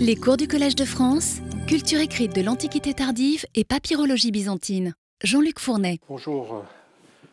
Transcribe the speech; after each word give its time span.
Les 0.00 0.14
cours 0.14 0.36
du 0.36 0.46
Collège 0.46 0.76
de 0.76 0.84
France, 0.84 1.38
culture 1.66 1.98
écrite 1.98 2.32
de 2.32 2.40
l'Antiquité 2.40 2.94
tardive 2.94 3.44
et 3.56 3.64
papyrologie 3.64 4.30
byzantine. 4.30 4.94
Jean-Luc 5.24 5.58
Fournet. 5.58 5.98
Bonjour 6.08 6.54
euh, 6.54 6.60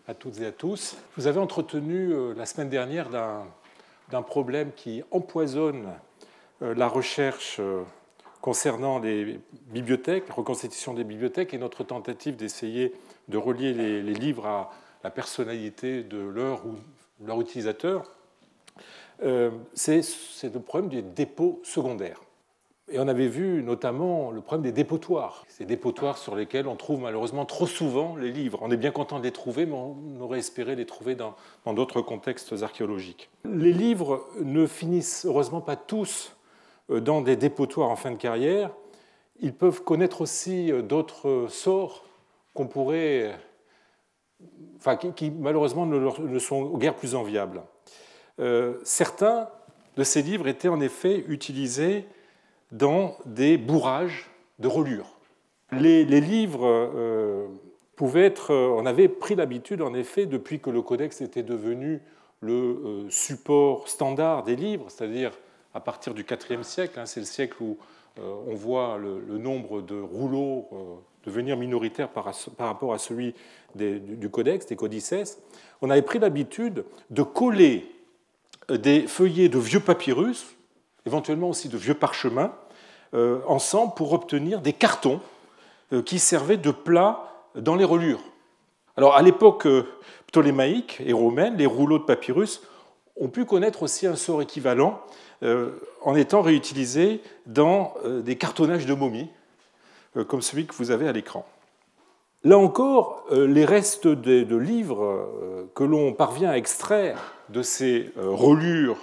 à 0.07 0.15
toutes 0.15 0.41
et 0.41 0.47
à 0.47 0.51
tous. 0.51 0.97
Vous 1.15 1.27
avez 1.27 1.39
entretenu 1.39 2.11
euh, 2.11 2.33
la 2.35 2.47
semaine 2.47 2.69
dernière 2.69 3.09
d'un 3.11 4.21
problème 4.23 4.71
qui 4.75 5.03
empoisonne 5.11 5.93
euh, 6.63 6.73
la 6.73 6.87
recherche 6.87 7.61
concernant 8.41 8.97
les 8.97 9.39
bibliothèques, 9.67 10.27
la 10.27 10.33
reconstitution 10.33 10.95
des 10.95 11.03
bibliothèques 11.03 11.53
et 11.53 11.59
notre 11.59 11.83
tentative 11.83 12.35
d'essayer 12.35 12.93
de 13.27 13.37
relier 13.37 13.73
les, 13.73 14.01
livres 14.01 14.47
à 14.47 14.71
la 15.03 15.11
personnalité 15.11 16.01
de 16.01 16.17
leur 16.17 16.65
ou 16.65 16.73
leur 17.23 17.39
utilisateur. 17.39 18.11
C'est 19.75 20.01
le 20.43 20.59
problème 20.59 20.89
des 20.89 21.03
dépôts 21.03 21.61
secondaires. 21.63 22.24
Et 22.91 22.99
on 22.99 23.07
avait 23.07 23.27
vu 23.27 23.63
notamment 23.63 24.29
le 24.29 24.41
problème 24.41 24.63
des 24.63 24.71
dépotoirs, 24.71 25.43
ces 25.47 25.65
dépotoirs 25.65 26.19
sur 26.19 26.35
lesquels 26.35 26.67
on 26.67 26.75
trouve 26.75 27.01
malheureusement 27.01 27.45
trop 27.45 27.65
souvent 27.65 28.15
les 28.15 28.31
livres. 28.31 28.59
On 28.61 28.69
est 28.69 28.77
bien 28.77 28.91
content 28.91 29.17
de 29.17 29.23
les 29.23 29.31
trouver, 29.31 29.65
mais 29.65 29.73
on 29.73 30.21
aurait 30.21 30.37
espéré 30.37 30.75
les 30.75 30.85
trouver 30.85 31.15
dans 31.15 31.35
d'autres 31.73 32.01
contextes 32.01 32.61
archéologiques. 32.61 33.29
Les 33.43 33.73
livres 33.73 34.27
ne 34.39 34.67
finissent 34.67 35.25
heureusement 35.25 35.61
pas 35.61 35.75
tous 35.75 36.35
euh, 36.91 36.99
dans 36.99 37.21
des 37.21 37.35
dépotoirs 37.35 37.89
en 37.89 37.95
fin 37.95 38.11
de 38.11 38.17
carrière. 38.17 38.71
Ils 39.39 39.53
peuvent 39.53 39.83
connaître 39.83 40.21
aussi 40.21 40.71
euh, 40.71 40.81
d'autres 40.81 41.47
sorts 41.49 42.05
qu'on 42.53 42.67
pourrait, 42.67 43.35
enfin, 44.77 44.95
qui, 44.95 45.31
malheureusement 45.31 45.85
ne, 45.85 46.39
sont 46.39 46.77
guère 46.77 46.95
plus 46.95 47.15
enviables. 47.15 47.63
Euh, 48.39 48.77
certains 48.83 49.49
de 49.97 50.03
ces 50.03 50.21
livres 50.21 50.47
étaient 50.47 50.67
en 50.67 50.79
effet 50.79 51.23
utilisés 51.27 52.05
dans 52.71 53.17
des 53.25 53.57
bourrages 53.57 54.29
de 54.59 54.67
relure. 54.67 55.15
Les, 55.71 56.05
livres 56.05 56.65
euh, 56.65 57.47
pouvaient 57.95 58.25
être. 58.25 58.51
Euh, 58.51 58.69
on 58.77 58.85
avait 58.85 59.09
pris 59.09 59.35
l'habitude, 59.35 59.81
en 59.81 59.93
effet, 59.93 60.25
depuis 60.25 60.59
que 60.59 60.69
le 60.69 60.81
codex 60.81 61.21
était 61.21 61.43
devenu 61.43 62.01
le 62.41 62.53
euh, 62.53 63.09
support 63.09 63.87
standard 63.87 64.43
des 64.43 64.55
livres, 64.55 64.85
c'est-à-dire 64.89 65.31
à 65.73 65.79
partir 65.79 66.13
du 66.13 66.25
IVe 66.49 66.63
siècle, 66.63 66.99
hein, 66.99 67.05
c'est 67.05 67.19
le 67.19 67.25
siècle 67.25 67.61
où 67.61 67.77
on 68.17 68.55
voit 68.55 68.97
le, 68.97 69.37
nombre 69.37 69.81
de 69.81 69.99
rouleaux 69.99 70.69
devenir 71.25 71.57
minoritaire 71.57 72.07
par, 72.07 72.33
rapport 72.57 72.93
à 72.93 72.97
celui 72.97 73.35
du 73.75 74.29
codex, 74.29 74.65
des 74.67 74.77
codices, 74.77 75.37
on 75.81 75.89
avait 75.89 76.01
pris 76.01 76.19
l'habitude 76.19 76.85
de 77.09 77.23
coller 77.23 77.91
des 78.69 79.05
feuillets 79.07 79.49
de 79.49 79.59
vieux 79.59 79.81
papyrus, 79.81 80.54
éventuellement 81.05 81.49
aussi 81.49 81.69
de 81.69 81.77
vieux 81.77 81.93
parchemins, 81.93 82.53
euh, 83.13 83.39
ensemble 83.47 83.93
pour 83.95 84.11
obtenir 84.13 84.61
des 84.61 84.73
cartons 84.73 85.21
euh, 85.93 86.01
qui 86.01 86.19
servaient 86.19 86.57
de 86.57 86.71
plat 86.71 87.31
dans 87.55 87.75
les 87.75 87.85
relures. 87.85 88.19
Alors 88.97 89.15
à 89.15 89.21
l'époque 89.21 89.67
euh, 89.67 89.85
ptolémaïque 90.27 91.01
et 91.05 91.13
romaine, 91.13 91.55
les 91.55 91.65
rouleaux 91.65 91.99
de 91.99 92.03
papyrus 92.03 92.61
ont 93.15 93.29
pu 93.29 93.45
connaître 93.45 93.83
aussi 93.83 94.07
un 94.07 94.15
sort 94.15 94.41
équivalent 94.41 94.99
en 96.01 96.15
étant 96.15 96.41
réutilisés 96.41 97.21
dans 97.45 97.93
des 98.05 98.35
cartonnages 98.35 98.85
de 98.85 98.93
momies, 98.93 99.29
comme 100.27 100.41
celui 100.41 100.65
que 100.65 100.73
vous 100.73 100.91
avez 100.91 101.07
à 101.07 101.11
l'écran. 101.11 101.45
Là 102.43 102.57
encore, 102.57 103.25
les 103.31 103.63
restes 103.63 104.07
de 104.07 104.55
livres 104.57 105.29
que 105.75 105.83
l'on 105.85 106.13
parvient 106.13 106.49
à 106.49 106.57
extraire 106.57 107.33
de 107.49 107.61
ces 107.61 108.11
relures 108.17 108.97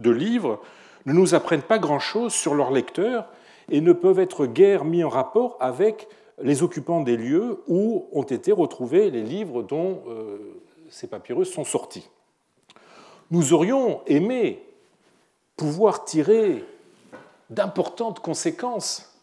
de 0.00 0.10
livres 0.10 0.60
ne 1.06 1.12
nous 1.12 1.34
apprennent 1.34 1.62
pas 1.62 1.78
grand-chose 1.78 2.32
sur 2.32 2.54
leur 2.54 2.70
lecteur 2.70 3.26
et 3.70 3.80
ne 3.80 3.92
peuvent 3.92 4.18
être 4.18 4.46
guère 4.46 4.84
mis 4.84 5.04
en 5.04 5.08
rapport 5.08 5.56
avec 5.60 6.08
les 6.40 6.62
occupants 6.62 7.00
des 7.00 7.16
lieux 7.16 7.62
où 7.68 8.06
ont 8.12 8.22
été 8.22 8.52
retrouvés 8.52 9.10
les 9.10 9.22
livres 9.22 9.62
dont 9.62 10.02
euh, 10.08 10.38
ces 10.90 11.06
papyrus 11.06 11.50
sont 11.50 11.64
sortis. 11.64 12.08
Nous 13.30 13.52
aurions 13.52 14.02
aimé 14.06 14.62
pouvoir 15.56 16.04
tirer 16.04 16.64
d'importantes 17.50 18.20
conséquences 18.20 19.14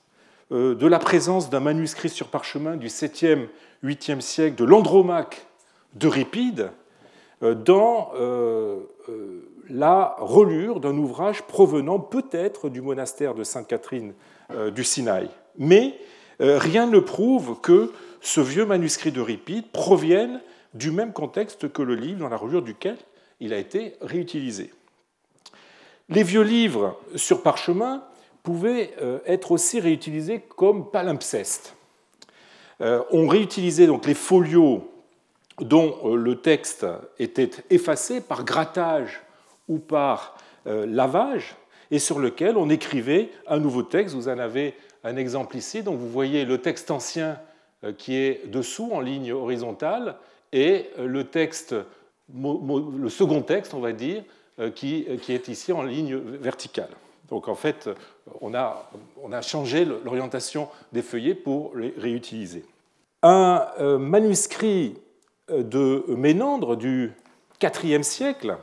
euh, 0.51 0.75
de 0.75 0.87
la 0.87 0.99
présence 0.99 1.49
d'un 1.49 1.59
manuscrit 1.59 2.09
sur 2.09 2.27
parchemin 2.27 2.77
du 2.77 2.87
7e, 2.87 3.47
8e 3.83 4.21
siècle 4.21 4.55
de 4.55 4.65
l'Andromaque 4.65 5.45
d'Euripide 5.93 6.71
euh, 7.43 7.53
dans 7.53 8.11
la 9.69 10.15
relure 10.17 10.79
d'un 10.79 10.97
ouvrage 10.97 11.43
provenant 11.43 11.99
peut-être 11.99 12.69
du 12.69 12.81
monastère 12.81 13.35
de 13.35 13.43
Sainte-Catherine 13.43 14.13
euh, 14.51 14.71
du 14.71 14.83
Sinaï. 14.83 15.29
Mais 15.57 15.95
euh, 16.41 16.57
rien 16.57 16.87
ne 16.87 16.99
prouve 16.99 17.59
que 17.61 17.91
ce 18.21 18.41
vieux 18.41 18.65
manuscrit 18.65 19.11
d'Euripide 19.11 19.71
provienne 19.71 20.41
du 20.73 20.91
même 20.91 21.13
contexte 21.13 21.71
que 21.71 21.81
le 21.81 21.95
livre 21.95 22.19
dans 22.19 22.29
la 22.29 22.37
relure 22.37 22.61
duquel 22.61 22.97
il 23.39 23.53
a 23.53 23.57
été 23.57 23.93
réutilisé. 24.01 24.71
Les 26.09 26.23
vieux 26.23 26.41
livres 26.41 26.99
sur 27.15 27.43
parchemin 27.43 28.03
pouvaient 28.43 28.93
euh, 29.01 29.19
être 29.25 29.51
aussi 29.51 29.79
réutilisés 29.79 30.41
comme 30.55 30.89
palimpsestes. 30.89 31.75
On 33.11 33.27
réutilisait 33.27 33.87
donc 33.87 34.05
les 34.05 34.13
folios 34.13 34.89
dont 35.59 36.15
le 36.15 36.39
texte 36.39 36.85
était 37.19 37.49
effacé 37.69 38.21
par 38.21 38.45
grattage 38.45 39.21
ou 39.69 39.79
par 39.79 40.35
lavage, 40.65 41.55
et 41.89 41.99
sur 41.99 42.19
lequel 42.19 42.57
on 42.57 42.69
écrivait 42.69 43.29
un 43.47 43.59
nouveau 43.59 43.83
texte. 43.83 44.13
Vous 44.15 44.27
en 44.27 44.37
avez 44.37 44.75
un 45.03 45.15
exemple 45.15 45.57
ici. 45.57 45.83
Donc 45.83 45.99
vous 45.99 46.09
voyez 46.09 46.45
le 46.45 46.59
texte 46.59 46.91
ancien 46.91 47.39
euh, 47.83 47.93
qui 47.93 48.15
est 48.15 48.47
dessous 48.47 48.89
en 48.91 48.99
ligne 48.99 49.31
horizontale 49.31 50.15
et 50.51 50.87
euh, 50.97 51.07
le 51.07 51.25
texte, 51.25 51.75
le 52.33 53.09
second 53.09 53.41
texte, 53.41 53.73
on 53.73 53.79
va 53.79 53.91
dire, 53.91 54.23
euh, 54.59 54.71
qui, 54.71 55.05
est 55.07 55.47
ici 55.47 55.71
en 55.71 55.83
ligne 55.83 56.15
verticale. 56.17 56.89
Donc 57.29 57.47
en 57.47 57.55
fait, 57.55 57.89
on 58.41 58.53
a, 58.53 58.89
on 59.21 59.31
a 59.31 59.41
changé 59.41 59.85
l'orientation 59.85 60.67
des 60.91 61.01
feuillets 61.01 61.35
pour 61.35 61.75
les 61.75 61.93
réutiliser. 61.97 62.65
Un 63.21 63.67
manuscrit 63.99 64.97
de 65.49 66.05
Ménandre 66.07 66.75
du 66.75 67.11
IVe 67.61 68.01
siècle 68.01 68.57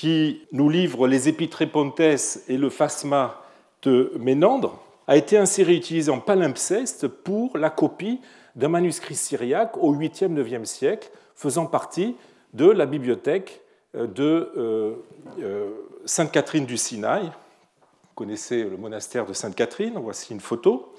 qui 0.00 0.46
nous 0.52 0.70
livre 0.70 1.06
les 1.06 1.28
Épitrépontes 1.28 2.00
et 2.00 2.56
le 2.56 2.70
Phasma 2.70 3.42
de 3.82 4.14
Ménandre, 4.18 4.80
a 5.06 5.14
été 5.14 5.36
ainsi 5.36 5.62
réutilisé 5.62 6.10
en 6.10 6.20
palimpseste 6.20 7.06
pour 7.06 7.58
la 7.58 7.68
copie 7.68 8.18
d'un 8.56 8.68
manuscrit 8.68 9.14
syriaque 9.14 9.76
au 9.76 9.94
8e, 9.94 10.32
9e 10.32 10.64
siècle, 10.64 11.10
faisant 11.34 11.66
partie 11.66 12.16
de 12.54 12.70
la 12.70 12.86
bibliothèque 12.86 13.60
euh, 13.94 14.06
de 14.06 14.50
euh, 14.56 14.94
euh, 15.38 15.68
Sainte-Catherine 16.06 16.64
du 16.64 16.78
Sinaï. 16.78 17.24
Vous 17.24 18.14
connaissez 18.14 18.64
le 18.64 18.78
monastère 18.78 19.26
de 19.26 19.34
Sainte-Catherine, 19.34 19.98
voici 19.98 20.32
une 20.32 20.40
photo. 20.40 20.94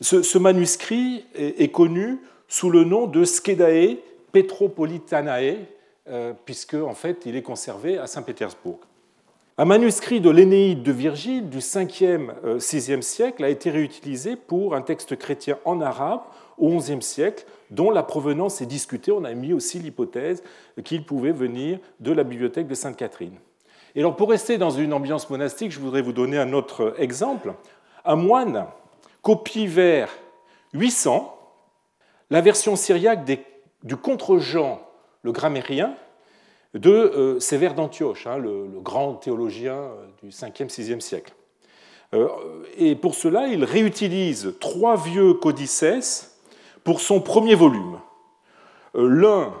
Ce, 0.00 0.38
manuscrit 0.38 1.26
est, 1.34 1.70
connu 1.72 2.22
sous 2.48 2.70
le 2.70 2.84
nom 2.84 3.06
de 3.06 3.22
Skedae 3.26 3.98
Petropolitanae, 4.32 5.56
puisque 6.44 6.74
en 6.74 6.94
fait 6.94 7.26
il 7.26 7.36
est 7.36 7.42
conservé 7.42 7.98
à 7.98 8.06
Saint-Pétersbourg. 8.06 8.78
Un 9.58 9.64
manuscrit 9.64 10.20
de 10.20 10.28
l'Énéide 10.28 10.82
de 10.82 10.92
Virgile 10.92 11.48
du 11.48 11.60
5e, 11.60 12.30
6e 12.58 12.98
euh, 12.98 13.00
siècle 13.00 13.42
a 13.42 13.48
été 13.48 13.70
réutilisé 13.70 14.36
pour 14.36 14.74
un 14.74 14.82
texte 14.82 15.16
chrétien 15.16 15.58
en 15.64 15.80
arabe 15.80 16.20
au 16.58 16.68
11e 16.68 17.00
siècle, 17.00 17.46
dont 17.70 17.90
la 17.90 18.02
provenance 18.02 18.60
est 18.60 18.66
discutée. 18.66 19.12
On 19.12 19.24
a 19.24 19.32
mis 19.32 19.54
aussi 19.54 19.78
l'hypothèse 19.78 20.42
qu'il 20.84 21.06
pouvait 21.06 21.32
venir 21.32 21.78
de 22.00 22.12
la 22.12 22.22
bibliothèque 22.22 22.66
de 22.66 22.74
Sainte-Catherine. 22.74 23.38
Et 23.94 24.00
alors, 24.00 24.14
pour 24.14 24.28
rester 24.28 24.58
dans 24.58 24.68
une 24.68 24.92
ambiance 24.92 25.30
monastique, 25.30 25.72
je 25.72 25.80
voudrais 25.80 26.02
vous 26.02 26.12
donner 26.12 26.36
un 26.36 26.52
autre 26.52 26.94
exemple. 26.98 27.54
Un 28.04 28.16
moine 28.16 28.66
copie 29.22 29.66
vers 29.66 30.10
800 30.74 31.32
la 32.28 32.42
version 32.42 32.76
syriaque 32.76 33.24
du 33.84 33.96
contre-Jean 33.96 34.82
le 35.22 35.32
grammairien 35.32 35.94
de 36.78 36.90
euh, 36.90 37.40
Sévère 37.40 37.74
d'Antioche, 37.74 38.26
hein, 38.26 38.38
le, 38.38 38.66
grand 38.80 39.14
théologien 39.14 39.74
euh, 39.74 40.06
du 40.22 40.30
5e, 40.30 40.68
6e 40.68 41.00
siècle. 41.00 41.32
Euh, 42.14 42.28
et 42.78 42.94
pour 42.94 43.14
cela, 43.14 43.48
il 43.48 43.64
réutilise 43.64 44.54
trois 44.60 44.96
vieux 44.96 45.34
codices 45.34 46.36
pour 46.84 47.00
son 47.00 47.20
premier 47.20 47.54
volume. 47.54 47.98
L'un 48.94 49.52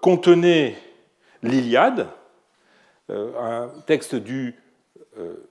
contenait 0.00 0.76
l'Iliade, 1.42 2.08
un 3.08 3.68
texte 3.86 4.14
du 4.14 4.54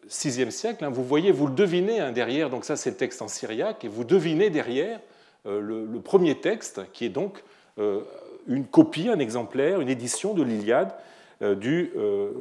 6e 0.07 0.49
siècle. 0.51 0.85
Hein. 0.85 0.89
Vous 0.89 1.03
voyez, 1.03 1.31
vous 1.31 1.47
le 1.47 1.53
devinez 1.53 1.99
hein, 1.99 2.11
derrière, 2.11 2.49
donc 2.49 2.63
ça 2.63 2.75
c'est 2.77 2.91
le 2.91 2.95
texte 2.95 3.21
en 3.21 3.27
syriaque, 3.27 3.83
et 3.83 3.87
vous 3.87 4.03
devinez 4.03 4.49
derrière 4.49 4.99
le, 5.45 5.85
le 5.85 5.99
premier 5.99 6.39
texte 6.39 6.81
qui 6.93 7.05
est 7.05 7.09
donc 7.09 7.43
une 8.47 8.65
copie, 8.65 9.09
un 9.09 9.19
exemplaire, 9.19 9.81
une 9.81 9.89
édition 9.89 10.33
de 10.33 10.43
l'Iliade 10.43 10.93
euh, 11.41 11.55
du, 11.55 11.85
VIe 11.85 11.97
euh, 11.97 12.31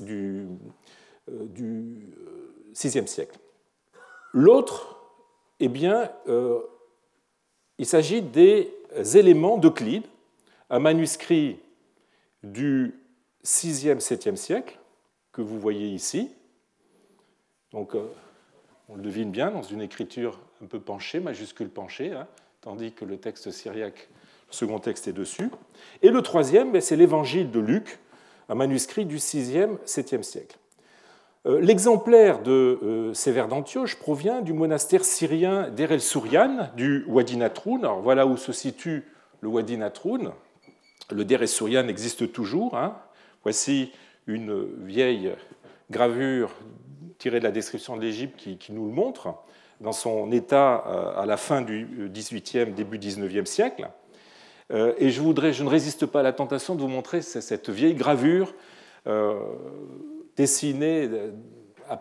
du, 0.00 0.48
euh, 1.30 1.44
du, 2.74 3.06
siècle. 3.06 3.38
L'autre, 4.32 4.98
eh 5.60 5.68
bien, 5.68 6.10
il 7.78 7.86
s'agit 7.86 8.20
des 8.20 8.74
éléments 9.14 9.58
d'Euclide, 9.58 10.02
un 10.70 10.80
manuscrit 10.80 11.60
du 12.42 13.00
6e, 13.44 14.00
7e 14.00 14.34
siècle, 14.34 14.78
que 15.30 15.40
vous 15.40 15.60
voyez 15.60 15.86
ici. 15.86 16.32
Donc, 17.70 17.94
on 18.88 18.96
le 18.96 19.02
devine 19.02 19.30
bien, 19.30 19.52
dans 19.52 19.62
une 19.62 19.80
écriture 19.80 20.40
un 20.60 20.66
peu 20.66 20.80
penchée, 20.80 21.20
majuscule 21.20 21.68
penchée, 21.68 22.10
hein, 22.12 22.26
tandis 22.60 22.92
que 22.92 23.04
le 23.04 23.18
texte 23.18 23.52
syriaque, 23.52 24.08
second 24.54 24.78
texte, 24.78 25.08
est 25.08 25.12
dessus. 25.12 25.50
Et 26.02 26.10
le 26.10 26.22
troisième, 26.22 26.72
ben, 26.72 26.80
c'est 26.80 26.96
l'évangile 26.96 27.50
de 27.50 27.60
Luc, 27.60 27.98
un 28.48 28.54
manuscrit 28.54 29.06
du 29.06 29.18
6e, 29.18 29.78
7e 29.86 30.22
siècle. 30.22 30.56
Euh, 31.46 31.60
l'exemplaire 31.60 32.42
de 32.42 32.78
euh, 32.82 33.14
Sévère 33.14 33.48
d'Antioche 33.48 33.96
provient 33.96 34.40
du 34.40 34.54
monastère 34.54 35.04
syrien 35.04 35.68
d'Er 35.68 35.92
el-Sourian, 35.92 36.70
du 36.74 37.04
Wadi 37.06 37.36
Natroun. 37.36 37.84
Alors 37.84 38.00
voilà 38.00 38.26
où 38.26 38.38
se 38.38 38.52
situe 38.52 39.04
le 39.40 39.48
Wadi 39.48 39.76
Natroun. 39.76 40.32
Le 41.10 41.24
Der 41.24 41.42
el-Sourian 41.42 41.86
existe 41.88 42.32
toujours. 42.32 42.78
Hein. 42.78 42.96
Voici 43.42 43.92
une 44.26 44.66
vieille 44.86 45.32
gravure 45.90 46.50
tirée 47.18 47.40
de 47.40 47.44
la 47.44 47.50
description 47.50 47.96
de 47.96 48.00
l'Égypte 48.00 48.36
qui, 48.36 48.72
nous 48.72 48.86
le 48.86 48.92
montre 48.92 49.34
dans 49.82 49.92
son 49.92 50.32
état 50.32 50.84
euh, 50.86 51.20
à 51.20 51.26
la 51.26 51.36
fin 51.36 51.60
du 51.60 52.08
XVIIIe, 52.10 52.72
début 52.72 52.96
XIXe 52.96 53.48
siècle. 53.48 53.90
Et 54.70 55.10
je, 55.10 55.20
voudrais, 55.20 55.52
je 55.52 55.62
ne 55.62 55.68
résiste 55.68 56.06
pas 56.06 56.20
à 56.20 56.22
la 56.22 56.32
tentation 56.32 56.74
de 56.74 56.80
vous 56.80 56.88
montrer 56.88 57.20
cette 57.22 57.68
vieille 57.68 57.94
gravure 57.94 58.54
dessiné 60.36 61.08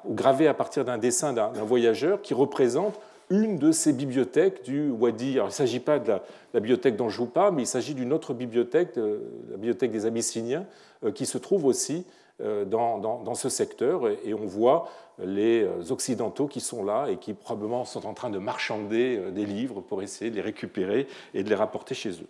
ou 0.05 0.13
gravé 0.13 0.47
à 0.47 0.53
partir 0.53 0.85
d'un 0.85 0.97
dessin 0.97 1.33
d'un 1.33 1.51
voyageur 1.63 2.21
qui 2.21 2.33
représente 2.33 2.99
une 3.29 3.57
de 3.57 3.71
ces 3.71 3.93
bibliothèques 3.93 4.63
du 4.63 4.89
Wadi. 4.89 5.33
Alors, 5.33 5.47
il 5.47 5.49
ne 5.49 5.55
s'agit 5.55 5.79
pas 5.79 5.99
de 5.99 6.07
la, 6.09 6.21
bibliothèque 6.53 6.95
dont 6.95 7.09
je 7.09 7.17
vous 7.17 7.27
parle, 7.27 7.55
mais 7.55 7.63
il 7.63 7.67
s'agit 7.67 7.93
d'une 7.93 8.13
autre 8.13 8.33
bibliothèque, 8.33 8.95
la 8.95 9.55
bibliothèque 9.55 9.91
des 9.91 10.05
Abyssiniens, 10.05 10.65
euh, 11.03 11.11
qui 11.11 11.25
se 11.25 11.37
trouve 11.37 11.65
aussi 11.65 12.05
euh, 12.41 12.65
dans, 12.65 13.35
ce 13.35 13.49
secteur. 13.49 14.07
Et 14.25 14.33
on 14.33 14.45
voit 14.45 14.89
les 15.23 15.67
Occidentaux 15.89 16.47
qui 16.47 16.59
sont 16.59 16.83
là 16.83 17.07
et 17.07 17.17
qui 17.17 17.33
probablement 17.33 17.85
sont 17.85 18.05
en 18.05 18.13
train 18.13 18.29
de 18.29 18.39
marchander 18.39 19.17
euh, 19.17 19.31
des 19.31 19.45
livres 19.45 19.81
pour 19.81 20.01
essayer 20.01 20.29
de 20.29 20.35
les 20.35 20.41
récupérer 20.41 21.07
et 21.33 21.43
de 21.43 21.49
les 21.49 21.55
rapporter 21.55 21.95
chez 21.95 22.11
eux. 22.11 22.27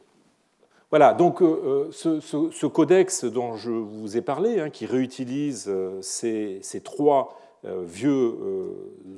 Voilà, 0.93 1.15
donc 1.15 1.41
euh, 1.41 1.89
euh, 2.05 2.21
ce, 2.21 2.65
codex 2.67 3.25
dont 3.25 3.55
je 3.55 3.71
vous 3.71 4.15
ai 4.15 4.21
parlé, 4.21 4.59
hein, 4.59 4.69
qui 4.69 4.85
réutilise 4.85 5.65
euh, 5.67 5.99
ces, 6.03 6.61
trois 6.83 7.35
vieux 7.63 8.37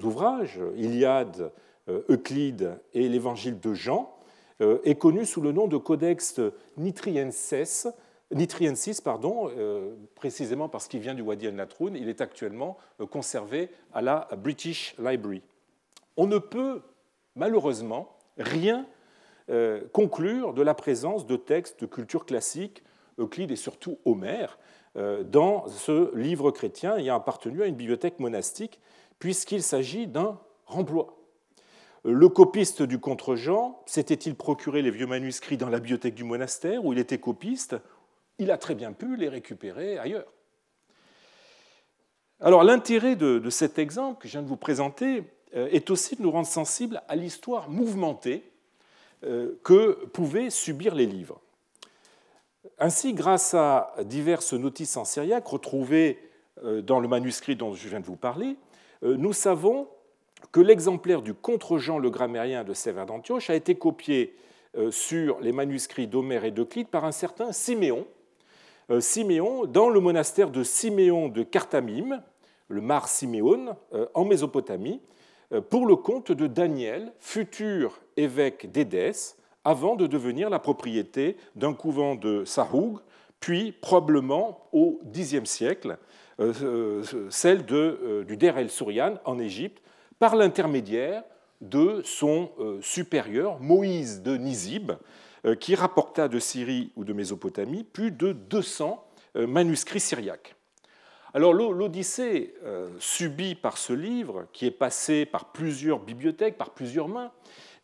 ouvrages, 0.02 0.62
Iliade, 0.78 1.52
Euclide 2.08 2.80
et 2.94 3.10
l'Évangile 3.10 3.60
de 3.60 3.74
Jean, 3.74 4.16
est 4.62 4.96
connu 4.96 5.26
sous 5.26 5.42
le 5.42 5.52
nom 5.52 5.68
de 5.68 5.76
Codex 5.76 6.40
Nitriensis, 6.78 7.88
Nitriensis 8.32 9.02
pardon, 9.02 9.50
précisément 10.14 10.70
parce 10.70 10.88
qu'il 10.88 11.00
vient 11.00 11.16
du 11.16 11.24
Wadi 11.24 11.48
el-Natroun. 11.48 11.96
Il 11.96 12.08
est 12.08 12.22
actuellement 12.22 12.78
conservé 13.10 13.70
à 13.94 14.04
la 14.04 14.30
British 14.38 14.96
Library. 15.00 15.42
On 16.18 16.28
ne 16.28 16.38
peut 16.38 16.84
malheureusement 17.36 18.16
rien 18.38 18.86
conclure 19.92 20.54
de 20.54 20.62
la 20.62 20.74
présence 20.74 21.28
de 21.28 21.36
textes 21.36 21.82
de 21.82 21.86
culture 21.86 22.26
classique, 22.26 22.84
Euclide 23.18 23.52
et 23.52 23.56
surtout 23.56 24.00
Homère, 24.06 24.58
euh, 24.98 25.24
dans 25.24 25.68
ce 25.68 26.16
livre 26.16 26.52
chrétien 26.52 26.96
ayant 26.96 27.18
appartenu 27.18 27.62
à 27.64 27.66
une 27.66 27.76
bibliothèque 27.76 28.20
monastique, 28.20 28.80
puisqu'il 29.20 29.62
s'agit 29.62 30.08
d'un 30.08 30.40
remploi. 30.66 31.18
Le 32.06 32.30
copiste 32.30 32.82
du 32.82 33.00
contre-Jean 33.00 33.82
s'était-il 33.88 34.36
procuré 34.36 34.82
les 34.82 34.92
vieux 34.92 35.08
manuscrits 35.08 35.58
dans 35.58 35.70
la 35.70 35.80
bibliothèque 35.80 36.16
du 36.16 36.24
monastère 36.24 36.86
où 36.86 36.94
il 36.94 37.00
était 37.00 37.18
copiste 37.18 37.76
Il 38.38 38.52
a 38.52 38.58
très 38.58 38.76
bien 38.76 38.94
pu 38.94 39.18
les 39.18 39.28
récupérer 39.28 39.98
ailleurs. 39.98 40.32
Alors 42.40 42.64
l'intérêt 42.64 43.18
de, 43.18 43.50
cet 43.50 43.80
exemple 43.80 44.22
que 44.22 44.28
je 44.28 44.34
viens 44.34 44.44
de 44.44 44.48
vous 44.48 44.56
présenter 44.56 45.24
euh, 45.56 45.68
est 45.72 45.90
aussi 45.90 46.16
de 46.16 46.22
nous 46.22 46.32
rendre 46.32 46.48
sensibles 46.48 47.02
à 47.10 47.16
l'histoire 47.18 47.70
mouvementée 47.70 48.44
euh, 48.44 48.55
que 49.64 50.06
pouvaient 50.08 50.50
subir 50.50 50.94
les 50.94 51.06
livres. 51.06 51.42
Ainsi, 52.80 53.14
grâce 53.14 53.54
à 53.54 53.94
diverses 54.04 54.54
notices 54.54 54.98
en 54.98 55.06
syriaque 55.06 55.48
retrouvées 55.48 56.20
euh, 56.64 56.82
dans 56.82 57.00
le 57.00 57.08
manuscrit 57.08 57.56
dont 57.56 57.74
je 57.74 57.88
viens 57.88 58.00
de 58.00 58.06
vous 58.06 58.18
parler, 58.18 58.58
euh, 59.04 59.16
nous 59.18 59.34
savons 59.34 59.88
que 60.52 60.60
l'exemplaire 60.60 61.22
du 61.22 61.34
contre-Jean 61.34 62.00
le 62.00 62.10
grammairien 62.10 62.64
de 62.64 62.74
Sévère 62.74 63.06
d'Antioche 63.06 63.50
a 63.50 63.56
été 63.56 63.76
copié 63.76 64.36
sur 64.92 65.40
les 65.40 65.54
manuscrits 65.54 66.06
d'Homère 66.06 66.44
et 66.44 66.52
d'Euclide 66.52 66.90
par 66.90 67.06
un 67.06 67.14
certain 67.14 67.54
Siméon, 67.54 68.06
Siméon 69.00 69.66
dans 69.66 69.88
le 69.88 70.02
monastère 70.02 70.52
de 70.52 70.64
Siméon 70.64 71.30
de 71.30 71.44
Cartamim, 71.44 72.22
le 72.68 72.82
Mar 72.82 73.08
Siméon, 73.08 73.78
en 74.14 74.26
Mésopotamie, 74.26 75.00
euh, 75.00 75.15
pour 75.70 75.86
le 75.86 75.96
compte 75.96 76.32
de 76.32 76.48
Daniel, 76.48 77.14
futur 77.20 78.00
évêque 78.18 78.72
d'Édesse, 78.72 79.38
avant 79.64 79.96
de 79.96 80.08
devenir 80.08 80.50
la 80.50 80.60
propriété 80.60 81.38
d'un 81.56 81.74
couvent 81.74 82.16
de 82.16 82.46
Sahoug, 82.46 83.00
puis 83.40 83.72
probablement 83.72 84.68
au 84.72 85.02
Xe 85.12 85.44
siècle, 85.44 85.98
euh, 86.40 86.54
euh, 86.62 87.28
celle 87.30 87.66
du 87.66 88.38
Der 88.38 88.58
el-Sourian 88.58 89.20
en 89.26 89.40
Égypte, 89.40 89.82
par 90.20 90.36
l'intermédiaire 90.36 91.24
de 91.62 92.02
son 92.04 92.52
supérieur, 92.82 93.60
Moïse 93.60 94.22
de 94.22 94.38
Nizib, 94.38 94.92
qui 95.60 95.76
rapporta 95.76 96.28
de 96.28 96.40
Syrie 96.40 96.92
ou 96.96 97.04
de 97.04 97.14
Mésopotamie 97.14 97.84
plus 97.84 98.12
de 98.12 98.34
200 98.34 99.04
manuscrits 99.36 100.00
syriaques. 100.00 100.56
Alors 101.36 101.54
l'Odyssée 101.54 102.54
euh, 102.64 102.88
subie 102.98 103.56
par 103.56 103.78
ce 103.78 103.92
livre, 103.92 104.48
qui 104.54 104.68
est 104.68 104.72
passé 104.72 105.26
par 105.26 105.52
plusieurs 105.52 106.00
bibliothèques, 106.00 106.58
par 106.58 106.70
plusieurs 106.70 107.10
mains, 107.10 107.30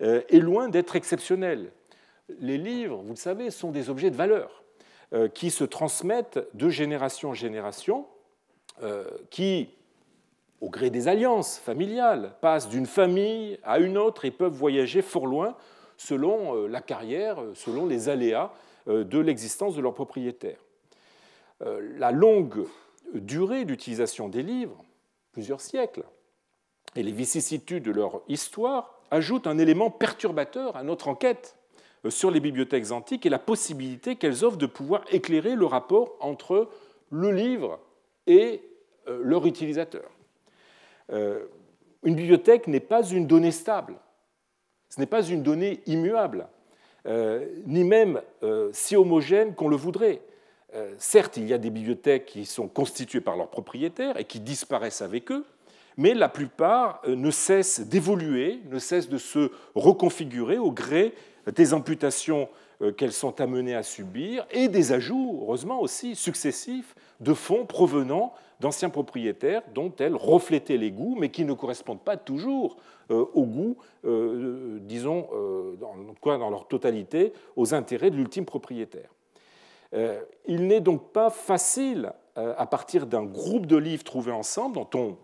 euh, 0.02 0.22
est 0.30 0.40
loin 0.40 0.70
d'être 0.70 0.96
exceptionnelle. 0.96 1.74
Les 2.40 2.58
livres, 2.58 3.02
vous 3.04 3.10
le 3.10 3.18
savez, 3.18 3.52
sont 3.52 3.72
des 3.72 3.90
objets 3.90 4.10
de 4.10 4.16
valeur 4.16 4.64
euh, 5.12 5.28
qui 5.28 5.52
se 5.52 5.66
transmettent 5.66 6.40
de 6.54 6.70
génération 6.70 7.32
en 7.32 7.34
génération, 7.34 8.08
qui, 9.30 9.70
au 10.60 10.70
gré 10.72 10.90
des 10.90 11.08
alliances 11.08 11.60
familiales, 11.60 12.34
passent 12.42 12.68
d'une 12.68 12.88
famille 12.88 13.60
à 13.64 13.78
une 13.78 13.96
autre 13.96 14.26
et 14.26 14.32
peuvent 14.32 14.54
voyager 14.54 15.04
fort 15.04 15.28
loin 15.28 15.56
selon 15.98 16.66
la 16.66 16.82
carrière, 16.82 17.38
selon 17.54 17.86
les 17.86 18.10
aléas 18.10 18.52
de 18.88 19.20
l'existence 19.20 19.76
de 19.76 19.82
leur 19.82 19.94
propriétaire. 19.94 20.58
La 21.60 22.12
longue 22.12 22.66
durée 23.14 23.66
d'utilisation 23.66 24.30
des 24.30 24.44
livres, 24.44 24.84
plusieurs 25.32 25.62
siècles, 25.62 26.04
et 26.96 27.04
les 27.04 27.12
vicissitudes 27.12 27.84
de 27.84 27.92
leur 27.92 28.22
histoire 28.28 29.02
ajoutent 29.12 29.48
un 29.48 29.58
élément 29.58 29.90
perturbateur 29.90 30.76
à 30.76 30.84
notre 30.84 31.08
enquête 31.08 31.58
euh, 32.06 32.10
sur 32.10 32.32
les 32.32 32.40
bibliothèques 32.40 32.92
antiques 32.92 33.26
et 33.26 33.30
la 33.30 33.40
possibilité 33.40 34.16
qu'elles 34.16 34.44
offrent 34.44 34.58
de 34.58 34.66
pouvoir 34.66 35.04
éclairer 35.12 35.56
le 35.56 35.66
rapport 35.66 36.16
entre 36.20 36.70
le 37.12 37.32
livre 37.32 37.80
et 38.28 38.62
euh, 39.08 39.22
leur 39.24 39.46
utilisateur. 39.46 40.10
Euh, 41.12 41.46
une 42.04 42.16
bibliothèque 42.16 42.68
n'est 42.68 42.80
pas 42.80 43.04
une 43.04 43.28
donnée 43.28 43.52
stable, 43.52 43.96
ce 44.90 45.00
n'est 45.00 45.06
pas 45.06 45.24
une 45.24 45.44
donnée 45.44 45.82
immuable, 45.86 46.48
ni 47.66 47.84
même 47.84 48.22
si 48.74 48.96
homogène 48.96 49.56
qu'on 49.56 49.70
le 49.70 49.76
voudrait. 49.76 50.22
Euh, 50.74 50.94
certes, 50.98 51.38
il 51.38 51.48
y 51.48 51.54
a 51.54 51.58
des 51.58 51.70
bibliothèques 51.70 52.28
qui 52.28 52.46
sont 52.46 52.68
constituées 52.68 53.22
par 53.22 53.36
leurs 53.36 53.50
propriétaires 53.50 54.18
et 54.18 54.24
qui 54.24 54.40
disparaissent 54.40 55.02
avec 55.02 55.32
eux, 55.32 55.46
mais 55.98 56.14
la 56.14 56.30
plupart 56.30 57.02
euh, 57.06 57.16
ne 57.16 57.30
cessent 57.30 57.82
d'évoluer, 57.82 58.62
ne 58.70 58.80
cessent 58.80 59.10
de 59.10 59.18
se 59.18 59.52
reconfigurer 59.76 60.58
au 60.58 60.72
gré 60.72 61.14
des 61.54 61.74
amputations 61.74 62.48
euh, 62.82 62.94
qu'elles 62.94 63.12
sont 63.12 63.42
amenées 63.42 63.76
à 63.76 63.84
subir 63.84 64.48
et 64.50 64.70
des 64.70 64.94
ajouts, 64.94 65.40
heureusement 65.42 65.82
aussi, 65.82 66.16
successifs 66.16 66.96
de 67.20 67.34
fonds 67.34 67.66
provenant 67.66 68.34
d'anciens 68.62 68.90
propriétaires 68.90 69.64
dont 69.74 69.92
elles 70.00 70.16
reflétaient 70.16 70.78
les 70.78 70.92
goûts, 70.92 71.18
mais 71.20 71.30
qui 71.30 71.44
ne 71.44 71.54
correspondent 71.54 72.04
pas 72.04 72.16
toujours 72.16 72.78
au 73.10 73.44
goût, 73.44 73.76
disons, 74.82 75.28
dans 75.80 76.50
leur 76.52 76.68
totalité, 76.68 77.34
aux 77.56 77.74
intérêts 77.74 78.12
de 78.12 78.18
l'ultime 78.18 78.46
propriétaire. 78.46 79.10
Euh, 79.94 80.22
il 80.48 80.68
n'est 80.68 80.82
donc 80.82 81.12
pas 81.12 81.30
facile, 81.30 82.14
euh, 82.38 82.54
à 82.58 82.66
partir 82.66 83.08
d'un 83.08 83.24
groupe 83.24 83.66
de 83.66 83.76
livres 83.76 84.04
trouvés 84.04 84.32
ensemble, 84.32 84.76
dont 84.76 84.90
on 84.94 85.18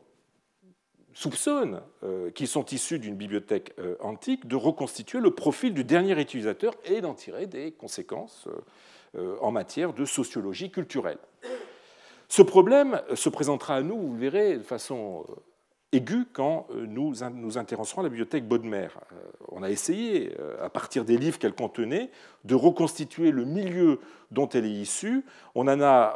soupçonne 1.14 1.82
euh, 2.04 2.30
qu'ils 2.32 2.48
sont 2.48 2.66
issus 2.66 3.00
d'une 3.00 3.16
bibliothèque 3.16 3.74
antique, 4.02 4.48
de 4.48 4.56
reconstituer 4.56 5.20
le 5.20 5.32
profil 5.32 5.74
du 5.74 5.84
dernier 5.84 6.20
utilisateur 6.20 6.74
et 6.86 7.02
d'en 7.02 7.14
tirer 7.14 7.48
des 7.48 7.72
conséquences 7.72 8.48
en 9.42 9.52
matière 9.52 9.94
de 9.94 10.06
sociologie 10.06 10.70
culturelle. 10.70 11.18
Ce 12.28 12.44
problème 12.44 13.02
se 13.16 13.30
présentera 13.30 13.78
à 13.78 13.82
nous, 13.82 13.98
vous 13.98 14.14
le 14.14 14.20
verrez, 14.20 14.58
de 14.58 14.64
façon 14.64 15.26
aiguë 15.92 16.26
quand 16.34 16.68
nous 16.74 17.14
nous 17.34 17.58
intéresserons 17.58 18.02
à 18.02 18.04
la 18.04 18.10
bibliothèque 18.10 18.48
Bodmer. 18.48 18.88
On 19.50 19.64
a 19.64 19.70
essayé, 19.70 20.36
à 20.62 20.70
partir 20.70 21.06
des 21.06 21.18
livres 21.18 21.40
qu'elle 21.40 21.54
contenait, 21.54 22.12
de 22.44 22.56
reconstituer 22.56 23.32
le 23.32 23.46
milieu 23.46 24.00
dont 24.32 24.50
elle 24.50 24.66
est 24.66 24.72
issue. 24.72 25.24
On 25.56 25.68
en 25.68 25.80
a, 25.82 26.16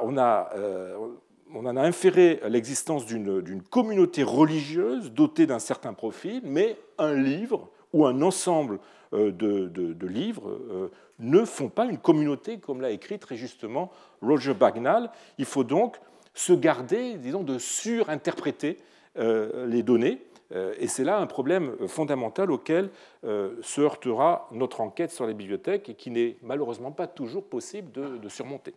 inféré 1.78 2.42
l'existence 2.50 3.06
d'une 3.06 3.62
communauté 3.70 4.24
religieuse 4.24 5.12
dotée 5.12 5.46
d'un 5.46 5.60
certain 5.60 5.94
profil, 5.94 6.42
mais 6.44 6.78
un 6.98 7.13
livre 7.13 7.70
ou 7.94 8.06
un 8.06 8.22
ensemble 8.22 8.80
de, 9.13 9.30
de 9.68 10.08
livres 10.08 10.90
ne 11.22 11.46
font 11.46 11.70
pas 11.70 11.86
une 11.86 11.98
communauté, 11.98 12.58
comme 12.58 12.82
l'a 12.82 12.90
écrit 12.90 13.20
très 13.20 13.36
justement 13.36 13.92
Roger 14.22 14.54
Bagnall. 14.54 15.10
Il 15.38 15.46
faut 15.46 15.63
donc 15.63 15.98
se 16.34 16.54
garder, 16.54 17.18
disons, 17.18 17.44
de 17.44 17.58
surinterpréter 17.58 18.78
euh, 18.80 18.84
les 19.15 19.84
données. 19.84 20.22
Euh, 20.53 20.74
et 20.77 20.88
c'est 20.88 21.03
là 21.03 21.20
un 21.20 21.27
problème 21.27 21.75
fondamental 21.88 22.51
auquel 22.51 22.89
euh, 23.24 23.56
se 23.62 23.82
heurtera 23.82 24.48
notre 24.51 24.82
enquête 24.82 25.12
sur 25.12 25.25
les 25.25 25.34
bibliothèques 25.34 25.89
et 25.89 25.94
qui 25.94 26.12
n'est 26.12 26.38
malheureusement 26.41 26.91
pas 26.91 27.08
toujours 27.08 27.46
possible 27.46 27.91
de, 27.91 28.30
surmonter. 28.30 28.74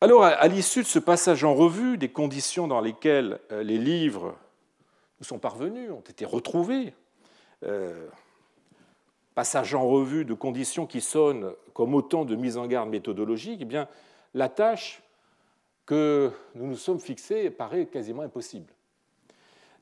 Alors, 0.00 0.24
à 0.24 0.46
l'issue 0.46 0.82
de 0.82 0.86
ce 0.86 0.98
passage 0.98 1.42
en 1.42 1.54
revue 1.54 1.98
des 1.98 2.08
conditions 2.08 2.68
dans 2.68 2.80
lesquelles 2.80 3.40
les 3.50 3.78
livres 3.78 4.36
nous 5.18 5.24
sont 5.24 5.40
parvenus, 5.40 5.90
ont 5.90 6.00
été 6.08 6.24
retrouvés, 6.24 6.94
passage 9.34 9.74
en 9.74 9.88
revue 9.88 10.24
de 10.24 10.34
conditions 10.34 10.86
qui 10.86 11.00
sonnent 11.00 11.50
comme 11.74 11.96
autant 11.96 12.24
de 12.24 12.36
mises 12.36 12.56
en 12.56 12.68
garde 12.68 12.88
méthodologiques, 12.88 13.58
eh 13.62 13.64
bien, 13.64 13.88
la 14.34 14.48
tâche 14.48 15.02
que 15.84 16.30
nous 16.54 16.68
nous 16.68 16.76
sommes 16.76 17.00
fixés 17.00 17.50
paraît 17.50 17.86
quasiment 17.86 18.22
impossible. 18.22 18.72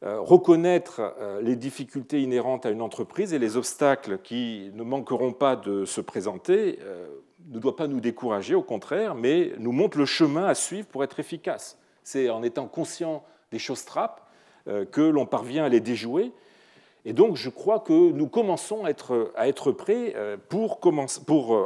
Euh, 0.02 0.20
reconnaître 0.20 1.14
euh, 1.18 1.40
les 1.40 1.56
difficultés 1.56 2.20
inhérentes 2.20 2.66
à 2.66 2.70
une 2.70 2.82
entreprise 2.82 3.32
et 3.32 3.38
les 3.38 3.56
obstacles 3.56 4.18
qui 4.18 4.70
ne 4.74 4.82
manqueront 4.82 5.32
pas 5.32 5.56
de 5.56 5.86
se 5.86 6.02
présenter 6.02 6.78
euh, 6.82 7.06
ne 7.48 7.58
doit 7.58 7.76
pas 7.76 7.86
nous 7.86 8.00
décourager, 8.00 8.54
au 8.54 8.62
contraire, 8.62 9.14
mais 9.14 9.52
nous 9.58 9.72
montre 9.72 9.96
le 9.96 10.04
chemin 10.04 10.44
à 10.44 10.54
suivre 10.54 10.86
pour 10.86 11.02
être 11.02 11.18
efficace. 11.18 11.78
C'est 12.02 12.28
en 12.28 12.42
étant 12.42 12.66
conscient 12.66 13.24
des 13.50 13.58
choses 13.58 13.84
trappes 13.84 14.22
que 14.90 15.00
l'on 15.00 15.26
parvient 15.26 15.64
à 15.64 15.68
les 15.68 15.78
déjouer 15.78 16.32
et 17.04 17.12
donc, 17.12 17.36
je 17.36 17.50
crois 17.50 17.78
que 17.78 17.92
nous 17.92 18.26
commençons 18.26 18.84
à 18.84 18.90
être, 18.90 19.70
prêts 19.70 20.16
pour, 20.48 20.80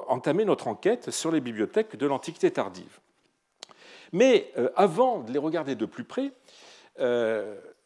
entamer 0.09 0.45
notre 0.45 0.69
enquête 0.69 1.11
sur 1.11 1.33
les 1.33 1.41
bibliothèques 1.41 1.97
de 1.97 2.07
l'Antiquité 2.07 2.51
tardive. 2.51 3.01
Mais 4.13 4.53
avant 4.77 5.21
de 5.21 5.33
les 5.33 5.39
regarder 5.39 5.77
de 5.77 5.87
plus 5.87 6.05
près, 6.05 6.33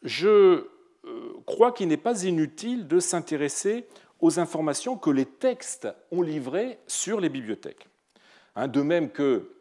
je 0.03 0.67
crois 1.45 1.71
qu'il 1.71 1.87
n'est 1.87 1.97
pas 1.97 2.23
inutile 2.23 2.87
de 2.87 2.99
s'intéresser 2.99 3.85
aux 4.21 4.39
informations 4.39 4.97
que 4.97 5.09
les 5.09 5.25
textes 5.25 5.87
ont 6.11 6.21
livrées 6.21 6.79
sur 6.87 7.19
les 7.19 7.29
bibliothèques. 7.29 7.87
Hein, 8.55 8.67
de 8.67 8.81
même 8.81 9.09
que 9.09 9.51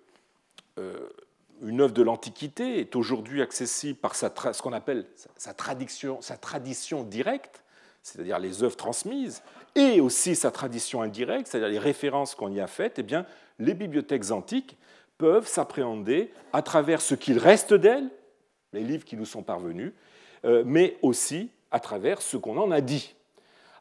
une 1.62 1.80
œuvre 1.80 1.92
de 1.92 2.02
l'Antiquité 2.02 2.80
est 2.80 2.96
aujourd'hui 2.96 3.42
accessible 3.42 3.98
par 3.98 4.14
ce 4.14 4.62
qu'on 4.62 4.72
appelle 4.72 5.06
sa, 5.36 5.54
tradition, 5.54 6.20
sa 6.20 6.36
tradition 6.36 7.04
directe, 7.04 7.62
c'est-à-dire 8.02 8.38
les 8.38 8.62
œuvres 8.62 8.76
transmises, 8.76 9.42
et 9.74 10.00
aussi 10.00 10.36
sa 10.36 10.50
tradition 10.50 11.02
indirecte, 11.02 11.46
c'est-à-dire 11.46 11.70
les 11.70 11.78
références 11.78 12.34
qu'on 12.34 12.52
y 12.52 12.60
a 12.60 12.66
faites, 12.66 12.98
eh 12.98 13.02
bien, 13.02 13.26
les 13.58 13.74
bibliothèques 13.74 14.30
antiques 14.30 14.76
peuvent 15.16 15.46
s'appréhender 15.46 16.32
à 16.52 16.62
travers 16.62 17.00
ce 17.00 17.14
qu'il 17.14 17.38
reste 17.38 17.72
d'elles, 17.72 18.10
les 18.72 18.82
livres 18.82 19.04
qui 19.04 19.16
nous 19.16 19.24
sont 19.24 19.42
parvenus, 19.42 19.92
euh, 19.92 20.13
mais 20.64 20.96
aussi 21.02 21.50
à 21.70 21.80
travers 21.80 22.22
ce 22.22 22.36
qu'on 22.36 22.56
en 22.58 22.70
a 22.70 22.80
dit. 22.80 23.14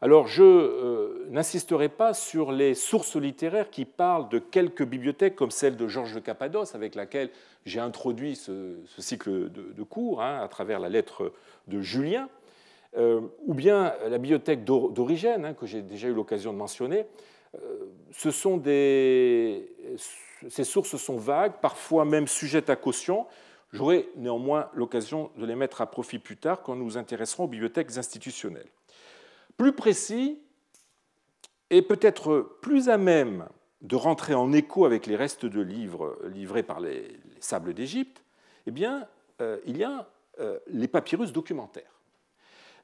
Alors, 0.03 0.27
je 0.27 0.43
euh, 0.43 1.27
n'insisterai 1.29 1.88
pas 1.88 2.13
sur 2.13 2.51
les 2.51 2.74
sources 2.74 3.15
littéraires 3.15 3.70
qui 3.70 3.86
parlent 3.86 4.27
de 4.27 4.38
quelques 4.38 4.84
bibliothèques, 4.84 5.34
comme 5.34 5.50
celle 5.50 5.77
de 5.77 5.88
Georges 5.88 6.13
de 6.13 6.20
Cappadoce, 6.20 6.75
avec 6.75 6.93
laquelle 6.93 7.29
j'ai 7.65 7.79
introduit 7.79 8.36
ce, 8.36 8.75
cycle 8.98 9.50
de, 9.50 9.84
cours, 9.84 10.22
hein, 10.22 10.41
à 10.43 10.50
travers 10.50 10.82
la 10.82 10.89
lettre 10.89 11.32
de 11.70 11.79
Julien. 11.79 12.27
Euh, 12.98 13.22
ou 13.46 13.53
bien 13.53 13.93
la 14.10 14.17
bibliothèque 14.17 14.65
d'origine, 14.65 15.46
hein, 15.46 15.53
que 15.53 15.65
j'ai 15.65 15.82
déjà 15.82 16.10
eu 16.10 16.13
l'occasion 16.13 16.51
de 16.51 16.58
mentionner. 16.58 17.05
Euh. 17.55 17.86
Ces 20.50 20.65
sources 20.65 20.98
sont 20.98 21.15
vagues, 21.15 21.53
parfois 21.62 22.03
même 22.03 22.27
sujettes 22.27 22.70
à 22.70 22.75
caution. 22.75 23.25
J'aurai 23.74 24.10
néanmoins 24.15 24.70
l'occasion 24.74 25.32
de 25.38 25.46
les 25.46 25.56
mettre 25.56 25.82
à 25.82 25.89
profit 25.89 26.20
plus 26.20 26.38
tard 26.38 26.62
quand 26.62 26.75
nous 26.75 26.86
nous 26.86 26.98
intéresserons 26.98 27.46
aux 27.46 27.48
bibliothèques 27.48 27.98
institutionnelles. 27.98 28.70
Plus 29.58 29.74
précis 29.74 30.39
et 31.70 31.82
peut-être 31.82 32.58
plus 32.62 32.89
à 32.89 32.98
même 32.98 33.48
de 33.82 33.96
rentrer 33.96 34.34
en 34.34 34.53
écho 34.53 34.86
avec 34.86 35.08
les 35.08 35.15
restes 35.15 35.46
de 35.46 35.60
livres 35.60 36.18
livrés 36.32 36.63
par 36.63 36.80
les, 36.80 37.20
sables 37.39 37.74
d'Égypte, 37.74 38.24
eh 38.68 38.72
bien, 38.72 39.08
euh, 39.42 39.60
il 39.65 39.77
y 39.77 39.84
a 39.84 40.08
les 40.68 40.88
papyrus 40.88 41.32
documentaires 41.32 41.94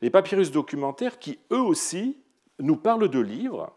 les 0.01 0.10
papyrus 0.10 0.51
documentaires 0.51 1.19
qui, 1.19 1.39
eux 1.51 1.62
aussi, 1.62 2.17
nous 2.60 2.77
parlent 2.77 3.10
de 3.10 3.19
livres 3.19 3.74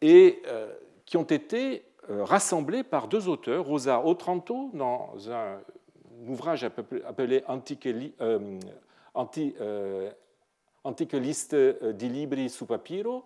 et 0.00 0.42
euh, 0.46 0.72
qui 1.06 1.16
ont 1.16 1.24
été 1.24 1.84
euh, 2.10 2.24
rassemblés 2.24 2.82
par 2.82 3.08
deux 3.08 3.28
auteurs, 3.28 3.64
Rosa 3.64 4.04
Otranto, 4.04 4.70
dans 4.74 5.14
un 5.30 5.60
ouvrage 6.28 6.64
appelé 6.64 7.44
euh, 8.20 10.10
Antique 10.84 11.12
liste 11.12 11.56
di 11.92 12.08
libri 12.08 12.50
su 12.50 12.66
papiro, 12.66 13.24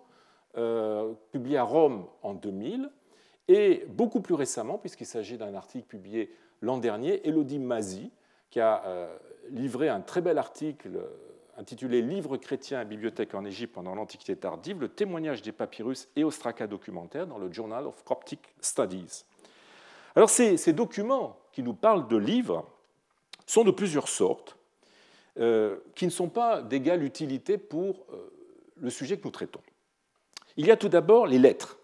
publié 1.33 1.57
à 1.57 1.65
Rome 1.65 2.07
en 2.23 2.35
2000, 2.35 2.91
et 3.49 3.85
beaucoup 3.89 4.21
plus 4.21 4.35
récemment, 4.35 4.79
puisqu'il 4.79 5.07
s'agit 5.07 5.39
d'un 5.39 5.55
article 5.55 5.87
publié 5.87 6.31
l'an 6.61 6.79
dernier, 6.79 7.27
Elodie 7.27 7.59
Mazi, 7.59 8.13
qui 8.51 8.61
a 8.61 9.11
livré 9.51 9.89
un 9.89 10.01
très 10.01 10.21
bel 10.21 10.39
article 10.39 11.01
intitulé 11.59 12.01
Livres 12.01 12.37
chrétiens 12.37 12.81
et 12.81 12.85
bibliothèques 12.85 13.35
en 13.35 13.45
Égypte 13.45 13.75
pendant 13.75 13.95
l'Antiquité 13.95 14.37
tardive, 14.37 14.81
le 14.81 14.89
témoignage 14.89 15.43
des 15.43 15.53
papyrus 15.53 16.09
et 16.17 16.25
ostracas 16.25 16.69
documentaires 16.69 17.27
dans 17.27 17.39
le 17.39 17.53
Journal 17.53 17.87
of 17.87 18.05
Coptic 18.05 18.41
Studies. 18.61 19.25
Alors 20.15 20.31
ces, 20.31 20.73
documents 20.73 21.37
qui 21.53 21.63
nous 21.63 21.75
parlent 21.75 22.09
de 22.09 22.17
livres 22.17 22.67
sont 23.49 23.65
de 23.65 23.71
plusieurs 23.71 24.09
sortes, 24.09 24.57
euh, 25.41 25.77
qui 25.95 26.05
ne 26.05 26.11
sont 26.11 26.29
pas 26.29 26.63
d'égale 26.63 27.03
utilité 27.03 27.59
pour 27.59 28.07
euh, 28.13 28.31
le 28.77 28.91
sujet 28.91 29.17
que 29.17 29.25
nous 29.25 29.31
traitons. 29.31 29.61
Il 30.57 30.67
y 30.67 30.71
a 30.71 30.77
tout 30.77 30.89
d'abord 30.89 31.27
les 31.27 31.39
lettres 31.39 31.79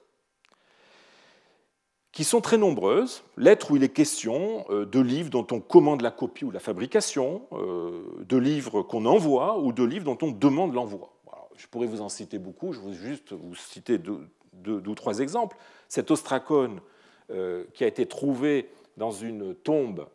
qui 2.12 2.22
sont 2.22 2.40
très 2.40 2.58
nombreuses, 2.58 3.24
lettres 3.36 3.70
où 3.70 3.76
il 3.76 3.82
est 3.82 3.88
question 3.88 4.66
euh, 4.70 4.84
de 4.84 5.00
livres 5.00 5.30
dont 5.30 5.46
on 5.52 5.60
commande 5.60 6.02
la 6.02 6.10
copie 6.10 6.44
ou 6.44 6.50
la 6.50 6.60
fabrication, 6.60 7.48
de 7.52 8.36
livres 8.36 8.82
qu'on 8.82 9.06
envoie 9.06 9.58
ou 9.58 9.72
de 9.72 9.84
livres 9.84 10.04
dont 10.04 10.18
on 10.20 10.30
demande 10.30 10.74
l'envoi. 10.74 11.12
Je 11.56 11.66
pourrais 11.68 11.86
vous 11.86 12.02
en 12.02 12.08
citer 12.08 12.38
beaucoup, 12.38 12.72
je 12.72 12.80
vais 12.80 12.92
juste 12.92 13.32
vous 13.32 13.54
citer 13.54 13.98
deux, 13.98 14.28
ou 14.66 14.94
trois 14.94 15.20
exemples. 15.20 15.56
Cet 15.88 16.10
ostracone 16.10 16.80
qui 17.72 17.84
a 17.84 17.86
été 17.86 18.06
trouvé 18.06 18.68
dans 18.96 19.12
une 19.12 19.54
tombe 19.54 20.06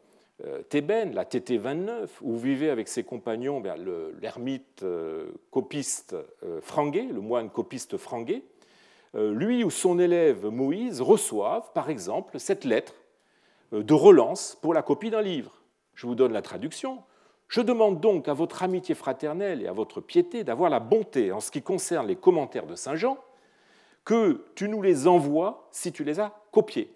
thébaine, 0.70 1.14
la 1.14 1.26
TT29, 1.26 2.08
où 2.22 2.38
vivait 2.38 2.70
avec 2.70 2.88
ses 2.88 3.04
compagnons 3.04 3.60
ben, 3.60 3.76
l'ermite 4.22 4.86
copiste 5.52 6.16
Franguet, 6.62 7.08
le 7.12 7.22
moine 7.22 7.50
copiste 7.50 7.98
Franguet, 7.98 8.44
euh, 9.16 9.34
lui 9.34 9.64
ou 9.64 9.72
son 9.72 10.00
élève 10.00 10.46
Moïse 10.46 11.02
reçoivent, 11.02 11.72
par 11.74 11.90
exemple, 11.90 12.40
cette 12.40 12.64
lettre 12.64 12.94
euh, 13.74 13.84
de 13.84 13.94
relance 13.94 14.58
pour 14.62 14.74
la 14.74 14.84
copie 14.84 15.10
d'un 15.10 15.22
livre. 15.22 15.52
Je 15.96 16.06
vous 16.06 16.16
donne 16.16 16.32
la 16.32 16.42
traduction. 16.42 17.00
Je 17.48 17.62
demande 17.62 18.00
donc 18.00 18.28
à 18.28 18.34
votre 18.34 18.62
amitié 18.62 18.94
fraternelle 18.94 19.64
et 19.64 19.68
à 19.68 19.74
votre 19.74 20.02
piété 20.02 20.44
d'avoir 20.44 20.70
la 20.70 20.80
bonté 20.80 21.32
en 21.32 21.40
ce 21.40 21.50
qui 21.50 21.64
concerne 21.64 22.06
les 22.08 22.16
commentaires 22.16 22.68
de 22.68 22.76
Saint 22.76 22.96
Jean, 22.96 23.18
que 24.06 24.46
tu 24.54 24.70
nous 24.70 24.82
les 24.84 25.08
envoies 25.08 25.68
si 25.72 25.92
tu 25.92 26.04
les 26.04 26.20
as 26.20 26.32
copiés. 26.52 26.94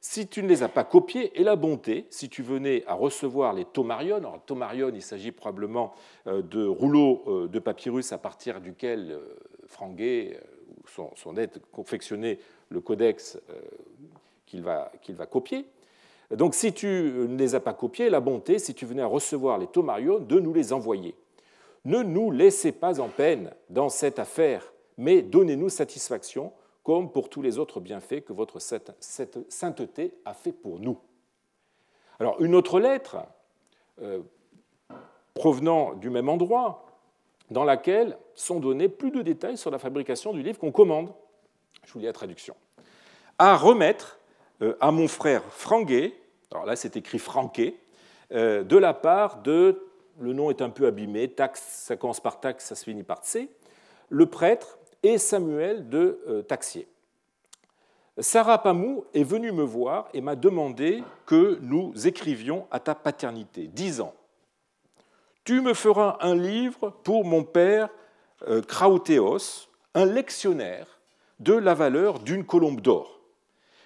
Si 0.00 0.28
tu 0.28 0.42
ne 0.42 0.48
les 0.48 0.62
as 0.62 0.68
pas 0.68 0.84
copiés, 0.84 1.38
et 1.40 1.42
la 1.42 1.56
bonté, 1.56 2.06
si 2.10 2.28
tu 2.28 2.42
venais 2.42 2.84
à 2.86 2.94
recevoir 2.94 3.52
les 3.52 3.64
tomarion, 3.64 4.16
alors 4.16 4.40
il 4.94 5.02
s'agit 5.02 5.32
probablement 5.32 5.94
euh, 6.26 6.42
de 6.42 6.64
rouleaux 6.66 7.48
de 7.48 7.58
papyrus 7.58 8.12
à 8.12 8.18
partir 8.18 8.60
duquel 8.60 9.18
Franguet 9.66 10.38
son, 11.14 11.36
aide 11.36 11.60
confectionner 11.72 12.38
le 12.68 12.80
codex 12.80 13.38
euh, 13.50 13.60
qu'il 14.46 14.62
va, 14.62 14.92
va, 15.10 15.26
copier. 15.26 15.66
Donc 16.30 16.54
si 16.54 16.72
tu 16.72 16.86
ne 16.86 17.36
les 17.36 17.54
as 17.54 17.60
pas 17.60 17.74
copiés, 17.74 18.10
la 18.10 18.20
bonté, 18.20 18.58
si 18.58 18.74
tu 18.74 18.86
venais 18.86 19.02
à 19.02 19.06
recevoir 19.06 19.58
les 19.58 19.66
tomarions, 19.66 20.18
de 20.18 20.40
nous 20.40 20.52
les 20.52 20.72
envoyer. 20.72 21.14
Ne 21.84 22.02
nous 22.02 22.30
laissez 22.30 22.72
pas 22.72 23.00
en 23.00 23.08
peine 23.08 23.52
dans 23.70 23.88
cette 23.88 24.18
affaire, 24.18 24.72
mais 24.98 25.22
donnez-nous 25.22 25.68
satisfaction, 25.68 26.52
comme 26.86 27.10
pour 27.10 27.28
tous 27.28 27.42
les 27.42 27.58
autres 27.58 27.80
bienfaits 27.80 28.20
que 28.24 28.32
votre 28.32 28.60
sainteté 28.60 30.14
a 30.24 30.34
fait 30.34 30.52
pour 30.52 30.78
nous. 30.78 30.96
Alors 32.20 32.40
une 32.40 32.54
autre 32.54 32.78
lettre, 32.78 33.16
euh, 34.00 34.20
provenant 35.34 35.94
du 35.94 36.10
même 36.10 36.28
endroit, 36.28 36.86
dans 37.50 37.64
laquelle 37.64 38.16
sont 38.36 38.60
donnés 38.60 38.88
plus 38.88 39.10
de 39.10 39.20
détails 39.20 39.56
sur 39.56 39.72
la 39.72 39.80
fabrication 39.80 40.32
du 40.32 40.44
livre 40.44 40.60
qu'on 40.60 40.70
commande. 40.70 41.12
Je 41.84 41.92
vous 41.92 41.98
lis 41.98 42.04
la 42.04 42.12
traduction. 42.12 42.54
À 43.36 43.56
remettre 43.56 44.20
euh, 44.62 44.76
à 44.80 44.92
mon 44.92 45.08
frère 45.08 45.42
Franguet, 45.48 46.14
alors 46.52 46.66
là 46.66 46.76
c'est 46.76 46.94
écrit 46.94 47.18
Franquet, 47.18 47.74
euh, 48.30 48.62
de 48.62 48.76
la 48.76 48.94
part 48.94 49.42
de, 49.42 49.88
le 50.20 50.32
nom 50.32 50.50
est 50.50 50.62
un 50.62 50.70
peu 50.70 50.86
abîmé, 50.86 51.32
taxe, 51.32 51.62
ça 51.62 51.96
commence 51.96 52.20
par 52.20 52.38
taxe, 52.38 52.66
ça 52.66 52.76
se 52.76 52.84
finit 52.84 53.02
par 53.02 53.24
C, 53.24 53.50
le 54.08 54.26
prêtre 54.26 54.78
et 55.06 55.18
Samuel 55.18 55.88
de 55.88 56.20
euh, 56.26 56.42
Taxier. 56.42 56.88
Sarah 58.18 58.60
Pamou 58.60 59.04
est 59.14 59.22
venue 59.22 59.52
me 59.52 59.62
voir 59.62 60.08
et 60.12 60.20
m'a 60.20 60.34
demandé 60.34 61.04
que 61.26 61.58
nous 61.62 62.08
écrivions 62.08 62.66
à 62.72 62.80
ta 62.80 62.96
paternité, 62.96 63.68
disant 63.68 64.14
Tu 65.44 65.60
me 65.60 65.74
feras 65.74 66.18
un 66.20 66.34
livre 66.34 66.90
pour 67.04 67.24
mon 67.24 67.44
père 67.44 67.88
euh, 68.48 68.62
Krautéos, 68.62 69.68
un 69.94 70.06
lectionnaire 70.06 70.98
de 71.38 71.54
la 71.54 71.74
valeur 71.74 72.18
d'une 72.18 72.44
colombe 72.44 72.80
d'or, 72.80 73.20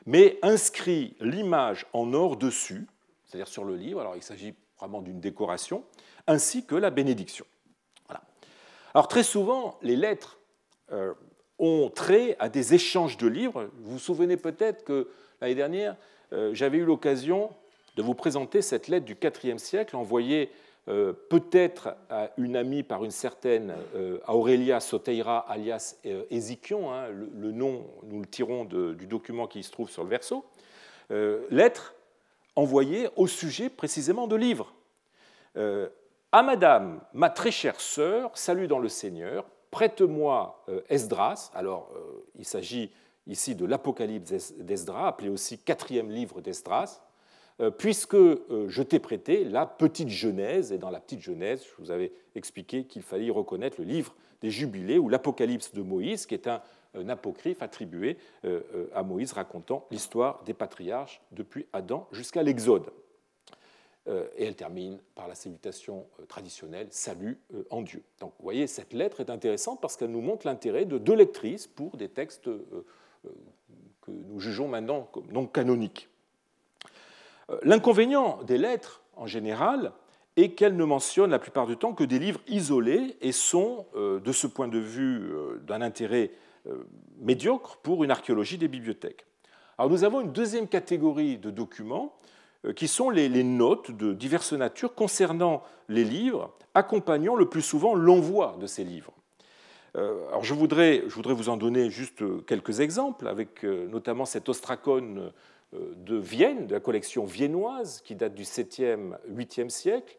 mais 0.07 0.39
inscrit 0.41 1.17
l'image 1.21 1.85
en 1.93 2.15
or 2.15 2.39
dessus, 2.39 2.87
c'est-à-dire 3.27 3.49
sur 3.49 3.65
le 3.65 3.77
livre, 3.77 4.01
alors 4.01 4.17
il 4.17 4.23
s'agit 4.23 4.55
vraiment 4.79 5.03
d'une 5.03 5.21
décoration, 5.21 5.85
ainsi 6.27 6.65
que 6.65 6.77
la 6.77 6.89
bénédiction. 6.89 7.45
Voilà. 8.07 8.23
Alors 8.95 9.09
très 9.09 9.23
souvent, 9.23 9.79
les 9.83 9.97
lettres 9.97 10.40
ont 11.61 11.91
trait 11.91 12.37
à 12.39 12.49
des 12.49 12.75
échanges 12.75 13.19
de 13.19 13.29
livres. 13.29 13.69
Vous 13.81 13.93
vous 13.93 13.99
souvenez 13.99 14.37
peut-être 14.37 14.83
que 14.83 15.09
l'année 15.41 15.55
dernière, 15.55 15.97
euh, 16.33 16.51
j'avais 16.55 16.79
eu 16.79 16.85
l'occasion 16.85 17.51
de 17.97 18.03
vous 18.03 18.15
présenter 18.15 18.63
cette 18.63 18.89
lettre 18.89 19.05
du 19.05 19.17
IVe 19.45 19.59
siècle 19.59 19.95
envoyée 19.95 20.51
euh, 20.89 21.13
peut-être 21.13 21.95
à 22.09 22.31
une 22.39 22.57
amie 22.57 22.83
par 22.83 23.05
une 23.05 23.11
certaine 23.11 23.75
Aurelia 24.27 24.81
Soteira 24.81 25.41
alias 25.51 25.97
Ézichion, 26.31 26.93
hein, 26.93 27.09
le, 27.09 27.53
nom, 27.53 27.87
nous 28.05 28.21
le 28.21 28.27
tirons 28.27 28.65
du 28.65 29.07
document 29.07 29.47
qui 29.47 29.63
se 29.63 29.71
trouve 29.71 29.91
sur 29.91 30.03
le 30.03 30.09
verso, 30.09 30.45
lettre 31.51 31.95
envoyée 32.57 33.09
au 33.17 33.27
sujet 33.27 33.69
précisément 33.69 34.27
de 34.27 34.37
livres. 34.37 34.73
à 35.57 36.43
Madame, 36.43 37.01
ma 37.13 37.29
très 37.29 37.51
chère 37.51 37.81
sœur, 37.81 38.31
salut 38.35 38.67
dans 38.67 38.79
le 38.79 38.89
Seigneur, 38.89 39.45
Prête-moi 39.71 40.65
euh, 40.69 40.81
Esdras. 40.89 41.51
Alors, 41.55 41.91
euh, 41.95 42.25
il 42.37 42.45
s'agit 42.45 42.91
ici 43.27 43.55
de 43.55 43.65
l'Apocalypse 43.65 44.55
d'Esdras, 44.59 45.07
appelé 45.07 45.29
aussi 45.29 45.59
quatrième 45.59 46.11
livre 46.11 46.41
d'Esdras, 46.41 47.01
euh, 47.61 47.71
puisque 47.71 48.17
je 48.17 48.83
t'ai 48.83 48.99
prêté 48.99 49.45
la 49.45 49.67
petite 49.67 50.09
Genèse, 50.09 50.73
et 50.73 50.79
dans 50.79 50.91
la 50.91 50.99
petite 50.99 51.21
Genèse, 51.21 51.65
je 51.65 51.83
vous 51.83 51.91
avais 51.91 52.13
expliqué 52.35 52.85
qu'il 52.85 53.03
fallait 53.03 53.31
reconnaître 53.31 53.77
le 53.79 53.87
livre 53.87 54.15
des 54.41 54.51
Jubilés 54.51 54.99
ou 54.99 55.09
l'Apocalypse 55.09 55.73
de 55.73 55.83
Moïse, 55.83 56.27
qui 56.27 56.35
est 56.35 56.49
un 56.49 57.09
apocryphe 57.09 57.63
attribué 57.63 58.17
à 58.95 59.03
Moïse 59.03 59.33
racontant 59.33 59.87
l'histoire 59.91 60.43
des 60.45 60.55
patriarches 60.55 61.21
depuis 61.31 61.67
Adam 61.75 62.09
jusqu'à 62.11 62.43
l'Exode. 62.43 62.91
Euh, 64.09 64.27
et 64.37 64.47
elle 64.47 64.57
termine 64.57 64.99
par 65.15 65.29
la 65.29 65.35
salutation 65.35 66.07
euh, 66.19 66.25
traditionnelle 66.25 66.87
Salut 66.91 67.39
euh, 67.55 67.67
en 67.69 67.83
Dieu. 67.83 68.03
Donc 68.19 68.33
vous 68.39 68.45
voyez, 68.45 68.67
cette 68.67 68.95
lettre 68.95 69.21
est 69.21 69.29
intéressante 69.29 69.81
parce 69.83 69.97
qu'elle 69.97 70.11
nous 70.11 70.23
montre 70.23 70.47
l'intérêt 70.47 70.87
de 70.87 70.97
deux 70.97 71.15
lectrices 71.15 71.67
pour 71.67 71.97
des 71.99 72.09
textes 72.09 72.45
que 72.45 74.11
nous 74.11 74.41
jugeons 74.41 74.69
maintenant 74.69 75.03
comme 75.13 75.31
non 75.31 75.47
canoniques. 75.47 76.09
L'inconvénient 77.63 78.43
des 78.45 78.57
lettres, 78.57 79.03
en 79.17 79.27
général, 79.27 79.93
est 80.37 80.53
qu'elles 80.53 80.77
ne 80.77 80.85
mentionnent 80.85 81.31
la 81.31 81.39
plupart 81.39 81.67
du 81.67 81.77
temps 81.77 81.93
que 81.93 82.05
des 82.05 82.19
livres 82.19 82.41
isolés 82.47 83.17
et 83.21 83.33
sont, 83.33 83.87
de 83.95 84.33
ce 84.33 84.47
point 84.47 84.69
de 84.69 84.79
vue, 84.79 85.31
d'un 85.67 85.83
intérêt 85.83 86.31
médiocre 87.19 87.77
pour 87.79 88.05
une 88.05 88.11
archéologie 88.11 88.57
des 88.57 88.69
bibliothèques. 88.69 89.27
Alors 89.77 89.91
nous 89.91 90.05
avons 90.05 90.21
une 90.21 90.33
deuxième 90.33 90.69
catégorie 90.69 91.37
de 91.37 91.51
documents 91.51 92.15
qui 92.77 92.89
sont 92.89 93.11
les, 93.11 93.29
notes 93.43 93.91
de 93.91 94.13
diverses 94.13 94.53
natures 94.53 94.95
concernant 94.95 95.63
les 95.89 96.05
livres, 96.05 96.55
accompagnant 96.75 97.35
le 97.35 97.49
plus 97.49 97.63
souvent 97.63 97.95
l'envoi 97.95 98.57
de 98.61 98.67
ces 98.67 98.85
livres. 98.85 99.13
Euh, 99.97 100.29
alors 100.29 100.45
je 100.45 100.55
voudrais, 100.55 101.03
je 101.09 101.15
voudrais, 101.15 101.35
vous 101.35 101.49
en 101.49 101.57
donner 101.57 101.91
juste 101.91 102.23
quelques 102.47 102.81
exemples, 102.81 103.27
avec 103.27 103.65
euh, 103.65 103.89
notamment 103.89 104.25
cet 104.25 104.49
ostracone 104.49 105.33
de 105.73 106.17
Vienne, 106.17 106.67
de 106.67 106.75
la 106.75 106.81
collection 106.81 107.25
viennoise, 107.25 108.01
qui 108.05 108.17
date 108.17 108.35
du 108.35 108.43
7e, 108.43 109.17
8e 109.33 109.69
siècle, 109.69 110.19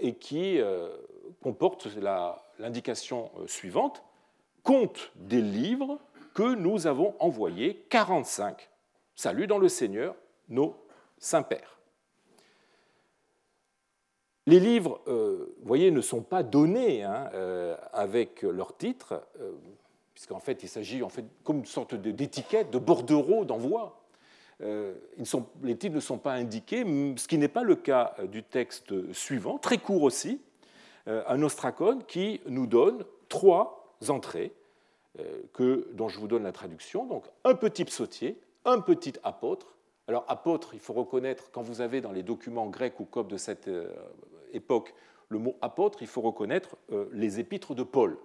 et 0.00 0.14
qui 0.14 0.60
comporte 1.40 1.88
l'indication 2.58 3.30
suivante, 3.46 4.02
compte 4.64 5.12
des 5.14 5.40
livres 5.40 6.00
que 6.34 6.54
nous 6.54 6.86
avons 6.86 7.14
envoyés, 7.20 7.84
45. 7.90 8.68
Salut 9.14 9.46
dans 9.46 9.58
le 9.58 9.68
Seigneur, 9.68 10.14
nos 10.48 10.74
Saint-Père. 11.22 11.78
Les 14.48 14.58
livres, 14.58 15.00
euh, 15.06 15.54
voyez, 15.62 15.92
ne 15.92 16.00
sont 16.00 16.20
pas 16.20 16.42
donnés 16.42 17.04
hein, 17.04 17.30
euh, 17.32 17.76
avec 17.92 18.42
leur 18.42 18.76
titre, 18.76 19.22
euh, 19.40 19.52
puisqu'en 20.14 20.40
fait, 20.40 20.64
il 20.64 20.68
s'agit 20.68 21.04
en 21.04 21.08
fait 21.08 21.24
comme 21.44 21.58
une 21.58 21.64
sorte 21.64 21.94
d'étiquette, 21.94 22.70
de 22.70 22.78
bordereau 22.78 23.44
d'envoi. 23.44 24.00
les 24.60 25.76
titres 25.76 25.94
ne 25.94 26.00
sont 26.00 26.18
pas 26.18 26.32
indiqués, 26.32 26.84
ce 27.16 27.28
qui 27.28 27.38
n'est 27.38 27.48
pas 27.48 27.62
le 27.62 27.76
cas 27.76 28.16
du 28.24 28.42
texte 28.42 29.12
suivant, 29.12 29.58
très 29.58 29.78
court 29.78 30.02
aussi, 30.02 30.40
un 31.06 31.42
ostracone 31.42 32.04
qui 32.04 32.40
nous 32.46 32.66
donne 32.66 33.04
trois 33.28 33.94
entrées, 34.08 34.52
que, 35.52 35.88
dont 35.94 36.08
je 36.08 36.18
vous 36.20 36.28
donne 36.28 36.44
la 36.44 36.52
traduction. 36.52 37.06
Donc, 37.06 37.24
un 37.44 37.54
petit 37.54 37.84
psautier, 37.84 38.38
un 38.64 38.80
petit 38.80 39.14
apôtre 39.24 39.72
alors, 40.08 40.24
apôtre, 40.28 40.74
il 40.74 40.80
faut 40.80 40.92
reconnaître, 40.94 41.50
quand 41.52 41.62
vous 41.62 41.80
avez 41.80 42.00
dans 42.00 42.12
les 42.12 42.22
documents 42.22 42.66
grecs 42.66 42.98
ou 42.98 43.04
coptes 43.04 43.30
de 43.30 43.36
cette 43.36 43.68
euh, 43.68 43.88
époque 44.52 44.94
le 45.28 45.38
mot 45.38 45.56
apôtre, 45.62 45.98
il 46.02 46.08
faut 46.08 46.20
reconnaître 46.20 46.76
euh, 46.92 47.06
les 47.12 47.40
épîtres 47.40 47.74
de 47.74 47.82
Paul. 47.82 48.18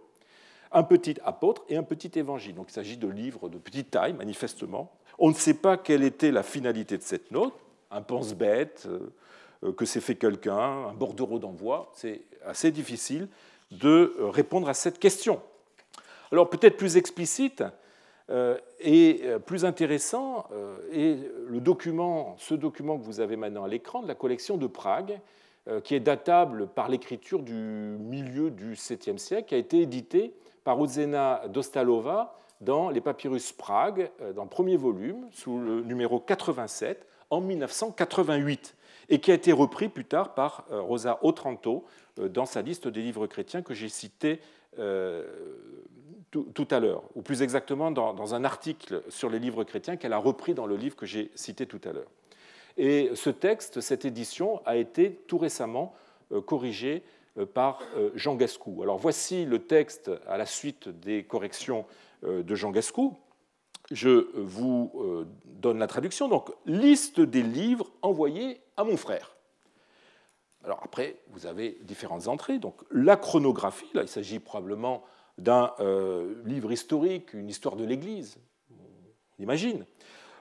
Un 0.71 0.83
petit 0.83 1.15
apôtre 1.23 1.63
et 1.69 1.77
un 1.77 1.83
petit 1.83 2.19
évangile. 2.19 2.55
Donc, 2.55 2.69
il 2.69 2.73
s'agit 2.73 2.97
de 2.97 3.07
livres 3.07 3.47
de 3.47 3.57
petite 3.57 3.91
taille, 3.91 4.13
manifestement. 4.13 4.91
On 5.19 5.29
ne 5.29 5.35
sait 5.35 5.53
pas 5.53 5.77
quelle 5.77 6.03
était 6.03 6.31
la 6.31 6.43
finalité 6.43 6.97
de 6.97 7.03
cette 7.03 7.31
note. 7.31 7.53
Un 7.91 8.01
pense-bête, 8.01 8.87
euh, 9.63 9.71
que 9.71 9.85
c'est 9.85 10.01
fait 10.01 10.15
quelqu'un, 10.15 10.87
un 10.87 10.93
bordereau 10.93 11.39
d'envoi. 11.39 11.91
C'est 11.93 12.21
assez 12.45 12.71
difficile 12.71 13.29
de 13.71 14.15
répondre 14.19 14.67
à 14.67 14.73
cette 14.73 14.99
question. 14.99 15.41
Alors, 16.31 16.49
peut-être 16.49 16.75
plus 16.75 16.97
explicite, 16.97 17.63
et 18.29 19.21
euh, 19.23 19.39
plus 19.39 19.65
intéressant 19.65 20.47
est 20.91 21.15
euh, 21.15 21.45
le 21.47 21.61
document, 21.61 22.35
ce 22.37 22.55
document 22.55 22.97
que 22.97 23.03
vous 23.03 23.19
avez 23.21 23.37
maintenant 23.37 23.63
à 23.63 23.67
l'écran 23.67 24.01
de 24.01 24.07
la 24.07 24.15
collection 24.15 24.57
de 24.57 24.67
Prague, 24.67 25.19
qui 25.83 25.95
est 25.95 25.99
datable 25.99 26.67
par 26.67 26.87
l'écriture 26.87 27.43
du 27.43 27.51
milieu 27.53 28.51
du 28.51 28.75
7e 28.75 29.17
siècle, 29.17 29.49
qui 29.49 29.55
a 29.55 29.57
été 29.57 29.81
édité 29.81 30.33
par 30.63 30.79
Odzena 30.79 31.41
Dostalova 31.49 32.37
dans 32.61 32.89
les 32.89 33.01
papyrus 33.01 33.51
Prague, 33.51 34.09
dans 34.33 34.43
le 34.43 34.49
premier 34.49 34.77
volume, 34.77 35.27
sous 35.33 35.59
le 35.59 35.81
numéro 35.81 36.21
87, 36.21 37.05
en 37.29 37.41
1988, 37.41 38.77
et 39.09 39.19
qui 39.19 39.29
a 39.29 39.33
été 39.33 39.51
repris 39.51 39.89
plus 39.89 40.05
tard 40.05 40.35
par 40.35 40.63
Rosa 40.69 41.19
Otranto 41.21 41.83
dans 42.15 42.45
sa 42.45 42.61
liste 42.61 42.87
des 42.87 43.01
livres 43.01 43.27
chrétiens 43.27 43.61
que 43.61 43.73
j'ai 43.73 43.89
cité 43.89 44.39
tout, 46.31 46.67
à 46.71 46.79
l'heure, 46.79 47.03
ou 47.15 47.21
plus 47.21 47.41
exactement 47.41 47.89
dans, 47.89 48.35
un 48.35 48.43
article 48.43 49.01
sur 49.09 49.29
les 49.29 49.39
livres 49.39 49.63
chrétiens 49.63 49.95
qu'elle 49.95 50.13
a 50.13 50.17
repris 50.17 50.53
dans 50.53 50.65
le 50.65 50.75
livre 50.75 50.95
que 50.95 51.05
j'ai 51.05 51.31
cité 51.35 51.65
tout 51.65 51.81
à 51.85 51.93
l'heure. 51.93 52.11
Et 52.77 53.11
ce 53.15 53.29
texte, 53.29 53.81
cette 53.81 54.05
édition, 54.05 54.61
a 54.65 54.75
été 54.75 55.13
tout 55.27 55.37
récemment 55.37 55.95
euh, 56.31 56.41
corrigé 56.41 57.03
euh, 57.37 57.45
par 57.45 57.81
euh, 57.95 58.11
Jean 58.13 58.35
Gascou. 58.35 58.83
Alors 58.83 58.97
voici 58.97 59.45
le 59.45 59.59
texte 59.59 60.11
à 60.27 60.37
la 60.37 60.45
suite 60.45 60.89
des 60.89 61.23
corrections 61.23 61.85
de 62.23 62.55
Jean 62.55 62.71
Gascou. 62.71 63.15
Je 63.91 64.27
vous 64.33 65.25
donne 65.45 65.77
la 65.77 65.85
traduction. 65.85 66.27
Donc, 66.27 66.49
liste 66.65 67.21
des 67.21 67.43
livres 67.43 67.91
envoyés 68.01 68.59
à 68.75 68.83
mon 68.83 68.97
frère. 68.97 69.35
Alors 70.63 70.79
après, 70.83 71.17
vous 71.29 71.45
avez 71.45 71.77
différentes 71.83 72.27
entrées. 72.27 72.57
Donc, 72.57 72.75
la 72.89 73.15
chronographie, 73.17 73.89
là, 73.93 74.01
il 74.01 74.07
s'agit 74.07 74.39
probablement 74.39 75.03
d'un 75.37 75.73
euh, 75.79 76.35
livre 76.45 76.71
historique, 76.71 77.33
une 77.33 77.49
histoire 77.49 77.75
de 77.75 77.85
l'Église, 77.85 78.37
on 78.71 79.43
imagine. 79.43 79.85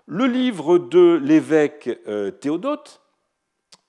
Le 0.06 0.26
livre 0.26 0.78
de 0.78 1.20
l'évêque 1.22 1.90
euh, 2.06 2.30
Théodote, 2.30 3.02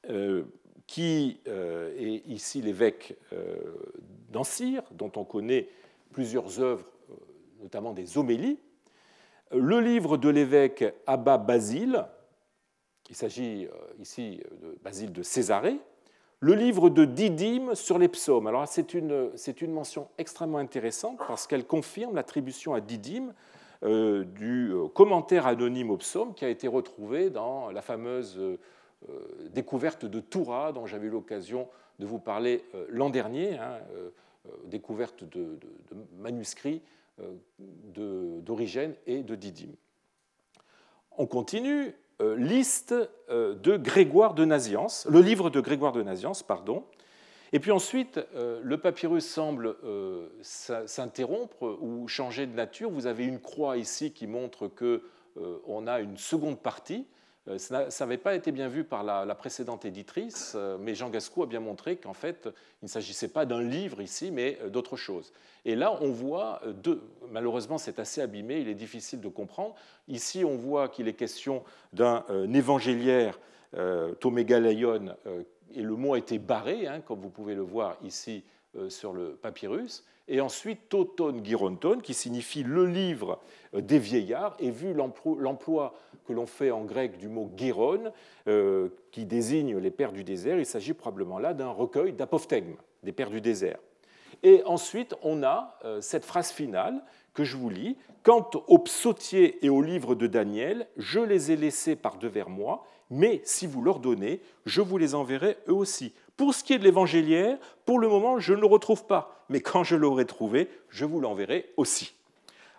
euh, 0.09 0.43
qui 0.85 1.41
est 1.45 2.21
ici 2.27 2.61
l'évêque 2.61 3.17
d'Ancyre, 4.29 4.83
dont 4.91 5.11
on 5.17 5.25
connaît 5.25 5.67
plusieurs 6.13 6.61
œuvres, 6.61 6.85
notamment 7.61 7.91
des 7.91 8.17
homélies. 8.17 8.57
Le 9.51 9.81
livre 9.81 10.15
de 10.15 10.29
l'évêque 10.29 10.85
Abba 11.05 11.37
Basile, 11.37 12.05
il 13.09 13.17
s'agit 13.17 13.67
ici 13.99 14.41
de 14.61 14.77
Basile 14.81 15.11
de 15.11 15.23
Césarée, 15.23 15.77
Le 16.39 16.53
livre 16.53 16.91
de 16.91 17.03
Didyme 17.03 17.73
sur 17.73 17.97
les 17.97 18.07
psaumes. 18.07 18.45
Alors 18.45 18.67
c'est 18.67 18.93
une, 18.93 19.31
mention 19.69 20.07
extrêmement 20.19 20.59
intéressante 20.59 21.17
parce 21.27 21.47
qu'elle 21.47 21.65
confirme 21.65 22.13
l'attribution 22.13 22.75
à 22.75 22.79
Didyme 22.79 23.33
euh, 23.81 24.23
du 24.23 24.71
euh, 24.71 24.87
commentaire 24.87 25.47
anonyme 25.47 25.89
au 25.89 25.97
psaume 25.97 26.35
qui 26.35 26.45
a 26.45 26.49
été 26.49 26.67
retrouvé 26.67 27.31
dans 27.31 27.71
la 27.71 27.81
fameuse 27.81 28.37
euh, 28.37 28.57
découverte 29.49 30.05
de 30.05 30.19
Toura 30.19 30.73
dont 30.73 30.85
j'avais 30.85 31.07
eu 31.07 31.09
l'occasion 31.11 31.67
de 31.97 32.05
vous 32.05 32.19
parler 32.19 32.63
l'an 32.89 33.09
dernier, 33.09 33.57
hein, 33.57 33.79
découverte 34.65 35.23
de, 35.23 35.57
de 35.57 35.97
manuscrits 36.19 36.83
d'Origène 37.95 38.93
et 39.07 39.23
de 39.23 39.33
Didyme. 39.33 39.73
On 41.17 41.25
continue, 41.25 41.95
liste 42.19 42.93
euh, 43.29 43.55
de 43.55 43.77
Grégoire 43.77 44.33
de 44.33 44.45
Naziance, 44.45 45.07
le 45.09 45.21
livre 45.21 45.49
de 45.49 45.59
Grégoire 45.59 45.93
de 45.93 46.03
Naziance, 46.03 46.43
pardon. 46.43 46.83
Et 47.53 47.59
puis 47.59 47.71
ensuite, 47.71 48.19
euh, 48.35 48.59
le 48.63 48.77
papyrus 48.77 49.25
semble 49.25 49.75
s'interrompre 50.41 51.77
ou 51.81 52.07
changer 52.07 52.45
de 52.45 52.53
nature. 52.53 52.89
Vous 52.89 53.07
avez 53.07 53.25
une 53.25 53.39
croix 53.39 53.77
ici 53.77 54.11
qui 54.11 54.27
montre 54.27 54.67
qu'on 54.67 55.87
a 55.87 55.99
une 55.99 56.17
seconde 56.17 56.59
partie 56.59 57.05
euh, 57.05 57.16
ça 57.57 57.87
n'avait 57.99 58.17
pas 58.17 58.35
été 58.35 58.51
bien 58.51 58.67
vu 58.67 58.83
par 58.83 59.03
la, 59.03 59.35
précédente 59.35 59.85
éditrice, 59.85 60.53
euh, 60.55 60.77
mais 60.79 60.95
Jean 60.95 61.09
Gascou 61.09 61.43
a 61.43 61.45
bien 61.45 61.59
montré 61.59 61.95
qu'en 61.95 62.13
fait, 62.13 62.49
il 62.81 62.85
ne 62.85 62.89
s'agissait 62.89 63.29
pas 63.29 63.45
d'un 63.45 63.61
livre 63.61 64.01
ici, 64.01 64.31
mais 64.31 64.57
euh, 64.61 64.69
d'autre 64.69 64.97
chose. 64.97 65.31
Et 65.63 65.75
là, 65.75 65.97
on 66.01 66.11
voit 66.11 66.61
deux. 66.83 67.01
Malheureusement, 67.31 67.77
c'est 67.77 67.99
assez 67.99 68.21
abîmé, 68.21 68.59
il 68.59 68.67
est 68.67 68.75
difficile 68.75 69.21
de 69.21 69.29
comprendre. 69.29 69.75
Ici, 70.07 70.43
on 70.43 70.55
voit 70.55 70.89
qu'il 70.89 71.07
est 71.07 71.13
question 71.13 71.63
d'un 71.93 72.23
évangéliaire, 72.53 73.39
Tomégaleion, 74.21 75.15
et 75.75 75.81
le 75.81 75.95
mot 75.95 76.13
a 76.13 76.17
été 76.17 76.39
barré, 76.39 76.87
hein, 76.87 77.01
comme 77.01 77.19
vous 77.19 77.29
pouvez 77.29 77.53
le 77.53 77.63
voir 77.63 77.97
ici 78.01 78.45
sur 78.87 79.11
le 79.11 79.35
papyrus 79.35 80.05
et 80.27 80.41
ensuite 80.41 80.89
Toton 80.89 81.41
Gironton, 81.43 81.99
qui 82.01 82.13
signifie 82.13 82.63
le 82.63 82.85
livre 82.85 83.39
des 83.73 83.99
vieillards, 83.99 84.55
et 84.59 84.71
vu 84.71 84.93
l'emploi 84.93 85.93
que 86.27 86.33
l'on 86.33 86.45
fait 86.45 86.71
en 86.71 86.83
grec 86.83 87.17
du 87.17 87.29
mot 87.29 87.49
Giron, 87.55 88.11
euh, 88.47 88.89
qui 89.11 89.25
désigne 89.25 89.77
les 89.77 89.91
pères 89.91 90.11
du 90.11 90.23
désert, 90.23 90.59
il 90.59 90.65
s'agit 90.65 90.93
probablement 90.93 91.39
là 91.39 91.53
d'un 91.53 91.69
recueil 91.69 92.13
d'apophthegmes, 92.13 92.75
des 93.03 93.11
pères 93.11 93.29
du 93.29 93.41
désert. 93.41 93.79
Et 94.43 94.61
ensuite, 94.65 95.15
on 95.23 95.43
a 95.43 95.79
euh, 95.85 96.01
cette 96.01 96.25
phrase 96.25 96.51
finale 96.51 97.01
que 97.33 97.43
je 97.43 97.57
vous 97.57 97.69
lis. 97.69 97.97
Quant 98.23 98.49
aux 98.67 98.79
psautiers 98.79 99.63
et 99.65 99.69
aux 99.69 99.81
livres 99.81 100.15
de 100.15 100.27
Daniel, 100.27 100.87
je 100.97 101.19
les 101.19 101.51
ai 101.51 101.55
laissés 101.55 101.95
par 101.95 102.17
devers 102.17 102.49
moi, 102.49 102.83
mais 103.09 103.41
si 103.45 103.67
vous 103.67 103.81
leur 103.81 103.99
donnez, 103.99 104.41
je 104.65 104.81
vous 104.81 104.97
les 104.97 105.15
enverrai 105.15 105.57
eux 105.67 105.73
aussi. 105.73 106.13
Pour 106.35 106.53
ce 106.53 106.63
qui 106.63 106.73
est 106.73 106.79
de 106.79 106.83
l'évangéliaire, 106.83 107.57
pour 107.85 107.99
le 107.99 108.07
moment, 108.07 108.39
je 108.39 108.53
ne 108.53 108.59
le 108.59 108.67
retrouve 108.67 109.05
pas, 109.05 109.45
mais 109.49 109.61
quand 109.61 109.83
je 109.83 109.95
l'aurai 109.95 110.25
trouvé, 110.25 110.69
je 110.89 111.05
vous 111.05 111.21
l'enverrai 111.21 111.71
aussi. 111.77 112.13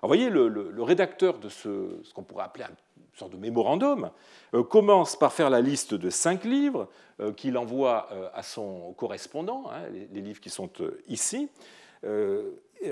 vous 0.03 0.09
voyez, 0.09 0.29
le, 0.29 0.83
rédacteur 0.83 1.39
de 1.39 1.49
ce, 1.49 1.99
ce 2.03 2.13
qu'on 2.13 2.23
pourrait 2.23 2.45
appeler 2.45 2.65
une 2.65 2.77
sorte 3.19 3.33
de 3.33 3.37
mémorandum 3.37 4.11
euh, 4.55 4.63
commence 4.63 5.17
par 5.17 5.33
faire 5.33 5.51
la 5.51 5.61
liste 5.61 5.95
de 5.95 6.11
cinq 6.11 6.45
livres 6.45 6.89
euh, 7.21 7.33
qu'il 7.33 7.59
envoie 7.59 8.09
euh, 8.13 8.29
à 8.35 8.43
son 8.43 8.93
correspondant, 8.97 9.65
hein, 9.71 9.89
les, 10.13 10.21
livres 10.21 10.41
qui 10.41 10.51
sont 10.51 10.71
ici, 11.09 11.49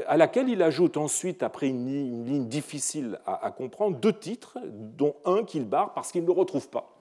à 0.08 0.16
laquelle 0.16 0.48
il 0.48 0.62
ajoute 0.62 0.96
ensuite, 0.96 1.44
après 1.44 1.68
une 1.68 2.24
ligne, 2.24 2.48
difficile 2.48 3.20
à, 3.24 3.52
comprendre, 3.52 3.98
deux 3.98 4.12
titres, 4.12 4.58
dont 4.64 5.14
un 5.24 5.44
qu'il 5.44 5.64
barre 5.64 5.94
parce 5.94 6.10
qu'il 6.10 6.22
ne 6.22 6.26
le 6.26 6.32
retrouve 6.32 6.68
pas. 6.68 6.98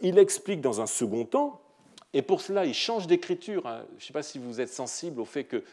il 0.00 0.16
explique 0.18 0.60
dans 0.60 0.80
un 0.80 0.86
second 0.86 1.24
temps 1.24 1.60
et 2.14 2.22
pour 2.22 2.40
cela, 2.40 2.66
il 2.66 2.74
change 2.74 3.08
d'écriture. 3.08 3.66
Hein. 3.66 3.84
Je 3.98 4.04
ne 4.04 4.06
sais 4.06 4.12
pas 4.12 4.22
si 4.22 4.38
vous 4.38 4.60
êtes 4.60 4.68
sensible 4.68 5.20
au 5.20 5.24
fait 5.24 5.42
que 5.42 5.64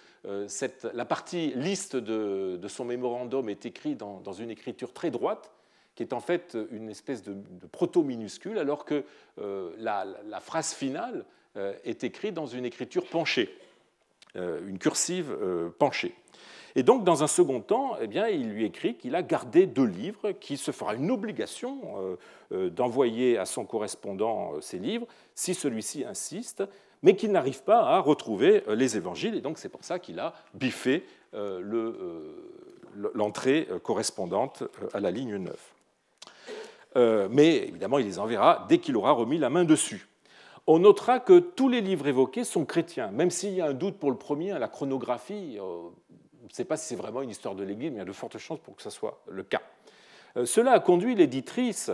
la 0.93 1.05
partie 1.05 1.53
liste 1.55 1.95
de, 1.95 2.67
son 2.67 2.85
mémorandum 2.85 3.49
est 3.49 3.65
écrite 3.65 3.97
dans, 3.97 4.33
une 4.33 4.49
écriture 4.49 4.93
très 4.93 5.11
droite, 5.11 5.51
qui 5.99 6.03
est 6.03 6.13
en 6.13 6.21
fait 6.21 6.57
une 6.71 6.87
espèce 6.87 7.23
de, 7.23 7.35
proto-minuscule, 7.73 8.57
alors 8.57 8.85
que 8.85 9.03
euh, 9.41 9.71
la, 9.77 10.39
phrase 10.39 10.73
finale 10.73 11.25
euh, 11.57 11.73
est 11.83 12.05
écrite 12.05 12.33
dans 12.33 12.45
une 12.45 12.63
écriture 12.63 13.05
penchée, 13.05 13.53
une 14.35 14.79
cursive 14.79 15.35
penchée. 15.77 16.15
Et 16.75 16.83
donc, 16.83 17.03
dans 17.03 17.23
un 17.23 17.27
second 17.27 17.59
temps, 17.61 17.97
eh 17.99 18.07
bien, 18.07 18.27
il 18.27 18.49
lui 18.49 18.65
écrit 18.65 18.95
qu'il 18.95 19.15
a 19.15 19.23
gardé 19.23 19.65
deux 19.65 19.85
livres, 19.85 20.31
qu'il 20.31 20.57
se 20.57 20.71
fera 20.71 20.95
une 20.95 21.11
obligation 21.11 21.81
euh, 21.97 22.15
euh, 22.51 22.69
d'envoyer 22.69 23.37
à 23.37 23.45
son 23.45 23.65
correspondant 23.65 24.53
euh, 24.53 24.61
ces 24.61 24.77
livres, 24.77 25.07
si 25.35 25.53
celui-ci 25.53 26.05
insiste, 26.05 26.63
mais 27.01 27.15
qu'il 27.15 27.31
n'arrive 27.31 27.63
pas 27.63 27.79
à 27.81 27.99
retrouver 27.99 28.63
les 28.67 28.97
évangiles. 28.97 29.35
Et 29.35 29.41
donc, 29.41 29.57
c'est 29.57 29.69
pour 29.69 29.83
ça 29.83 29.99
qu'il 29.99 30.19
a 30.19 30.33
biffé 30.53 31.05
l'entrée 33.13 33.69
correspondante 33.83 34.63
à 34.93 34.99
la 34.99 35.09
ligne 35.09 35.37
9. 35.37 35.78
Mais 36.95 37.67
évidemment, 37.67 37.99
il 37.99 38.05
les 38.05 38.19
enverra 38.19 38.65
dès 38.67 38.79
qu'il 38.79 38.97
aura 38.97 39.11
remis 39.11 39.37
la 39.37 39.49
main 39.49 39.63
dessus. 39.63 40.07
On 40.67 40.79
notera 40.79 41.19
que 41.19 41.39
tous 41.39 41.69
les 41.69 41.81
livres 41.81 42.07
évoqués 42.07 42.43
sont 42.43 42.65
chrétiens, 42.65 43.09
même 43.11 43.31
s'il 43.31 43.53
y 43.53 43.61
a 43.61 43.67
un 43.67 43.73
doute 43.73 43.97
pour 43.97 44.11
le 44.11 44.17
premier, 44.17 44.57
la 44.57 44.67
chronographie, 44.67 45.59
ne 46.49 46.53
sait 46.53 46.65
pas 46.65 46.77
si 46.77 46.87
c'est 46.87 46.95
vraiment 46.95 47.21
une 47.21 47.29
histoire 47.29 47.55
de 47.55 47.63
l'Église, 47.63 47.91
mais 47.91 47.97
il 47.97 47.99
y 47.99 48.01
a 48.01 48.05
de 48.05 48.11
fortes 48.11 48.37
chances 48.37 48.59
pour 48.59 48.75
que 48.75 48.81
ce 48.81 48.89
soit 48.89 49.21
le 49.27 49.43
cas. 49.43 49.61
Euh, 50.35 50.45
cela 50.45 50.73
a 50.73 50.79
conduit 50.79 51.15
l'éditrice 51.15 51.91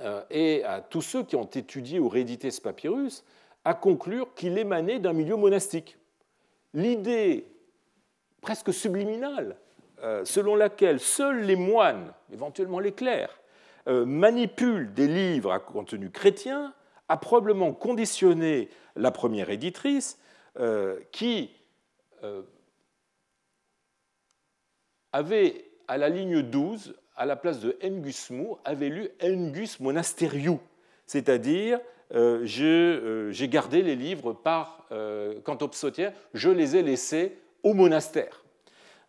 euh, 0.00 0.22
et 0.30 0.64
à 0.64 0.80
tous 0.80 1.02
ceux 1.02 1.22
qui 1.22 1.36
ont 1.36 1.48
étudié 1.48 1.98
ou 1.98 2.08
réédité 2.08 2.50
ce 2.50 2.60
papyrus 2.60 3.24
à 3.64 3.74
conclure 3.74 4.34
qu'il 4.34 4.58
émanait 4.58 4.98
d'un 4.98 5.12
milieu 5.12 5.36
monastique. 5.36 5.96
L'idée 6.74 7.46
presque 8.40 8.72
subliminale 8.72 9.56
euh, 10.02 10.24
selon 10.24 10.54
laquelle 10.54 11.00
seuls 11.00 11.42
les 11.42 11.56
moines, 11.56 12.12
éventuellement 12.32 12.80
les 12.80 12.92
clercs, 12.92 13.40
manipulent 13.86 14.92
des 14.94 15.06
livres 15.06 15.52
à 15.52 15.60
contenu 15.60 16.10
chrétien 16.10 16.74
a 17.08 17.16
probablement 17.16 17.72
conditionné 17.72 18.68
la 18.96 19.10
première 19.10 19.50
éditrice 19.50 20.18
qui 21.12 21.50
avait, 25.12 25.64
à 25.88 25.98
la 25.98 26.08
ligne 26.08 26.42
12, 26.42 26.94
à 27.16 27.26
la 27.26 27.36
place 27.36 27.60
de 27.60 27.76
Engusmu, 27.82 28.56
avait 28.64 28.88
lu 28.88 29.08
Engus 29.22 29.80
Monasteriu, 29.80 30.58
c'est-à-dire 31.06 31.80
euh, 32.14 32.46
euh, 32.60 33.32
j'ai 33.32 33.48
gardé 33.48 33.82
les 33.82 33.96
livres 33.96 34.32
par 34.32 34.86
euh, 34.92 35.40
quant 35.42 35.58
je 36.34 36.50
les 36.50 36.76
ai 36.76 36.82
laissés 36.82 37.38
au 37.62 37.74
monastère. 37.74 38.44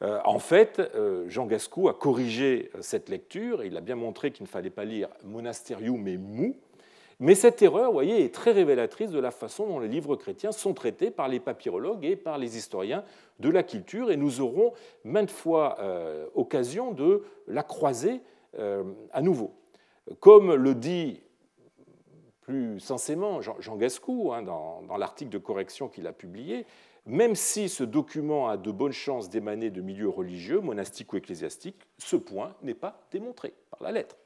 En 0.02 0.40
fait, 0.40 0.82
Jean 1.28 1.48
Gascou 1.48 1.90
a 1.90 1.94
corrigé 1.94 2.70
cette 2.82 3.10
lecture, 3.10 3.64
il 3.64 3.76
a 3.78 3.82
bien 3.82 3.96
montré 3.96 4.32
qu'il 4.32 4.44
ne 4.44 4.50
fallait 4.50 4.70
pas 4.70 4.86
lire 4.86 5.10
Monasteriu 5.24 5.98
mais 5.98 6.18
Mou, 6.18 6.56
mais 7.20 7.34
cette 7.34 7.64
erreur, 7.64 7.88
vous 7.88 7.94
voyez, 7.94 8.24
est 8.24 8.34
très 8.34 8.52
révélatrice 8.52 9.10
de 9.10 9.20
la 9.20 9.32
façon 9.32 9.66
dont 9.66 9.80
les 9.80 9.88
livres 9.88 10.16
chrétiens 10.16 10.52
sont 10.52 10.76
traités 10.76 11.10
par 11.10 11.28
les 11.28 11.40
papyrologues 11.40 12.06
et 12.06 12.16
par 12.16 12.38
les 12.38 12.58
historiens 12.58 13.04
de 13.40 13.50
la 13.50 13.64
culture, 13.64 14.12
et 14.12 14.18
nous 14.18 14.40
aurons 14.40 14.74
maintes 15.04 15.32
fois 15.32 15.78
euh, 15.80 16.28
occasion 16.36 16.92
de 16.92 17.24
la 17.48 17.64
croiser 17.64 18.22
euh, 18.60 18.84
à 19.12 19.22
nouveau. 19.22 19.52
Comme 20.20 20.54
le 20.54 20.76
dit 20.76 21.22
plus 22.42 22.80
sensément 22.80 23.42
Jean, 23.42 23.76
Gascou 23.76 24.32
hein, 24.32 24.44
dans 24.44 24.98
l'article 24.98 25.32
de 25.32 25.38
correction 25.40 25.88
qu'il 25.90 26.06
a 26.06 26.14
publié, 26.14 26.66
même 27.08 27.36
si 27.36 27.70
ce 27.70 27.86
document 27.86 28.50
a 28.50 28.58
de 28.58 28.70
bonnes 28.70 28.92
chances 28.92 29.30
d'émaner 29.30 29.70
de 29.70 29.82
milieux 29.82 30.10
religieux, 30.10 30.60
monastiques 30.60 31.14
ou 31.14 31.18
ecclésiastiques, 31.18 31.88
ce 31.98 32.18
point 32.18 32.54
n'est 32.62 32.74
pas 32.74 33.02
démontré 33.12 33.54
par 33.72 33.82
la 33.82 33.94
lettre. 33.94 34.18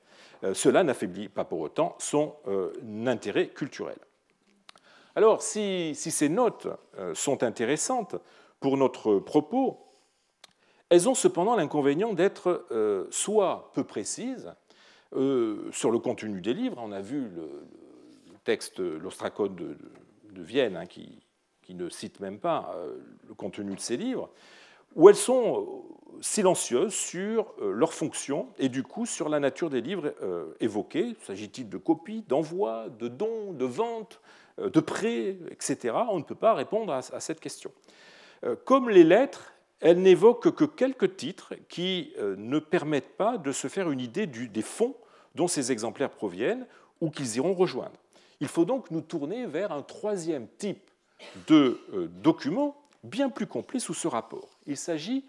Euh, 0.44 0.56
cela 0.56 0.84
n'affaiblit 0.84 1.30
pas 1.30 1.46
pour 1.46 1.60
autant 1.60 1.96
son 2.00 2.36
euh, 2.48 2.74
intérêt 3.06 3.50
culturel. 3.50 3.98
Alors, 5.16 5.44
si, 5.44 5.94
ces 5.94 6.30
notes 6.30 6.68
euh, 6.98 7.14
sont 7.14 7.44
intéressantes 7.44 8.16
pour 8.60 8.78
notre 8.78 9.20
propos, 9.20 9.86
elles 10.90 11.08
ont 11.08 11.16
cependant 11.16 11.56
l'inconvénient 11.56 12.14
d'être 12.14 12.68
soit 13.12 13.72
peu 13.74 13.86
précises 13.86 14.54
sur 15.14 15.90
le 15.90 16.00
contenu 16.00 16.42
des 16.42 16.54
livres, 16.54 16.82
on 16.84 16.92
a 16.92 17.00
vu 17.00 17.30
le, 17.30 17.64
texte, 18.44 18.80
l'ostracode 18.80 19.56
de, 19.56 20.42
Vienne, 20.44 20.76
hein, 20.76 20.86
qui, 20.86 21.24
ne 21.76 21.90
cite 21.90 22.20
même 22.20 22.40
pas 22.40 22.76
le 23.28 23.34
contenu 23.34 23.76
de 23.76 23.80
ces 23.80 23.98
livres, 23.98 24.30
où 24.96 25.10
elles 25.10 25.16
sont 25.16 25.84
silencieuses 26.20 26.94
sur 26.94 27.54
euh, 27.62 27.72
leur 27.72 27.94
fonction 27.94 28.48
et 28.60 28.70
du 28.70 28.84
coup 28.84 29.06
sur 29.06 29.30
la 29.30 29.40
nature 29.40 29.70
des 29.70 29.82
livres 29.82 30.14
euh, 30.22 30.54
évoqués. 30.60 31.16
S'agit-il 31.24 31.70
de 31.70 31.78
copies, 31.78 32.24
d'envois, 32.28 32.88
de 33.00 33.08
dons, 33.08 33.54
de 33.54 33.66
ventes, 33.66 34.20
euh, 34.60 34.70
de 34.70 34.80
prêts, 34.80 35.38
etc. 35.50 35.96
On 36.10 36.20
ne 36.20 36.24
peut 36.24 36.36
pas 36.36 36.54
répondre 36.54 36.94
à 36.94 37.20
cette 37.20 37.40
question. 37.40 37.72
Comme 38.66 38.90
les 38.90 39.04
lettres, 39.04 39.54
elles 39.82 40.02
n'évoquent 40.02 40.52
que 40.56 40.66
quelques 40.66 41.16
titres 41.16 41.54
qui 41.70 42.12
ne 42.20 42.58
permettent 42.58 43.16
pas 43.16 43.38
de 43.38 43.52
se 43.52 43.68
faire 43.68 43.92
une 43.92 44.00
idée 44.00 44.26
des 44.26 44.62
fonds 44.64 44.96
dont 45.36 45.48
ces 45.48 45.72
exemplaires 45.72 46.10
proviennent 46.10 46.66
ou 47.02 47.12
qu'ils 47.12 47.36
iront 47.36 47.54
rejoindre. 47.54 48.00
Il 48.40 48.48
faut 48.48 48.66
donc 48.66 48.90
nous 48.90 49.02
tourner 49.02 49.46
vers 49.46 49.72
un 49.72 49.84
troisième 49.84 50.48
type 50.58 50.90
de 51.48 51.80
euh, 51.94 52.08
document 52.08 52.76
bien 53.04 53.30
plus 53.30 53.48
complet 53.48 53.80
sous 53.80 53.94
ce 53.94 54.08
rapport. 54.08 54.50
Il 54.68 54.78
s'agit 54.78 55.26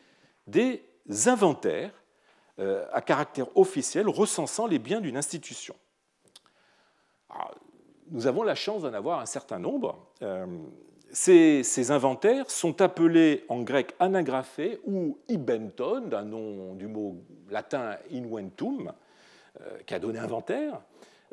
des 0.47 0.83
inventaires 1.27 1.93
euh, 2.59 2.87
à 2.93 3.01
caractère 3.01 3.47
officiel 3.57 4.09
recensant 4.09 4.67
les 4.67 4.79
biens 4.79 5.01
d'une 5.01 5.17
institution. 5.17 5.75
nous 8.11 8.27
avons 8.27 8.43
la 8.43 8.55
chance 8.55 8.83
d'en 8.83 8.93
avoir 8.93 9.21
un 9.21 9.27
certain 9.27 9.59
nombre. 9.59 10.07
Euh, 10.23 10.47
ces, 11.11 11.91
inventaires 11.91 12.51
sont 12.51 12.81
appelés 12.81 13.45
en 13.49 13.63
grec 13.63 13.95
anagraphés 14.01 14.81
ou 14.85 15.19
ibenton, 15.29 16.09
d'un 16.09 16.25
nom 16.25 16.75
du 16.75 16.87
mot 16.89 17.23
latin 17.51 17.97
inventum, 18.11 18.93
qui 19.87 19.95
a 19.95 19.99
donné 19.99 20.19
inventaire, 20.19 20.81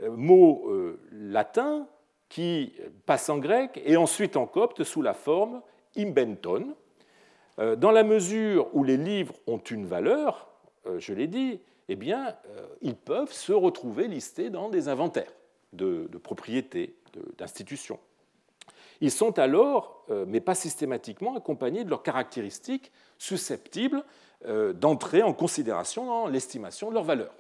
mot 0.10 0.70
latin 1.12 1.88
qui 2.30 2.74
passe 3.08 3.30
en 3.30 3.40
grec 3.40 3.82
et 3.84 3.98
ensuite 3.98 4.38
en 4.38 4.46
copte 4.46 4.84
sous 4.84 5.02
la 5.02 5.14
forme 5.14 5.62
imbenton. 5.96 6.76
Euh, 7.58 7.76
dans 7.76 7.92
la 7.92 8.04
mesure 8.04 8.70
où 8.74 8.84
les 8.84 8.98
livres 8.98 9.34
ont 9.48 9.58
une 9.58 9.86
valeur, 9.86 10.48
euh, 10.86 11.00
je 11.00 11.14
l'ai 11.14 11.28
dit, 11.28 11.60
eh 11.90 11.96
bien, 11.96 12.36
euh, 12.48 12.68
ils 12.82 12.96
peuvent 12.96 13.34
se 13.34 13.52
retrouver 13.52 14.08
listés 14.08 14.52
dans 14.52 14.70
des 14.70 14.88
inventaires 14.88 15.34
de, 15.74 16.08
propriétés, 16.24 16.96
d'institutions. 17.38 18.00
Ils 19.02 19.12
sont 19.12 19.40
alors, 19.40 20.06
mais 20.28 20.42
pas 20.42 20.56
systématiquement, 20.56 21.36
accompagnés 21.36 21.86
de 21.86 21.90
leurs 21.90 22.04
caractéristiques 22.04 22.92
susceptibles 23.18 24.04
d'entrer 24.74 25.24
en 25.24 25.32
considération 25.32 26.06
dans 26.06 26.28
l'estimation 26.28 26.90
de 26.90 26.96
leur 26.96 27.06
valeur. 27.06 27.32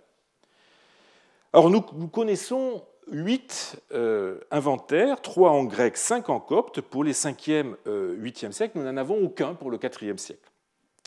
Alors 1.52 1.69
nous 1.69 1.82
connaissons 2.08 2.82
huit 3.12 3.82
euh, 3.91 4.39
inventaires, 4.52 5.22
trois 5.22 5.52
en 5.52 5.63
grec, 5.63 5.98
cinq 5.98 6.30
en 6.30 6.39
copte. 6.39 6.82
Pour 6.82 7.04
les 7.04 7.13
5e, 7.13 7.76
8e 7.86 8.52
siècles, 8.52 8.78
nous 8.80 8.86
n'en 8.86 8.98
avons 8.98 9.22
aucun 9.24 9.54
pour 9.54 9.72
le 9.72 9.78
4e 9.78 10.17
siècle. 10.17 10.52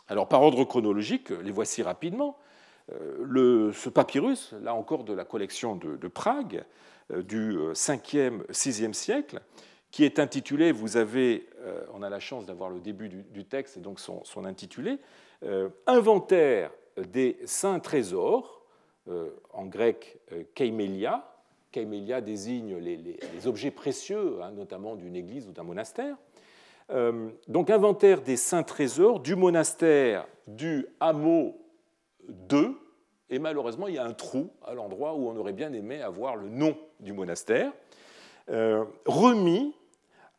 Alors, 0.09 0.29
par 0.29 0.43
ordre 0.43 0.65
chronologique, 0.65 1.31
les 1.31 1.51
voici 1.51 1.83
rapidement. 1.83 2.37
Euh, 2.93 3.73
ce 3.73 3.88
papyrus, 3.88 4.55
là 4.62 4.75
encore 4.75 5.05
de 5.05 5.12
la 5.12 5.25
collection 5.25 5.77
de, 5.77 6.09
Prague, 6.09 6.65
euh, 7.12 7.23
du 7.23 7.57
5e, 7.73 8.45
6e 8.51 8.93
siècle, 8.93 9.41
qui 9.91 10.05
est 10.05 10.19
intitulé, 10.19 10.73
vous 10.73 10.97
avez, 10.97 11.47
on 11.93 12.03
a 12.03 12.09
la 12.09 12.19
chance 12.19 12.47
d'avoir 12.47 12.71
le 12.71 12.81
début 12.81 13.11
du, 13.11 13.45
texte 13.45 13.77
et 13.77 13.81
donc 13.81 14.01
son, 14.01 14.25
son 14.25 14.47
intitulé, 14.47 14.99
Inventaire 15.87 16.71
des 16.97 17.37
saints 17.45 17.79
trésors, 17.79 18.62
en 19.53 19.67
grec 19.67 20.19
Keimelia, 20.55 21.32
Camélia 21.73 22.21
désigne 22.21 22.77
les, 22.77 23.19
objets 23.47 23.71
précieux, 23.71 24.43
hein, 24.43 24.53
notamment 24.53 24.95
d'une 24.95 25.17
église 25.17 25.49
ou 25.49 25.53
d'un 25.53 25.65
monastère. 25.65 26.17
Euh, 26.91 27.31
donc 27.49 27.71
inventaire 27.71 28.21
des 28.21 28.37
saints 28.37 28.63
trésors 28.63 29.21
du 29.21 29.35
monastère 29.35 30.27
du 30.47 30.87
hameau 31.01 31.57
2, 32.29 32.77
et 33.31 33.39
malheureusement 33.39 33.89
il 33.89 33.95
y 33.95 33.99
a 33.99 34.05
un 34.05 34.13
trou 34.13 34.51
à 34.65 34.75
l'endroit 34.75 35.15
où 35.15 35.29
on 35.29 35.37
aurait 35.37 35.53
bien 35.53 35.73
aimé 35.73 36.03
avoir 36.03 36.37
le 36.37 36.49
nom 36.49 36.77
du 37.01 37.13
monastère, 37.13 37.73
euh, 38.51 38.85
remis 39.07 39.75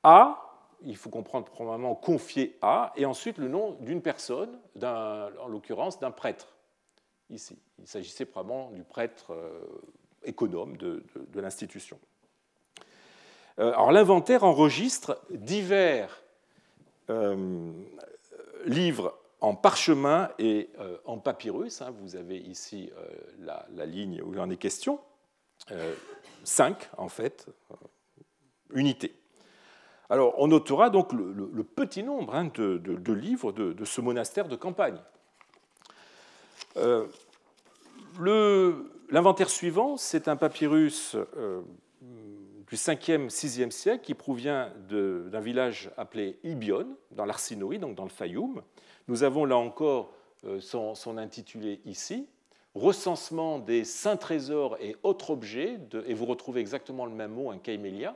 à, 0.03 0.39
il 0.83 0.97
faut 0.97 1.09
comprendre 1.09 1.45
probablement 1.45 1.95
confié 1.95 2.57
à, 2.61 2.93
et 2.95 3.05
ensuite 3.05 3.37
le 3.37 3.47
nom 3.47 3.77
d'une 3.79 4.01
personne, 4.01 4.59
en 4.81 5.47
l'occurrence 5.47 5.99
d'un 5.99 6.11
prêtre, 6.11 6.55
ici. 7.29 7.57
Il 7.79 7.87
s'agissait 7.87 8.25
probablement 8.25 8.71
du 8.71 8.83
prêtre 8.83 9.33
euh, 9.33 9.61
économe 10.25 10.77
de, 10.77 11.03
l'institution. 11.35 11.99
Euh, 13.59 13.71
alors 13.73 13.91
l'inventaire 13.91 14.43
enregistre 14.43 15.19
divers 15.29 16.23
euh, 17.09 17.71
livres 18.65 19.17
en 19.41 19.55
parchemin 19.55 20.29
et 20.39 20.69
euh, 20.79 20.97
en 21.05 21.17
papyrus. 21.17 21.81
Hein. 21.81 21.93
vous 22.01 22.15
avez 22.15 22.37
ici 22.37 22.91
la, 23.39 23.85
ligne 23.85 24.21
où 24.21 24.33
il 24.33 24.39
en 24.39 24.49
est 24.49 24.57
question. 24.57 24.99
cinq, 26.43 26.89
en 26.97 27.09
fait, 27.09 27.47
unités. 28.71 29.13
Alors, 30.09 30.35
on 30.37 30.47
notera 30.47 30.89
donc 30.89 31.13
le, 31.13 31.63
petit 31.63 32.03
nombre 32.03 32.35
hein, 32.35 32.51
de, 32.53 33.13
livres 33.13 33.51
de, 33.51 33.85
ce 33.85 34.01
monastère 34.01 34.47
de 34.47 34.55
campagne. 34.55 34.99
le, 38.19 38.92
L'inventaire 39.13 39.51
suivant, 39.51 39.95
c'est 39.95 40.27
un 40.27 40.35
papyrus 40.35 41.15
euh, 41.37 41.61
du 42.01 42.75
5e, 42.75 43.29
6e 43.29 43.69
siècle 43.69 44.03
qui 44.03 44.15
provient 44.15 44.71
d'un 44.89 45.39
village 45.39 45.91
appelé 45.97 46.39
Ibion, 46.43 46.87
dans 47.11 47.25
l'Arsinoï, 47.25 47.77
donc 47.77 47.93
dans 47.93 48.05
le 48.05 48.09
Fayoum. 48.09 48.63
Nous 49.07 49.21
avons 49.21 49.45
là 49.45 49.55
encore 49.55 50.15
euh, 50.45 50.59
son, 50.59 51.19
intitulé 51.19 51.79
ici, 51.85 52.27
recensement 52.73 53.59
des 53.59 53.83
saints 53.83 54.17
trésors 54.17 54.77
et 54.81 54.95
autres 55.03 55.29
objets, 55.29 55.77
et 56.07 56.15
vous 56.15 56.25
retrouvez 56.25 56.61
exactement 56.61 57.05
le 57.05 57.13
même 57.13 57.33
mot, 57.33 57.51
un 57.51 57.59
kaimelia, 57.59 58.15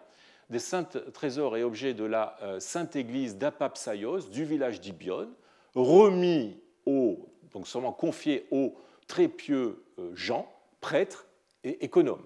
des 0.50 0.58
saints 0.58 0.88
trésors 1.14 1.58
et 1.58 1.64
objets 1.64 1.94
de 1.94 2.06
la 2.06 2.38
euh, 2.42 2.60
sainte 2.60 2.96
église 2.96 3.38
d'Apapsaios, 3.38 4.30
du 4.32 4.46
village 4.46 4.82
d'Ibion, 4.82 5.30
remis 5.76 6.60
au, 6.88 7.30
donc 7.54 7.68
sûrement 7.68 7.92
confiés 7.92 8.48
au 8.50 8.74
très 9.06 9.28
pieux 9.28 9.84
Jean, 10.16 10.48
prêtre 10.82 11.28
et 11.64 11.84
économe. 11.86 12.26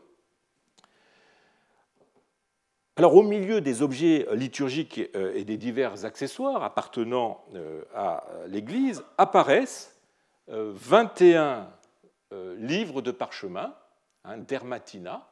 Alors 2.97 3.15
au 3.15 3.23
milieu 3.23 3.61
des 3.61 3.81
objets 3.81 4.27
liturgiques 4.33 5.01
euh, 5.15 5.33
et 5.33 5.43
des 5.43 5.57
divers 5.57 6.05
accessoires 6.05 6.61
appartenant 6.61 7.43
euh, 7.55 7.83
à 7.95 8.27
l'Église 8.47 9.03
apparaissent 9.17 9.99
21 10.47 11.67
euh, 12.33 12.55
livres 12.57 13.01
de 13.01 13.11
parchemin, 13.11 13.73
hein, 14.25 14.37
dermatina, 14.37 15.27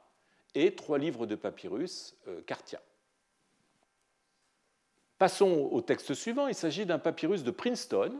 et 0.55 0.73
trois 0.73 0.97
livres 0.97 1.27
de 1.27 1.36
papyrus, 1.36 2.17
cartia. 2.47 2.82
Passons 5.19 5.69
au 5.71 5.82
texte 5.82 6.15
suivant. 6.15 6.47
Il 6.47 6.55
s'agit 6.55 6.88
d'un 6.88 6.97
papyrus 6.97 7.43
de 7.43 7.51
Princeton 7.51 8.19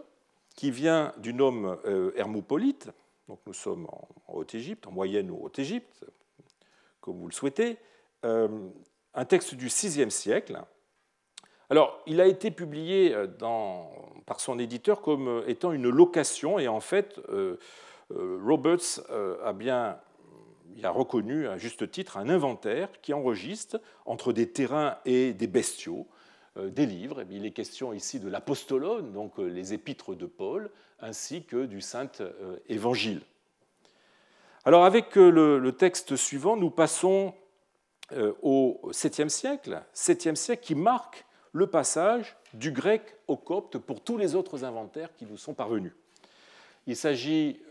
qui 0.56 0.70
vient 0.70 1.12
du 1.18 1.34
nom 1.34 1.80
hermopolite 2.16 2.92
donc 3.30 3.40
nous 3.46 3.54
sommes 3.54 3.86
en, 3.86 4.08
Haute-Égypte, 4.28 4.88
en 4.88 4.92
moyenne 4.92 5.30
ou 5.30 5.40
Haute-Égypte, 5.42 6.04
comme 7.00 7.20
vous 7.20 7.28
le 7.28 7.34
souhaitez, 7.34 7.78
euh, 8.26 8.68
un 9.14 9.26
texte 9.26 9.54
du 9.54 9.68
VIe 9.68 10.12
siècle. 10.12 10.60
Alors, 11.70 12.02
il 12.08 12.20
a 12.22 12.26
été 12.26 12.50
publié 12.50 13.14
euh, 13.14 13.28
par 14.26 14.40
son 14.40 14.58
éditeur 14.58 15.02
comme 15.02 15.28
euh, 15.28 15.48
étant 15.48 15.72
une 15.72 15.90
location, 15.90 16.58
et 16.58 16.68
en 16.68 16.80
fait, 16.80 17.22
Roberts 18.10 19.00
a 19.44 19.54
bien 19.54 20.00
a 20.82 20.90
reconnu 20.90 21.48
à 21.48 21.58
juste 21.58 21.92
titre 21.92 22.18
un 22.18 22.30
inventaire 22.30 22.90
qui 23.02 23.14
enregistre 23.14 23.80
entre 24.06 24.34
des 24.34 24.50
terrains 24.50 24.98
et 25.06 25.34
des 25.34 25.48
bestiaux 25.48 26.08
des 26.68 26.86
livres. 26.86 27.24
Il 27.30 27.46
est 27.46 27.52
question 27.52 27.94
ici 27.94 28.20
de 28.20 28.30
l'apostolone, 28.30 29.12
donc 29.12 29.38
les 29.38 29.74
épîtres 29.74 30.16
de 30.16 30.26
Paul, 30.26 30.70
ainsi 31.02 31.44
que 31.44 31.66
du 31.66 31.82
Saint 31.82 32.10
euh, 32.20 32.58
Évangile. 32.68 33.22
Alors 34.66 34.86
avec 34.86 35.18
euh, 35.18 35.30
le, 35.30 35.72
texte 35.72 36.16
suivant, 36.16 36.58
nous 36.58 36.70
passons 36.70 37.34
euh, 38.12 38.34
au 38.42 38.80
7e 38.92 39.30
siècle, 39.30 39.82
7e 39.96 40.36
siècle 40.36 40.64
qui 40.64 40.76
marque 40.76 41.26
le 41.52 41.68
passage 41.68 42.36
du 42.54 42.72
grec 42.72 43.16
au 43.28 43.38
copte 43.38 43.78
pour 43.78 44.02
tous 44.02 44.18
les 44.18 44.36
autres 44.36 44.64
inventaires 44.64 45.16
qui 45.16 45.26
nous 45.26 45.38
sont 45.38 45.54
parvenus. 45.54 45.94
Il 46.88 46.96
s'agit 46.96 47.62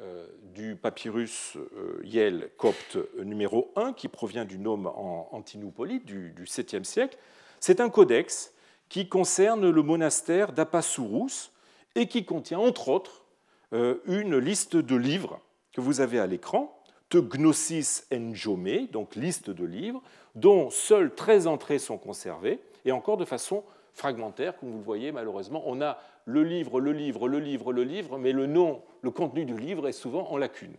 du 0.54 0.76
papyrus 0.76 1.56
Yel 2.04 2.50
copte 2.56 2.98
numéro 3.18 3.72
1 3.74 3.92
qui 3.92 4.06
provient 4.06 4.44
du 4.44 4.58
nom 4.58 4.84
en 4.86 5.28
Antinoupolite 5.32 6.04
du 6.04 6.44
7e 6.44 6.84
siècle. 6.84 7.18
C'est 7.58 7.80
un 7.80 7.88
codex 7.88 8.52
qui 8.88 9.08
concerne 9.08 9.68
le 9.68 9.82
monastère 9.82 10.52
d'Apassourous, 10.52 11.50
et 11.94 12.06
qui 12.06 12.24
contient 12.24 12.60
entre 12.60 12.88
autres 12.88 13.24
euh, 13.72 13.96
une 14.06 14.38
liste 14.38 14.76
de 14.76 14.96
livres 14.96 15.40
que 15.72 15.80
vous 15.80 16.00
avez 16.00 16.18
à 16.18 16.26
l'écran, 16.26 16.80
Te 17.08 17.18
Gnosis 17.18 18.06
Njome, 18.12 18.86
donc 18.92 19.16
liste 19.16 19.50
de 19.50 19.64
livres, 19.64 20.02
dont 20.34 20.70
seules 20.70 21.14
13 21.14 21.46
entrées 21.46 21.78
sont 21.78 21.98
conservées, 21.98 22.60
et 22.84 22.92
encore 22.92 23.16
de 23.16 23.24
façon 23.24 23.64
fragmentaire, 23.94 24.56
comme 24.58 24.70
vous 24.70 24.78
le 24.78 24.84
voyez 24.84 25.12
malheureusement. 25.12 25.62
On 25.66 25.80
a 25.80 25.98
le 26.24 26.44
livre, 26.44 26.80
le 26.80 26.92
livre, 26.92 27.28
le 27.28 27.40
livre, 27.40 27.72
le 27.72 27.82
livre, 27.82 28.16
mais 28.16 28.32
le 28.32 28.46
nom, 28.46 28.82
le 29.02 29.10
contenu 29.10 29.44
du 29.44 29.56
livre 29.56 29.88
est 29.88 29.92
souvent 29.92 30.30
en 30.30 30.36
lacune. 30.36 30.74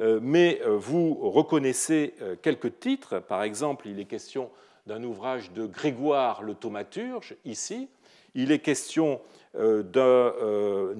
Euh, 0.00 0.18
mais 0.22 0.60
euh, 0.64 0.76
vous 0.76 1.14
reconnaissez 1.30 2.14
quelques 2.42 2.80
titres, 2.80 3.18
par 3.18 3.42
exemple, 3.42 3.86
il 3.86 4.00
est 4.00 4.06
question 4.06 4.50
d'un 4.86 5.02
ouvrage 5.02 5.52
de 5.52 5.66
Grégoire 5.66 6.42
le 6.42 6.54
thaumaturge, 6.54 7.36
ici. 7.44 7.88
Il 8.34 8.50
est 8.50 8.58
question 8.58 9.20
euh, 9.56 9.84
euh, 9.96 10.94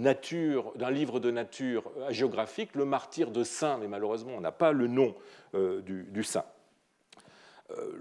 d'un 0.77 0.91
livre 0.91 1.19
de 1.19 1.31
nature 1.31 1.91
géographique, 2.11 2.75
Le 2.75 2.85
martyr 2.85 3.31
de 3.31 3.43
Saint, 3.43 3.79
mais 3.79 3.89
malheureusement 3.89 4.33
on 4.37 4.41
n'a 4.41 4.53
pas 4.53 4.73
le 4.73 4.87
nom 4.87 5.15
euh, 5.55 5.81
du, 5.83 6.23
saint. 6.23 6.45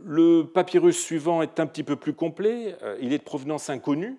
Le 0.04 0.44
papyrus 0.44 1.02
suivant 1.02 1.42
est 1.42 1.60
un 1.60 1.66
petit 1.66 1.84
peu 1.84 1.96
plus 1.96 2.14
complet. 2.14 2.76
Il 3.02 3.14
est 3.14 3.18
de 3.18 3.24
provenance 3.24 3.70
inconnue. 3.70 4.18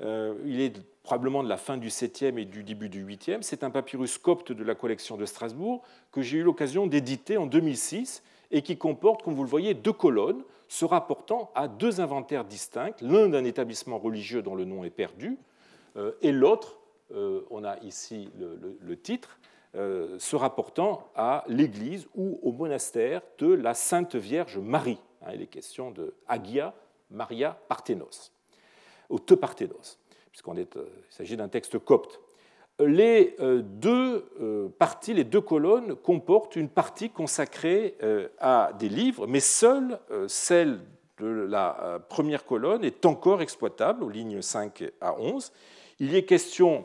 Il 0.00 0.60
est 0.60 0.82
probablement 1.04 1.44
de 1.44 1.48
la 1.48 1.58
fin 1.58 1.76
du 1.76 1.88
7e 1.88 2.38
et 2.38 2.44
du 2.44 2.64
début 2.64 2.88
du 2.88 3.04
8e. 3.04 3.42
C'est 3.42 3.62
un 3.62 3.70
papyrus 3.70 4.18
copte 4.18 4.52
de 4.52 4.64
la 4.64 4.74
collection 4.74 5.16
de 5.16 5.26
Strasbourg 5.26 5.82
que 6.10 6.22
j'ai 6.22 6.38
eu 6.38 6.42
l'occasion 6.42 6.86
d'éditer 6.86 7.36
en 7.36 7.46
2006 7.46 8.22
et 8.50 8.62
qui 8.62 8.78
comporte, 8.78 9.22
comme 9.22 9.34
vous 9.34 9.44
le 9.44 9.50
voyez, 9.50 9.74
deux 9.74 9.92
colonnes 9.92 10.42
se 10.70 10.84
rapportant 10.84 11.50
à 11.56 11.66
deux 11.66 12.00
inventaires 12.00 12.44
distincts, 12.44 12.94
l'un 13.00 13.28
d'un 13.28 13.44
établissement 13.44 13.98
religieux 13.98 14.40
dont 14.40 14.54
le 14.54 14.64
nom 14.64 14.84
est 14.84 14.90
perdu, 14.90 15.36
euh, 15.96 16.12
et 16.22 16.30
l'autre, 16.30 16.78
euh, 17.12 17.42
on 17.50 17.64
a 17.64 17.76
ici 17.80 18.30
le, 18.38 18.96
titre, 18.96 19.40
euh, 19.74 20.16
se 20.20 20.36
rapportant 20.36 21.08
à 21.16 21.42
l'église 21.48 22.06
ou 22.14 22.38
au 22.42 22.52
monastère 22.52 23.20
de 23.38 23.52
la 23.52 23.74
Sainte 23.74 24.14
Vierge 24.14 24.58
Marie. 24.58 25.00
Hein, 25.22 25.32
il 25.34 25.42
est 25.42 25.48
question 25.48 25.90
de 25.90 26.14
Agia 26.28 26.72
Maria 27.10 27.58
Parthenos, 27.68 28.32
ou 29.08 29.18
Te 29.18 29.34
Parthenos, 29.34 29.98
puisqu'il 30.30 30.68
s'agit 31.08 31.36
d'un 31.36 31.48
texte 31.48 31.80
copte 31.80 32.20
les 32.86 33.36
euh, 33.40 33.62
deux 33.62 34.24
euh, 34.40 34.68
parties, 34.78 35.14
les 35.14 35.24
deux 35.24 35.40
colonnes 35.40 35.94
comportent 35.94 36.56
une 36.56 36.68
partie 36.68 37.10
consacrée 37.10 37.96
euh, 38.02 38.28
à 38.38 38.72
des 38.78 38.88
livres, 38.88 39.26
mais 39.26 39.40
seule 39.40 39.98
celle 40.28 40.80
de 41.18 41.26
la 41.26 42.00
première 42.08 42.46
colonne 42.46 42.82
est 42.82 43.04
encore 43.04 43.42
exploitable 43.42 44.02
aux 44.02 44.08
lignes 44.08 44.40
5 44.40 44.84
à 45.00 45.18
11. 45.20 45.52
Il 45.98 46.12
y 46.12 46.16
est 46.16 46.24
question 46.24 46.84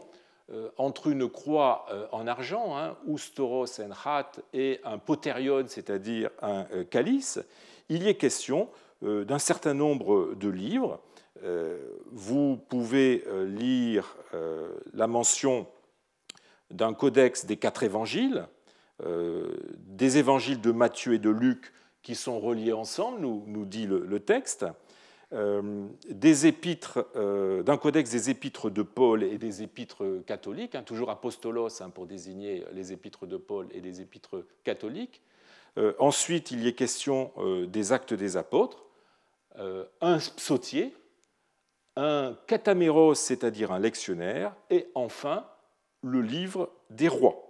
entre 0.77 1.07
une 1.07 1.29
croix 1.29 1.85
en 2.11 2.27
argent, 2.27 2.77
hein, 2.77 2.97
oustoros 3.07 3.79
en 3.79 3.91
hat, 3.91 4.31
et 4.53 4.81
un 4.83 4.97
poterion, 4.97 5.63
c'est-à-dire 5.67 6.29
un 6.41 6.65
calice, 6.89 7.39
il 7.87 8.03
y 8.03 8.09
est 8.09 8.15
question 8.15 8.67
d'un 9.01 9.39
certain 9.39 9.73
nombre 9.73 10.35
de 10.35 10.49
livres. 10.49 10.99
Vous 12.11 12.59
pouvez 12.67 13.23
lire 13.45 14.17
la 14.93 15.07
mention 15.07 15.65
d'un 16.71 16.93
codex 16.93 17.45
des 17.45 17.57
quatre 17.57 17.83
évangiles, 17.83 18.47
euh, 19.03 19.57
des 19.77 20.17
évangiles 20.17 20.61
de 20.61 20.71
Matthieu 20.71 21.13
et 21.13 21.19
de 21.19 21.29
Luc 21.29 21.73
qui 22.01 22.15
sont 22.15 22.39
reliés 22.39 22.71
ensemble, 22.71 23.19
nous, 23.19 23.65
dit 23.65 23.87
le, 23.87 24.19
texte, 24.19 24.65
euh, 25.33 25.87
des 26.09 26.45
épîtres, 26.45 27.07
euh, 27.15 27.63
d'un 27.63 27.77
codex 27.77 28.09
des 28.11 28.29
épîtres 28.29 28.69
de 28.69 28.83
Paul 28.83 29.23
et 29.23 29.37
des 29.37 29.63
épîtres 29.63 30.21
catholiques, 30.25 30.75
hein, 30.75 30.83
toujours 30.83 31.09
apostolos 31.09 31.81
hein, 31.81 31.89
pour 31.89 32.05
désigner 32.05 32.63
les 32.73 32.93
épîtres 32.93 33.25
de 33.25 33.37
Paul 33.37 33.67
et 33.71 33.81
les 33.81 34.01
épîtres 34.01 34.45
catholiques. 34.63 35.21
ensuite, 35.99 36.51
il 36.51 36.63
y 36.63 36.67
est 36.69 36.73
question 36.73 37.33
des 37.67 37.91
actes 37.91 38.13
des 38.13 38.37
apôtres, 38.37 38.85
un 39.99 40.19
psautier, 40.37 40.95
un 41.97 42.37
cataméros, 42.47 43.15
c'est-à-dire 43.15 43.73
un 43.73 43.79
lectionnaire, 43.79 44.55
et 44.69 44.87
enfin 44.95 45.45
le 46.05 46.21
livre 46.21 46.69
des 46.91 47.07
rois. 47.07 47.45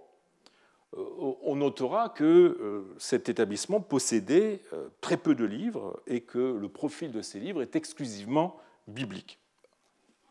Euh, 0.96 1.02
on 1.42 1.56
notera 1.56 2.08
que 2.08 2.24
euh, 2.24 2.94
cet 2.98 3.28
établissement 3.28 3.80
possédait 3.80 4.60
euh, 4.72 4.88
très 5.00 5.16
peu 5.16 5.34
de 5.34 5.44
livres 5.44 6.00
et 6.06 6.22
que 6.22 6.38
le 6.38 6.68
profil 6.68 7.12
de 7.12 7.22
ces 7.22 7.38
livres 7.38 7.62
est 7.62 7.76
exclusivement 7.76 8.56
biblique. 8.88 9.38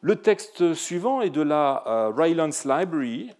Le 0.02 0.16
texte 0.18 0.74
suivant 0.76 1.22
est 1.22 1.32
de 1.32 1.42
la 1.42 2.12
Rylands 2.16 2.50
Library. 2.64 3.32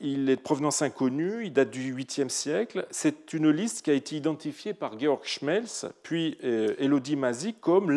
Il 0.00 0.28
est 0.28 0.36
de 0.36 0.40
provenance 0.40 0.82
inconnue, 0.82 1.44
il 1.44 1.52
date 1.52 1.70
du 1.70 1.94
8e 1.94 2.28
siècle. 2.28 2.84
C'est 2.90 3.32
une 3.32 3.48
liste 3.50 3.82
qui 3.82 3.92
a 3.92 3.94
été 3.94 4.16
identifiée 4.16 4.74
par 4.74 4.98
Georg 4.98 5.20
Schmelz, 5.22 5.88
puis 6.02 6.36
Elodie 6.42 7.14
Mazy 7.14 7.54
comme 7.54 7.96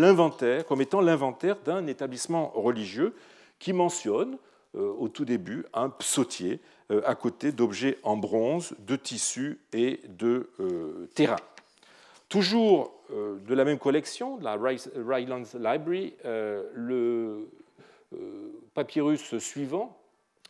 comme 0.68 0.82
étant 0.82 1.02
l'inventaire 1.02 1.58
d'un 1.66 1.88
établissement 1.88 2.52
religieux 2.54 3.16
qui 3.58 3.74
mentionne 3.74 4.38
au 4.74 5.08
tout 5.08 5.26
début 5.26 5.66
un 5.74 5.90
psautier 5.90 6.60
euh, 6.92 7.02
à 7.06 7.16
côté 7.16 7.52
d'objets 7.52 7.98
en 8.04 8.18
bronze, 8.18 8.76
de 8.80 8.96
tissu 8.96 9.60
et 9.72 10.02
de 10.08 10.50
euh, 10.60 11.10
terrain. 11.16 11.38
Toujours 12.30 12.94
de 13.12 13.54
la 13.54 13.64
même 13.64 13.78
collection, 13.78 14.38
de 14.38 14.44
la 14.44 14.56
Rylands 14.56 15.44
Library, 15.54 16.16
le 16.24 17.48
papyrus 18.74 19.38
suivant, 19.38 19.96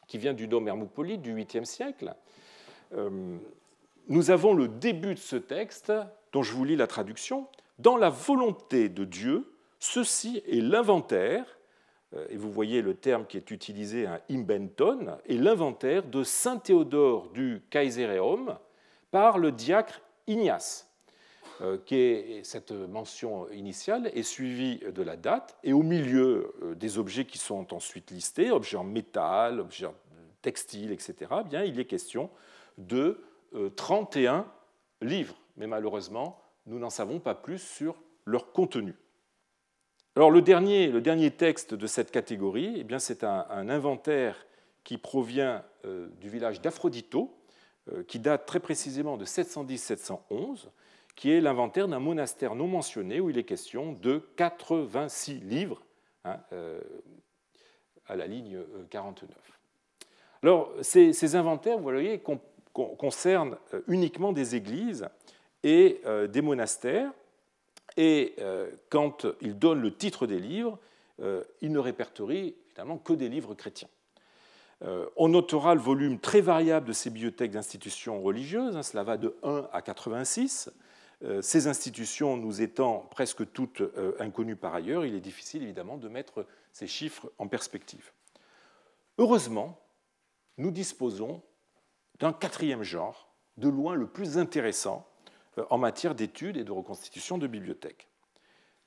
qui 0.07 0.17
vient 0.17 0.31
du 0.31 0.47
dôme 0.47 0.69
hermopolite 0.69 1.21
du 1.21 1.35
8e 1.35 1.65
siècle, 1.65 2.15
nous 4.07 4.31
avons 4.31 4.53
le 4.53 4.69
début 4.69 5.13
de 5.13 5.19
ce 5.19 5.35
texte, 5.35 5.91
dont 6.31 6.43
je 6.43 6.53
vous 6.53 6.63
lis 6.63 6.77
la 6.77 6.87
traduction. 6.87 7.47
Dans 7.79 7.97
la 7.97 8.09
volonté 8.09 8.89
de 8.89 9.03
Dieu, 9.03 9.51
ceci 9.79 10.43
est 10.47 10.61
l'inventaire 10.61 11.45
euh, 11.45 11.62
et 12.29 12.37
vous 12.37 12.51
voyez 12.51 12.81
le 12.81 12.93
terme 12.93 13.25
qui 13.25 13.37
est 13.37 13.51
utilisé, 13.51 14.05
un 14.05 14.19
imbenton, 14.29 15.17
et 15.25 15.37
l'inventaire 15.37 16.03
de 16.03 16.23
Saint 16.23 16.57
Théodore 16.57 17.29
du 17.29 17.61
Kaisereum 17.69 18.57
par 19.11 19.37
le 19.37 19.51
diacre 19.51 20.01
Ignace, 20.27 20.89
euh, 21.61 21.77
qui 21.85 21.95
est, 21.95 22.43
cette 22.43 22.71
mention 22.71 23.49
initiale 23.49 24.09
est 24.13 24.23
suivie 24.23 24.79
de 24.79 25.03
la 25.03 25.15
date, 25.15 25.57
et 25.63 25.73
au 25.73 25.83
milieu 25.83 26.53
euh, 26.61 26.75
des 26.75 26.97
objets 26.97 27.25
qui 27.25 27.37
sont 27.37 27.73
ensuite 27.73 28.11
listés, 28.11 28.51
objets 28.51 28.77
en 28.77 28.83
métal, 28.83 29.59
objets 29.59 29.87
textiles, 30.41 30.91
etc., 30.91 31.15
eh 31.39 31.47
bien, 31.47 31.63
il 31.63 31.79
est 31.79 31.85
question 31.85 32.29
de 32.77 33.21
31 33.75 34.45
livres, 35.01 35.35
mais 35.57 35.67
malheureusement, 35.67 36.41
nous 36.65 36.79
n'en 36.79 36.89
savons 36.89 37.19
pas 37.19 37.35
plus 37.35 37.59
sur 37.59 37.95
leur 38.25 38.51
contenu. 38.51 38.95
Alors 40.15 40.29
le 40.29 40.43
dernier, 40.43 41.31
texte 41.31 41.73
de 41.73 41.87
cette 41.87 42.11
catégorie, 42.11 42.85
eh 42.87 42.99
c'est 42.99 43.23
un, 43.23 43.69
inventaire 43.69 44.45
qui 44.83 44.99
provient 44.99 45.63
euh, 45.85 46.07
du 46.21 46.29
village 46.29 46.61
d'Aphrodito, 46.61 47.35
euh, 47.91 48.03
qui 48.03 48.19
date 48.19 48.45
très 48.45 48.59
précisément 48.59 49.17
de 49.17 49.25
710-711, 49.25 50.67
qui 51.15 51.31
est 51.31 51.41
l'inventaire 51.41 51.87
d'un 51.87 51.97
monastère 51.97 52.53
non 52.53 52.67
mentionné 52.67 53.19
où 53.19 53.31
il 53.31 53.39
est 53.39 53.43
question 53.43 53.93
de 53.93 54.21
86 54.35 55.39
livres 55.39 55.81
hein, 56.25 56.37
euh, 56.51 56.79
à 58.07 58.15
la 58.15 58.27
ligne 58.27 58.59
49. 58.91 59.35
Alors 60.43 60.71
ces, 60.81 61.35
inventaires, 61.35 61.77
vous 61.77 61.83
voyez, 61.83 62.21
concernent 62.73 63.57
uniquement 63.87 64.31
des 64.31 64.55
églises 64.55 65.07
et 65.63 66.01
des 66.29 66.41
monastères 66.41 67.11
et 67.97 68.35
euh, 68.39 68.71
quand 68.89 69.25
il 69.41 69.57
donne 69.57 69.81
le 69.81 69.95
titre 69.95 70.27
des 70.27 70.39
livres, 70.39 70.79
euh, 71.21 71.43
il 71.61 71.71
ne 71.71 71.79
répertorie 71.79 72.55
évidemment 72.67 72.97
que 72.97 73.13
des 73.13 73.29
livres 73.29 73.53
chrétiens. 73.53 73.89
Euh, 74.83 75.07
on 75.15 75.29
notera 75.29 75.75
le 75.75 75.81
volume 75.81 76.19
très 76.19 76.41
variable 76.41 76.87
de 76.87 76.93
ces 76.93 77.09
bibliothèques 77.09 77.51
d'institutions 77.51 78.21
religieuses, 78.21 78.75
hein, 78.75 78.83
cela 78.83 79.03
va 79.03 79.17
de 79.17 79.35
1 79.43 79.69
à 79.71 79.81
86. 79.81 80.71
Ces 81.39 81.67
institutions 81.67 82.35
nous 82.35 82.61
étant 82.61 83.07
presque 83.09 83.49
toutes 83.53 83.81
inconnues 84.19 84.57
par 84.57 84.75
ailleurs, 84.75 85.05
il 85.05 85.15
est 85.15 85.21
difficile 85.21 85.63
évidemment 85.63 85.95
de 85.95 86.09
mettre 86.09 86.45
ces 86.73 86.85
chiffres 86.85 87.31
en 87.37 87.47
perspective. 87.47 88.11
Heureusement, 89.17 89.79
nous 90.57 90.69
disposons 90.69 91.41
d'un 92.19 92.33
quatrième 92.33 92.83
genre, 92.83 93.29
de 93.55 93.69
loin 93.69 93.95
le 93.95 94.07
plus 94.07 94.37
intéressant, 94.37 95.07
euh, 95.07 95.12
en 95.69 95.77
matière 95.77 96.15
d'études 96.15 96.57
et 96.57 96.63
de 96.63 96.71
reconstitution 96.71 97.37
de 97.37 97.47
bibliothèques. 97.47 98.07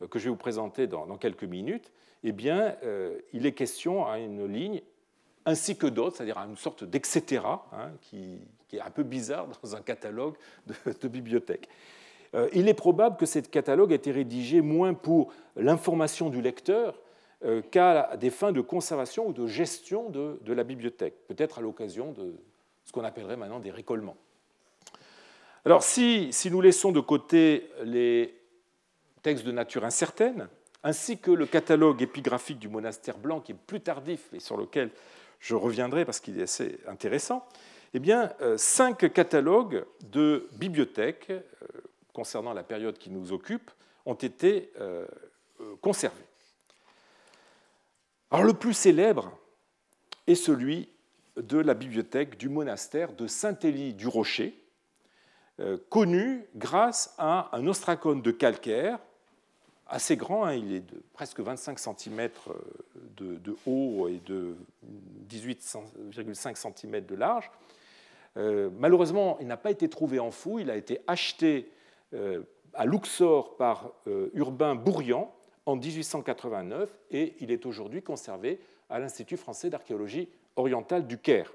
que 0.08 0.18
je 0.18 0.24
vais 0.24 0.30
vous 0.30 0.36
présenter 0.36 0.86
dans 0.86 1.16
quelques 1.16 1.44
minutes 1.44 1.92
eh 2.22 2.32
bien, 2.32 2.76
euh, 2.84 3.18
il 3.32 3.46
est 3.46 3.52
question 3.52 4.06
à 4.06 4.18
une 4.18 4.46
ligne 4.46 4.82
ainsi 5.46 5.76
que 5.76 5.86
d'autres, 5.86 6.16
c'est-à-dire 6.16 6.38
à 6.38 6.44
une 6.44 6.56
sorte 6.56 6.84
d'etc. 6.84 7.32
Hein, 7.44 7.92
qui, 8.02 8.40
est 8.72 8.80
un 8.80 8.90
peu 8.90 9.02
bizarre 9.02 9.48
dans 9.62 9.74
un 9.74 9.80
catalogue 9.80 10.34
de, 10.66 11.08
bibliothèque. 11.08 11.68
Euh, 12.34 12.48
il 12.52 12.68
est 12.68 12.74
probable 12.74 13.16
que 13.16 13.26
ce 13.26 13.40
catalogue 13.40 13.92
a 13.92 13.96
été 13.96 14.12
rédigé 14.12 14.60
moins 14.60 14.94
pour 14.94 15.32
l'information 15.56 16.30
du 16.30 16.40
lecteur 16.40 17.00
euh, 17.44 17.62
qu'à 17.62 18.16
des 18.16 18.30
fins 18.30 18.52
de 18.52 18.60
conservation 18.60 19.28
ou 19.28 19.32
de 19.32 19.46
gestion 19.46 20.10
de, 20.10 20.38
de 20.42 20.52
la 20.52 20.62
bibliothèque, 20.62 21.14
peut-être 21.26 21.58
à 21.58 21.62
l'occasion 21.62 22.12
de 22.12 22.34
ce 22.84 22.92
qu'on 22.92 23.02
appellerait 23.02 23.36
maintenant 23.36 23.60
des 23.60 23.70
récollements. 23.70 24.16
Alors 25.64 25.82
si, 25.82 26.32
si, 26.32 26.50
nous 26.50 26.60
laissons 26.60 26.92
de 26.92 27.00
côté 27.00 27.70
les 27.82 28.39
textes 29.22 29.44
de 29.44 29.52
nature 29.52 29.84
incertaine, 29.84 30.48
ainsi 30.82 31.18
que 31.18 31.30
le 31.30 31.46
catalogue 31.46 32.02
épigraphique 32.02 32.58
du 32.58 32.68
monastère 32.68 33.18
blanc, 33.18 33.40
qui 33.40 33.52
est 33.52 33.56
plus 33.66 33.80
tardif 33.80 34.32
et 34.32 34.40
sur 34.40 34.56
lequel 34.56 34.90
je 35.38 35.54
reviendrai 35.54 36.04
parce 36.04 36.20
qu'il 36.20 36.38
est 36.38 36.44
assez 36.44 36.78
intéressant, 36.86 37.46
eh 37.92 37.98
bien, 37.98 38.32
euh, 38.40 38.56
cinq 38.56 39.12
catalogues 39.12 39.84
de 40.00 40.48
bibliothèques 40.52 41.30
euh, 41.30 41.44
concernant 42.12 42.52
la 42.52 42.62
période 42.62 42.98
qui 42.98 43.10
nous 43.10 43.32
occupe 43.32 43.70
ont 44.06 44.14
été 44.14 44.72
euh, 44.80 45.06
conservés. 45.80 46.24
Alors, 48.30 48.46
le 48.46 48.54
plus 48.54 48.74
célèbre 48.74 49.36
est 50.26 50.36
celui 50.36 50.88
de 51.36 51.58
la 51.58 51.74
bibliothèque 51.74 52.38
du 52.38 52.48
monastère 52.48 53.12
de 53.12 53.26
Saint-Élie 53.26 53.94
du 53.94 54.06
Rocher, 54.06 54.56
connu 55.90 56.46
grâce 56.54 57.14
à 57.18 57.54
un 57.54 57.66
ostracone 57.66 58.22
de 58.22 58.30
calcaire 58.30 58.98
assez 59.90 60.16
grand, 60.16 60.44
hein, 60.44 60.54
il 60.54 60.72
est 60.72 60.80
de 60.80 61.02
presque 61.12 61.40
25 61.40 61.78
cm 61.78 62.20
euh, 62.20 62.28
de, 63.16 63.56
haut 63.66 64.08
et 64.08 64.20
de 64.24 64.54
18,5 65.28 66.56
cm 66.56 67.04
de 67.04 67.14
large. 67.14 67.50
Euh, 68.36 68.70
malheureusement, 68.78 69.36
il 69.40 69.48
n'a 69.48 69.56
pas 69.56 69.70
été 69.70 69.88
trouvé 69.88 70.20
en 70.20 70.30
fouille, 70.30 70.62
il 70.62 70.70
a 70.70 70.76
été 70.76 71.00
acheté 71.06 71.68
euh, 72.14 72.42
à 72.72 72.86
Luxor 72.86 73.56
par 73.56 73.90
Urbain 74.32 74.76
Bourrian 74.76 75.34
en 75.66 75.74
1889 75.74 76.88
et 77.10 77.34
il 77.40 77.50
est 77.50 77.66
aujourd'hui 77.66 78.00
conservé 78.00 78.60
à 78.88 79.00
l'Institut 79.00 79.36
français 79.36 79.70
d'archéologie 79.70 80.28
orientale 80.54 81.08
du 81.08 81.18
Caire. 81.18 81.52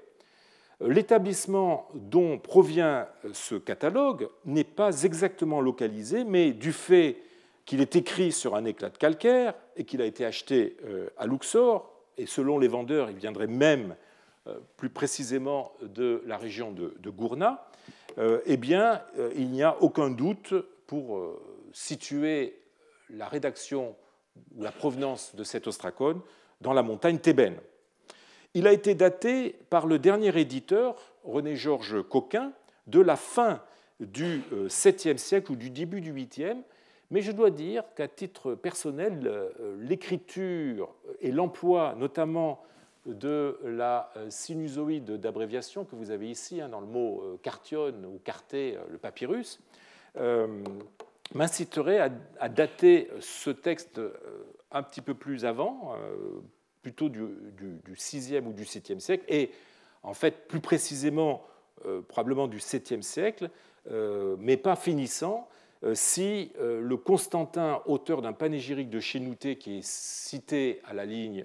L'établissement 0.80 1.88
dont 1.94 2.38
provient 2.38 3.08
ce 3.32 3.54
catalogue 3.54 4.28
n'est 4.44 4.62
pas 4.62 5.04
exactement 5.04 5.62
localisé, 5.62 6.22
mais 6.24 6.52
du 6.52 6.72
fait 6.72 7.16
qu'il 7.66 7.80
est 7.80 7.96
écrit 7.96 8.32
sur 8.32 8.54
un 8.54 8.64
éclat 8.64 8.88
de 8.88 8.96
calcaire 8.96 9.52
et 9.76 9.84
qu'il 9.84 10.00
a 10.00 10.06
été 10.06 10.24
acheté 10.24 10.76
euh, 10.84 11.10
à 11.18 11.26
Luxor, 11.26 11.92
et 12.16 12.24
selon 12.24 12.58
les 12.58 12.68
vendeurs, 12.68 13.10
il 13.10 13.16
viendrait 13.16 13.48
même 13.48 13.96
euh, 14.46 14.58
plus 14.76 14.88
précisément 14.88 15.72
de 15.82 16.22
la 16.26 16.38
région 16.38 16.70
de, 16.70 17.10
Gourna, 17.10 17.68
euh, 18.18 18.40
eh 18.46 18.56
bien, 18.56 19.02
il 19.34 19.50
n'y 19.50 19.62
a 19.62 19.76
aucun 19.82 20.10
doute 20.10 20.54
pour 20.86 21.20
situer 21.72 22.58
la 23.10 23.28
rédaction 23.28 23.96
ou 24.54 24.62
la 24.62 24.70
provenance 24.70 25.34
de 25.34 25.44
cet 25.44 25.66
ostracone 25.66 26.20
dans 26.60 26.72
la 26.72 26.82
montagne 26.82 27.18
thébaine. 27.18 27.58
Il 28.54 28.66
a 28.66 28.72
été 28.72 28.94
daté 28.94 29.56
par 29.68 29.86
le 29.86 29.98
dernier 29.98 30.38
éditeur, 30.38 30.94
René-Georges 31.24 32.02
Coquin, 32.08 32.52
de 32.86 33.00
la 33.00 33.16
fin 33.16 33.60
du 34.00 34.42
7e 34.68 35.18
siècle 35.18 35.52
ou 35.52 35.56
du 35.56 35.70
début 35.70 36.00
du 36.00 36.14
8e, 36.14 36.62
mais 37.10 37.20
je 37.20 37.32
dois 37.32 37.50
dire 37.50 37.84
qu'à 37.94 38.08
titre 38.08 38.54
personnel, 38.54 39.20
euh, 39.26 39.76
l'écriture 39.80 40.94
et 41.20 41.30
l'emploi 41.30 41.94
notamment 41.96 42.62
de 43.06 43.58
la 43.64 44.10
euh, 44.16 44.28
sinusoïde 44.30 45.12
d'abréviation 45.12 45.84
que 45.84 45.94
vous 45.94 46.10
avez 46.10 46.28
ici 46.28 46.60
hein, 46.60 46.68
dans 46.68 46.80
le 46.80 46.86
mot 46.86 47.22
euh, 47.22 47.38
cartionne 47.42 48.04
ou 48.04 48.18
carté, 48.24 48.76
le 48.90 48.98
papyrus, 48.98 49.60
m'inciterait 51.34 51.98
à, 52.40 52.48
dater 52.48 53.10
ce 53.20 53.50
texte 53.50 54.00
un 54.70 54.82
petit 54.82 55.02
peu 55.02 55.12
plus 55.12 55.44
avant, 55.44 55.94
plutôt 56.80 57.10
du, 57.10 57.26
du, 57.84 57.94
6e 57.94 58.46
ou 58.46 58.54
du 58.54 58.62
7e 58.62 58.98
siècle, 58.98 59.26
et 59.28 59.50
en 60.02 60.14
fait 60.14 60.48
plus 60.48 60.60
précisément 60.60 61.42
probablement 62.08 62.48
du 62.48 62.60
7e 62.60 63.02
siècle, 63.02 63.50
mais 64.38 64.56
pas 64.56 64.74
finissant, 64.74 65.50
si 65.94 66.52
euh, 66.58 66.80
le 66.80 66.96
Constantin, 66.96 67.82
auteur 67.86 68.22
d'un 68.22 68.32
panégyrique 68.32 68.90
de 68.90 69.00
Chénouté 69.00 69.56
qui 69.56 69.78
est 69.78 69.84
cité 69.84 70.80
à 70.86 70.94
la 70.94 71.04
ligne 71.04 71.44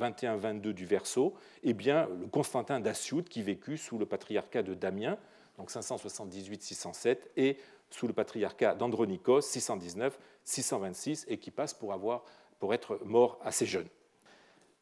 21-22 0.00 0.68
euh, 0.68 0.72
du 0.72 0.84
verso, 0.84 1.34
eh 1.62 1.74
bien, 1.74 2.08
le 2.20 2.26
Constantin 2.26 2.80
d'Assiout 2.80 3.22
qui 3.22 3.42
vécut 3.42 3.78
sous 3.78 3.98
le 3.98 4.06
patriarcat 4.06 4.62
de 4.62 4.74
Damien, 4.74 5.16
donc 5.58 5.70
578-607, 5.70 7.18
et 7.36 7.56
sous 7.90 8.06
le 8.06 8.12
patriarcat 8.12 8.74
d'Andronikos, 8.74 9.40
619-626, 9.40 11.24
et 11.28 11.38
qui 11.38 11.50
passe 11.50 11.72
pour, 11.72 11.92
avoir, 11.92 12.24
pour 12.58 12.74
être 12.74 13.00
mort 13.04 13.38
assez 13.42 13.66
jeune. 13.66 13.86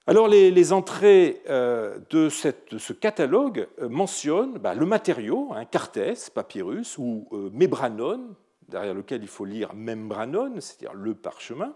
Alors 0.09 0.29
les, 0.29 0.73
entrées 0.73 1.43
de, 1.49 2.29
ce 2.29 2.93
catalogue 2.93 3.67
mentionnent 3.81 4.59
bah, 4.59 4.75
le 4.75 4.87
matériau, 4.87 5.53
un 5.53 5.65
cartès, 5.65 6.31
papyrus, 6.31 6.97
ou 6.99 7.27
mébranon, 7.53 8.37
derrière 8.69 8.95
lequel 8.95 9.23
il 9.23 9.29
faut 9.29 9.45
lire 9.45 9.75
membranon, 9.75 10.55
c'est-à-dire 10.61 10.95
le 10.95 11.15
parchemin. 11.15 11.75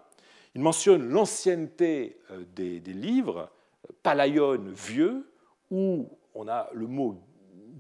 Il 0.55 0.63
mentionne 0.63 1.09
l'ancienneté 1.09 2.19
euh, 2.31 2.45
des, 2.55 2.81
livres, 2.93 3.51
palaion 4.03 4.61
vieux, 4.75 5.31
où 5.71 6.09
on 6.35 6.49
a 6.49 6.69
le 6.73 6.87
mot 6.87 7.17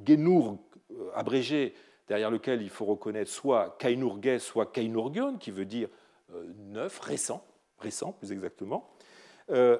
genurg 0.06 0.58
euh, 0.92 1.10
abrégé, 1.14 1.74
derrière 2.08 2.30
lequel 2.30 2.62
il 2.62 2.70
faut 2.70 2.84
reconnaître 2.84 3.30
soit 3.30 3.76
kainurge, 3.78 4.38
soit 4.38 4.66
kainurgion, 4.66 5.36
qui 5.36 5.50
veut 5.50 5.64
dire 5.64 5.88
euh, 6.34 6.44
neuf, 6.68 6.98
récent, 7.00 7.44
récent 7.78 8.12
plus 8.12 8.32
exactement. 8.32 8.88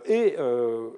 Et 0.06 0.34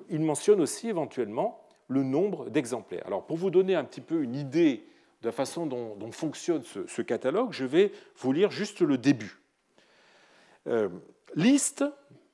il 0.09 0.21
mentionne 0.21 0.63
aussi 0.63 0.89
éventuellement 0.89 1.63
le 1.89 2.03
nombre 2.03 2.49
d'exemplaires. 2.49 3.03
Alors 3.07 3.27
pour 3.27 3.37
vous 3.37 3.51
donner 3.51 3.75
un 3.75 3.85
petit 3.85 4.01
peu 4.01 4.23
une 4.23 4.35
idée 4.35 4.87
de 5.23 5.29
la 5.29 5.33
façon 5.33 5.67
dont, 5.67 6.13
fonctionne 6.13 6.65
ce, 6.65 7.03
catalogue, 7.03 7.53
je 7.53 7.65
vais 7.65 7.93
vous 8.17 8.33
lire 8.33 8.51
juste 8.51 8.81
le 8.81 8.99
début. 8.99 9.41
Euh, 10.67 10.89
liste 11.35 11.85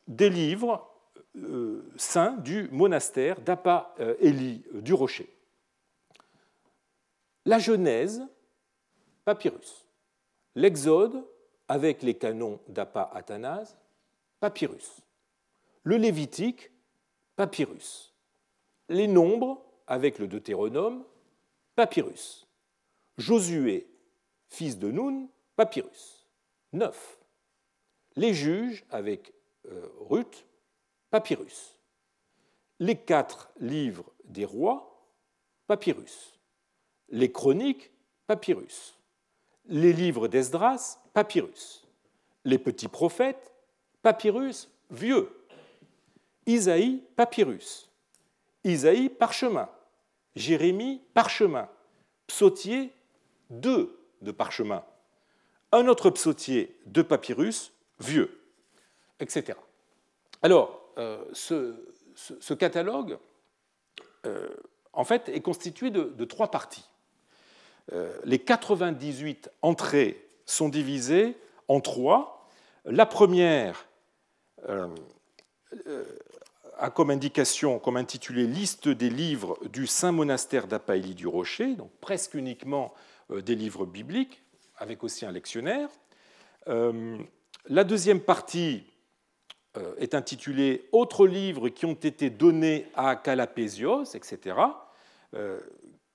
des 0.07 0.31
livres 0.31 0.91
euh, 1.37 1.85
saints 1.97 2.37
du 2.39 2.69
monastère 2.73 3.41
d'Appa 3.43 3.95
Eli 4.21 4.65
du 4.73 4.95
Rocher. 4.95 5.29
La 7.45 7.59
Genèse, 7.59 8.27
papyrus. 9.25 9.87
L'Exode, 10.55 11.25
avec 11.69 12.03
les 12.03 12.15
canons 12.15 12.59
d'Appa 12.69 13.11
Athanase, 13.15 13.77
papyrus. 14.41 15.03
Le 15.83 15.97
Lévitique, 15.97 16.71
papyrus. 17.37 18.15
Les 18.89 19.07
nombres, 19.07 19.63
avec 19.87 20.19
le 20.19 20.27
Deutéronome, 20.27 21.05
papyrus. 21.75 22.48
Josué, 23.19 23.91
fils 24.47 24.79
de 24.79 24.93
Nun, 24.93 25.29
papyrus. 25.57 26.29
9. 26.73 27.19
Les 28.15 28.33
juges 28.33 28.85
avec 28.91 29.35
euh, 29.67 29.89
Ruth, 30.09 30.47
papyrus. 31.11 31.75
Les 32.79 32.97
quatre 32.97 33.51
livres 33.59 34.13
des 34.25 34.45
rois, 34.45 35.05
papyrus. 35.67 36.39
Les 37.09 37.33
chroniques, 37.33 37.91
papyrus. 38.29 38.97
Les 39.67 39.93
livres 39.93 40.29
d'Esdras, 40.29 41.01
papyrus. 41.13 41.85
Les 42.45 42.59
petits 42.59 42.89
prophètes, 42.89 43.53
papyrus 44.03 44.71
vieux. 44.91 45.29
Isaïe, 46.47 47.03
papyrus. 47.17 47.91
Isaïe, 48.63 49.09
parchemin. 49.09 49.69
Jérémie, 50.37 51.03
parchemin. 51.15 51.69
Psautier, 52.29 52.93
deux 53.51 53.99
de 54.23 54.31
parchemin. 54.31 54.85
Un 55.73 55.87
autre 55.89 56.11
psautier 56.11 56.77
de 56.87 57.03
papyrus, 57.03 57.73
vieux, 58.01 58.41
etc. 59.21 59.59
Alors, 60.43 60.93
euh, 60.99 61.25
ce, 61.33 62.55
catalogue, 62.55 63.19
euh, 64.27 64.49
en 64.93 65.05
fait, 65.05 65.29
est 65.29 65.41
constitué 65.41 65.91
de, 65.91 66.25
trois 66.25 66.51
parties. 66.51 66.89
Euh, 67.93 68.19
les 68.25 68.39
98 68.39 69.51
entrées 69.63 70.29
sont 70.45 70.69
divisées 70.69 71.37
en 71.69 71.81
trois. 71.81 72.49
La 72.85 73.07
première 73.07 73.87
a 76.79 76.91
comme 76.91 77.11
indication, 77.11 77.79
comme 77.79 77.97
intitulé 77.97 78.47
Liste 78.47 78.89
des 78.89 79.11
livres 79.11 79.59
du 79.69 79.87
Saint 79.87 80.13
Monastère 80.13 80.67
d'Apaïli 80.67 81.15
du 81.15 81.27
Rocher, 81.27 81.75
donc 81.75 81.91
presque 82.01 82.35
uniquement 82.35 82.93
des 83.31 83.55
livres 83.55 83.87
bibliques, 83.87 84.43
avec 84.77 85.05
aussi 85.05 85.27
un 85.27 85.33
lectionnaire. 85.33 85.89
La 86.67 87.85
deuxième 87.85 88.21
partie 88.21 88.85
euh, 89.77 89.95
est 89.99 90.15
intitulé 90.15 90.89
Autres 90.93 91.27
livres 91.27 91.69
qui 91.69 91.85
ont 91.85 91.93
été 91.93 92.31
donnés 92.31 92.87
à 92.95 93.15
Calapésios, 93.17 94.05
etc. 94.15 94.57
Euh, 95.35 95.61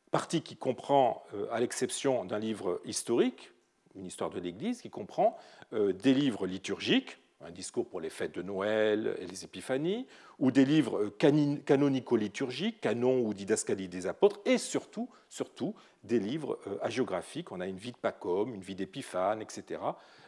partie 0.09 0.41
qui 0.41 0.55
comprend, 0.55 1.23
euh, 1.35 1.45
à 1.51 1.59
l'exception 1.59 2.25
d'un 2.25 2.39
livre 2.39 2.81
historique, 2.85 3.51
une 3.95 4.07
histoire 4.07 4.31
de 4.31 4.39
l'Église, 4.39 4.81
qui 4.81 4.89
comprend 4.89 5.37
des 5.71 6.15
livres 6.15 6.47
liturgiques, 6.47 7.19
un 7.45 7.51
discours 7.51 7.87
pour 7.87 7.99
les 7.99 8.09
fêtes 8.09 8.35
de 8.35 8.41
Noël 8.41 9.15
et 9.19 9.25
les 9.25 9.43
Épiphanies, 9.43 10.07
ou 10.39 10.51
des 10.51 10.65
livres 10.65 11.09
canonico-liturgiques, 11.17 12.81
canon 12.81 13.19
ou 13.19 13.33
didascalie 13.33 13.87
des 13.87 14.07
apôtres, 14.07 14.39
et 14.45 14.57
surtout, 14.57 15.09
surtout 15.29 15.75
des 16.03 16.19
livres 16.19 16.59
hagiographiques. 16.81 17.51
On 17.51 17.59
a 17.59 17.67
une 17.67 17.77
vie 17.77 17.91
de 17.91 17.97
Pacôme, 17.97 18.53
une 18.53 18.61
vie 18.61 18.75
d'Épiphane, 18.75 19.41
etc., 19.41 19.81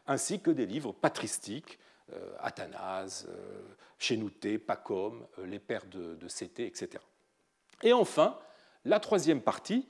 ainsi 0.07 0.39
que 0.39 0.51
des 0.51 0.65
livres 0.65 0.91
patristiques, 0.91 1.79
euh, 2.13 2.35
Athanase, 2.39 3.25
euh, 3.29 3.61
Chénouté, 3.97 4.59
Pacôme, 4.59 5.25
euh, 5.39 5.47
les 5.47 5.57
pères 5.57 5.87
de, 5.87 6.13
de 6.13 6.27
Cété, 6.27 6.67
etc. 6.67 7.03
Et 7.81 7.93
enfin, 7.93 8.37
la 8.83 8.99
troisième 8.99 9.41
partie, 9.41 9.87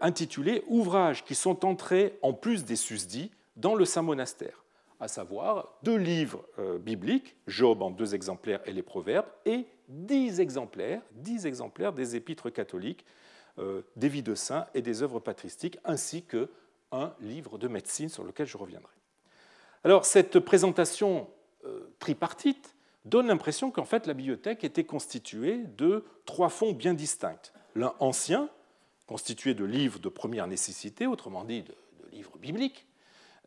intitulée 0.00 0.64
Ouvrages 0.68 1.26
qui 1.26 1.34
sont 1.34 1.66
entrés 1.66 2.18
en 2.22 2.32
plus 2.32 2.64
des 2.64 2.74
susdits 2.74 3.30
dans 3.56 3.74
le 3.74 3.84
Saint 3.84 4.00
Monastère, 4.00 4.64
à 5.00 5.08
savoir 5.08 5.78
deux 5.82 5.96
livres 5.96 6.44
bibliques, 6.80 7.36
Job 7.46 7.82
en 7.82 7.90
deux 7.90 8.14
exemplaires 8.14 8.60
et 8.66 8.72
les 8.72 8.82
Proverbes, 8.82 9.28
et 9.46 9.66
dix 9.88 10.40
exemplaires, 10.40 11.02
des 11.14 12.16
épîtres 12.16 12.50
catholiques, 12.50 13.04
des 13.96 14.08
vies 14.08 14.22
de 14.22 14.34
saints 14.34 14.66
et 14.74 14.82
des 14.82 15.02
œuvres 15.02 15.20
patristiques, 15.20 15.78
ainsi 15.84 16.24
que 16.24 16.50
un 16.92 17.12
livre 17.20 17.58
de 17.58 17.68
médecine 17.68 18.08
sur 18.08 18.24
lequel 18.24 18.46
je 18.46 18.56
reviendrai. 18.56 18.92
Alors 19.84 20.04
cette 20.04 20.40
présentation 20.40 21.28
euh, 21.64 21.92
tripartite 21.98 22.74
donne 23.04 23.28
l'impression 23.28 23.70
qu'en 23.70 23.84
fait 23.84 24.06
la 24.06 24.14
bibliothèque 24.14 24.64
était 24.64 24.84
constituée 24.84 25.64
de 25.76 26.04
trois 26.24 26.48
fonds 26.48 26.72
bien 26.72 26.94
distincts. 26.94 27.52
L'un 27.74 27.94
ancien, 28.00 28.50
constitué 29.06 29.54
de 29.54 29.64
livres 29.64 29.98
de 29.98 30.08
première 30.08 30.46
nécessité, 30.46 31.06
autrement 31.06 31.44
dit 31.44 31.62
de, 31.62 31.74
livres 32.12 32.38
bibliques, 32.38 32.86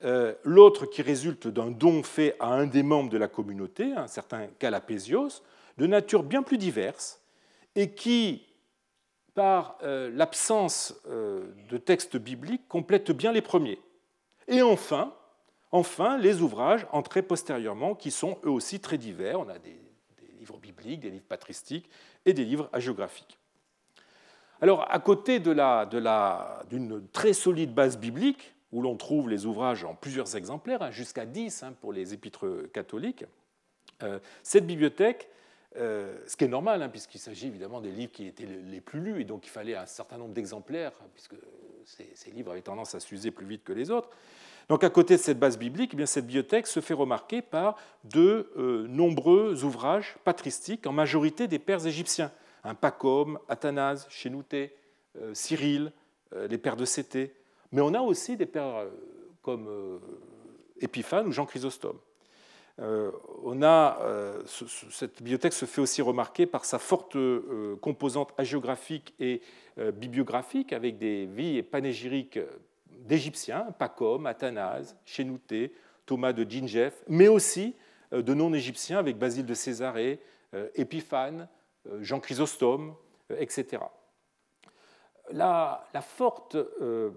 euh, 0.04 0.34
l'autre 0.44 0.86
qui 0.86 1.02
résulte 1.02 1.48
d'un 1.48 1.72
don 1.72 2.04
fait 2.04 2.36
à 2.40 2.48
un 2.48 2.66
des 2.66 2.84
membres 2.84 3.10
de 3.10 3.18
la 3.18 3.28
communauté, 3.28 3.94
un 3.94 4.08
certain 4.08 4.48
Calapésios, 4.60 5.44
de 5.78 5.88
nature 5.88 6.24
bien 6.24 6.44
plus 6.44 6.58
diverse, 6.58 7.22
et 7.76 7.92
qui, 7.92 8.46
par 9.34 9.78
euh, 9.84 10.10
l'absence 10.14 10.96
de 11.08 11.78
textes 11.78 12.18
bibliques, 12.18 12.68
complète 12.68 13.12
bien 13.12 13.32
les 13.32 13.42
premiers. 13.42 13.80
Et 14.48 14.62
enfin, 14.62 16.18
les 16.18 16.42
ouvrages 16.42 16.86
entrés 16.92 17.22
postérieurement, 17.22 17.96
qui 17.96 18.12
sont 18.12 18.38
eux 18.44 18.50
aussi 18.50 18.80
très 18.80 18.98
divers. 18.98 19.40
On 19.40 19.50
a 19.50 19.60
des, 19.60 19.80
livres 20.40 20.58
bibliques, 20.58 21.02
des 21.02 21.12
livres 21.12 21.26
patristiques 21.28 21.90
et 22.26 22.34
des 22.34 22.44
livres 22.44 22.70
hagiographiques. 22.74 23.38
Alors, 24.60 24.86
à 24.92 25.00
côté 25.00 25.40
d'une 25.40 27.08
très 27.14 27.34
solide 27.34 27.74
base 27.74 27.98
biblique, 27.98 28.54
où 28.72 28.82
l'on 28.82 28.96
trouve 28.96 29.30
les 29.30 29.46
ouvrages 29.46 29.84
en 29.84 29.96
plusieurs 29.96 30.36
exemplaires, 30.36 30.82
hein, 30.82 30.92
jusqu'à 30.92 31.26
10 31.26 31.64
hein, 31.64 31.74
pour 31.82 31.92
les 31.94 32.14
épîtres 32.14 32.70
catholiques, 32.74 33.26
euh, 34.04 34.20
cette 34.44 34.66
bibliothèque, 34.66 35.30
euh, 35.78 36.18
ce 36.28 36.36
qui 36.36 36.46
est 36.46 36.50
normal, 36.50 36.82
hein, 36.82 36.90
puisqu'il 36.90 37.20
s'agit 37.20 37.48
évidemment 37.48 37.82
des 37.82 37.92
livres 37.92 38.12
qui 38.12 38.28
étaient 38.28 38.46
les 38.46 38.82
plus 38.82 39.00
lus, 39.00 39.22
et 39.22 39.24
donc 39.24 39.46
il 39.46 39.50
fallait 39.50 39.76
un 39.76 39.86
certain 39.86 40.18
nombre 40.18 40.34
d'exemplaires, 40.34 40.92
puisque 41.14 41.36
ces, 41.86 42.32
livres 42.32 42.52
avaient 42.52 42.62
tendance 42.62 42.96
à 42.96 43.00
s'user 43.00 43.32
plus 43.32 43.46
vite 43.46 43.64
que 43.64 43.74
les 43.74 43.92
autres, 43.92 44.10
donc 44.70 44.84
à 44.84 44.90
côté 44.90 45.16
de 45.16 45.22
cette 45.22 45.40
base 45.40 45.58
biblique, 45.58 45.92
eh 45.94 45.98
bien, 45.98 46.06
cette 46.06 46.26
bibliothèque 46.26 46.68
se 46.68 46.80
fait 46.80 46.94
remarquer 46.94 47.42
par 47.42 47.78
de 48.06 48.52
euh, 48.58 48.88
nombreux 48.88 49.64
ouvrages 49.64 50.18
patristiques, 50.24 50.88
en 50.88 50.94
majorité 50.94 51.48
des 51.48 51.60
pères 51.60 51.86
égyptiens. 51.86 52.32
Pacôme, 52.80 53.40
Athanase, 53.50 54.06
Chénouté, 54.08 54.76
Cyril, 55.34 55.92
les 56.48 56.60
pères 56.60 56.76
de 56.76 56.86
Cété. 56.86 57.34
Mais 57.72 57.82
on 57.82 57.94
a 57.94 58.02
aussi 58.02 58.38
des 58.38 58.46
pères 58.46 58.86
comme 59.42 60.00
Épiphane 60.80 61.28
ou 61.28 61.32
Jean 61.32 61.46
Chrysostome. 61.46 61.98
on 62.78 63.64
a, 63.64 63.98
cette 64.46 65.18
bibliothèque 65.18 65.54
se 65.54 65.66
fait 65.66 65.82
aussi 65.82 66.02
remarquer 66.02 66.46
par 66.46 66.66
sa 66.66 66.80
forte 66.80 67.18
composante 67.80 68.34
hagiographique 68.38 69.16
et 69.20 69.42
bibliographique, 69.94 70.74
avec 70.74 70.98
des 70.98 71.26
vies 71.26 71.64
panégyriques 71.64 72.40
d'Égyptiens, 72.90 73.68
Pacom, 73.78 74.26
Athanase, 74.26 74.96
Chénouté, 75.06 75.74
Thomas 76.06 76.34
de 76.34 76.50
Gingef, 76.50 77.04
mais 77.08 77.28
aussi 77.28 77.76
euh, 78.14 78.22
de 78.22 78.34
non-égyptiens 78.34 79.00
avec 79.00 79.18
Basile 79.18 79.46
de 79.46 79.54
Césarée, 79.54 80.20
euh, 80.54 80.68
Épiphane, 80.76 81.48
euh, 81.88 82.02
Jean 82.02 82.20
Chrysostome, 82.20 82.96
etc. 83.38 83.84
La, 85.34 85.88
forte 86.02 86.58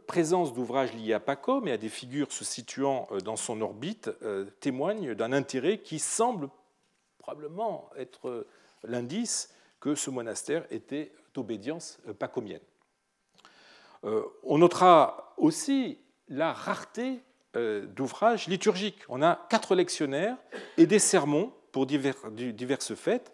présence 0.07 0.53
d'ouvrages 0.53 0.93
liés 0.95 1.13
à 1.13 1.21
Pacom 1.21 1.67
et 1.67 1.73
à 1.73 1.77
des 1.77 1.89
figures 1.89 2.33
se 2.33 2.45
situant 2.45 3.09
dans 3.25 3.37
son 3.37 3.61
orbite 3.61 4.11
témoigne 4.61 5.15
d'un 5.15 5.33
intérêt 5.33 5.79
qui 5.79 5.99
semble 5.99 6.49
probablement 7.19 7.91
être 7.97 8.47
l'indice 8.85 9.53
que 9.81 9.95
ce 9.95 10.11
monastère 10.11 10.65
était 10.71 11.13
d'obédience 11.35 11.99
pacomienne. 12.19 12.61
Euh, 14.05 14.23
on 14.43 14.59
notera 14.59 15.35
aussi 15.37 15.99
la 16.29 16.53
rareté 16.53 17.21
euh, 17.57 17.87
d'ouvrages 17.87 18.47
liturgiques. 18.49 19.01
On 19.09 19.23
a 19.23 19.47
quatre 19.49 19.75
lectionnaires 19.75 20.37
et 20.77 20.87
des 20.87 20.99
sermons 20.99 21.53
pour 21.73 21.87
diverses 21.87 22.95
fêtes, 22.95 23.33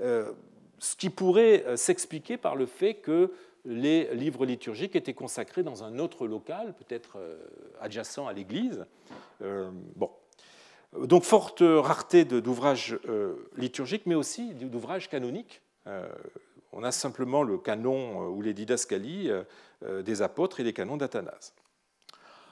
euh, 0.00 0.32
ce 0.78 0.96
qui 0.96 1.10
pourrait 1.10 1.64
s'expliquer 1.76 2.36
par 2.36 2.56
le 2.56 2.66
fait 2.66 2.94
que 2.94 3.32
les 3.66 4.14
livres 4.14 4.46
liturgiques 4.46 4.96
étaient 4.96 5.14
consacrés 5.14 5.62
dans 5.62 5.84
un 5.84 5.98
autre 5.98 6.26
local, 6.26 6.74
peut-être 6.74 7.18
adjacent 7.80 8.26
à 8.26 8.32
l'église. 8.32 8.86
Bon. 9.40 10.10
Donc, 10.98 11.24
forte 11.24 11.62
rareté 11.62 12.24
d'ouvrages 12.24 12.98
liturgiques, 13.56 14.06
mais 14.06 14.14
aussi 14.14 14.54
d'ouvrages 14.54 15.08
canoniques. 15.08 15.62
On 16.72 16.84
a 16.84 16.92
simplement 16.92 17.42
le 17.42 17.58
canon 17.58 18.28
ou 18.28 18.40
les 18.40 18.54
didascalies 18.54 19.32
euh, 19.82 20.02
des 20.02 20.22
apôtres 20.22 20.60
et 20.60 20.64
des 20.64 20.72
canons 20.72 20.96
d'Athanase. 20.96 21.54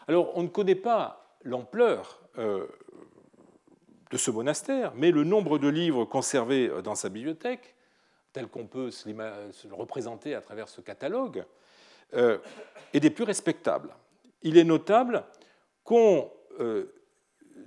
Alors, 0.08 0.36
on 0.36 0.42
ne 0.42 0.48
connaît 0.48 0.74
pas 0.74 1.38
l'ampleur 1.42 2.20
euh, 2.36 2.66
de 4.10 4.18
ce 4.18 4.30
monastère, 4.30 4.92
mais 4.94 5.10
le 5.10 5.24
nombre 5.24 5.58
de 5.58 5.68
livres 5.68 6.04
conservés 6.04 6.70
dans 6.82 6.94
sa 6.94 7.08
bibliothèque, 7.08 7.73
tel 8.34 8.48
qu'on 8.48 8.66
peut 8.66 8.90
se 8.90 9.08
le 9.08 9.74
représenter 9.74 10.34
à 10.34 10.42
travers 10.42 10.68
ce 10.68 10.82
catalogue, 10.82 11.44
euh, 12.12 12.36
des 12.92 13.10
plus 13.10 13.24
respectables. 13.24 13.94
Il 14.42 14.58
est 14.58 14.64
notable 14.64 15.24
qu'on 15.84 16.30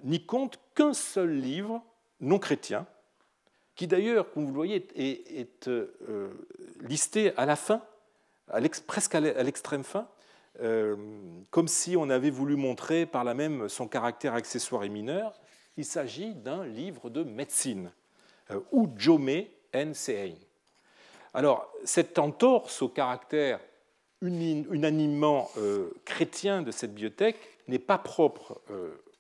n'y 0.04 0.24
compte 0.24 0.60
qu'un 0.76 0.94
seul 0.94 1.32
livre 1.32 1.82
non 2.22 2.38
chrétien, 2.38 2.86
qui 3.76 3.88
d'ailleurs, 3.88 4.32
comme 4.32 4.44
vous 4.44 4.52
le 4.52 4.56
voyez, 4.56 4.88
est, 4.96 5.70
listé 6.82 7.36
à 7.36 7.48
la 7.48 7.56
fin 7.56 7.82
presque 8.86 9.16
à 9.16 9.20
l'extrême 9.20 9.84
fin, 9.84 10.08
euh, 10.62 10.96
comme 11.52 11.68
si 11.68 11.96
on 11.96 12.10
avait 12.10 12.30
voulu 12.30 12.56
montrer 12.56 13.06
par 13.06 13.24
là 13.24 13.34
même 13.34 13.70
son 13.70 13.88
caractère 13.88 14.34
accessoire 14.34 14.84
et 14.84 14.90
mineur. 14.90 15.34
Il 15.76 15.86
s'agit 15.86 16.34
d'un 16.34 16.66
livre 16.66 17.10
de 17.10 17.24
médecine, 17.24 17.92
euh, 18.52 18.60
Ujome 18.72 19.46
en 19.76 19.94
Sein. 19.94 20.34
Alors, 21.38 21.72
cette 21.84 22.18
entorse 22.18 22.82
au 22.82 22.90
caractère 22.90 23.60
unanimement 24.24 25.52
chrétien 26.04 26.64
de 26.64 26.72
cette 26.72 26.96
bibliothèque 26.96 27.38
n'est 27.68 27.78
pas 27.78 28.00
propre 28.00 28.60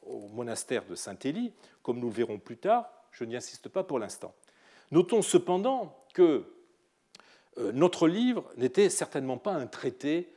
au 0.01 0.27
monastère 0.29 0.83
de 0.85 0.95
Saint-Élie, 0.95 1.53
comme 1.83 1.99
nous 1.99 2.07
le 2.07 2.13
verrons 2.13 2.39
plus 2.39 2.57
tard, 2.57 2.89
je 3.11 3.23
n'y 3.23 3.35
insiste 3.35 3.69
pas 3.69 3.83
pour 3.83 3.99
l'instant. 3.99 4.33
Notons 4.91 5.21
cependant 5.21 5.95
que 6.13 6.45
euh, 7.57 7.71
notre 7.71 8.07
livre 8.07 8.49
n'était 8.57 8.89
certainement 8.89 9.37
pas 9.37 9.53
un 9.53 9.67
traité 9.67 10.33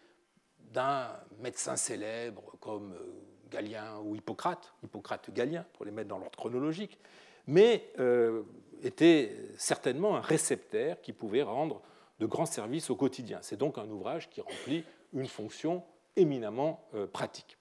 d'un 0.59 1.09
médecin 1.41 1.77
célèbre 1.77 2.57
comme 2.61 2.93
euh, 2.93 3.49
Galien 3.51 3.99
ou 4.05 4.15
Hippocrate, 4.17 4.75
Hippocrate 4.83 5.33
Galien 5.33 5.65
pour 5.73 5.85
les 5.85 5.91
mettre 5.91 6.09
dans 6.09 6.19
l'ordre 6.19 6.37
chronologique, 6.37 6.99
mais 7.47 7.91
euh, 7.99 8.43
était 8.83 9.37
certainement 9.57 10.17
un 10.17 10.21
réceptaire 10.21 11.01
qui 11.01 11.13
pouvait 11.13 11.43
rendre 11.43 11.81
de 12.19 12.27
grands 12.27 12.47
services 12.47 12.91
au 12.91 12.97
quotidien. 12.97 13.39
C'est 13.43 13.59
donc 13.59 13.79
un 13.79 13.89
ouvrage 13.89 14.29
qui 14.31 14.41
remplit 14.41 14.85
une 15.13 15.27
fonction 15.27 15.83
éminemment 16.17 16.85
pratique. 17.13 17.57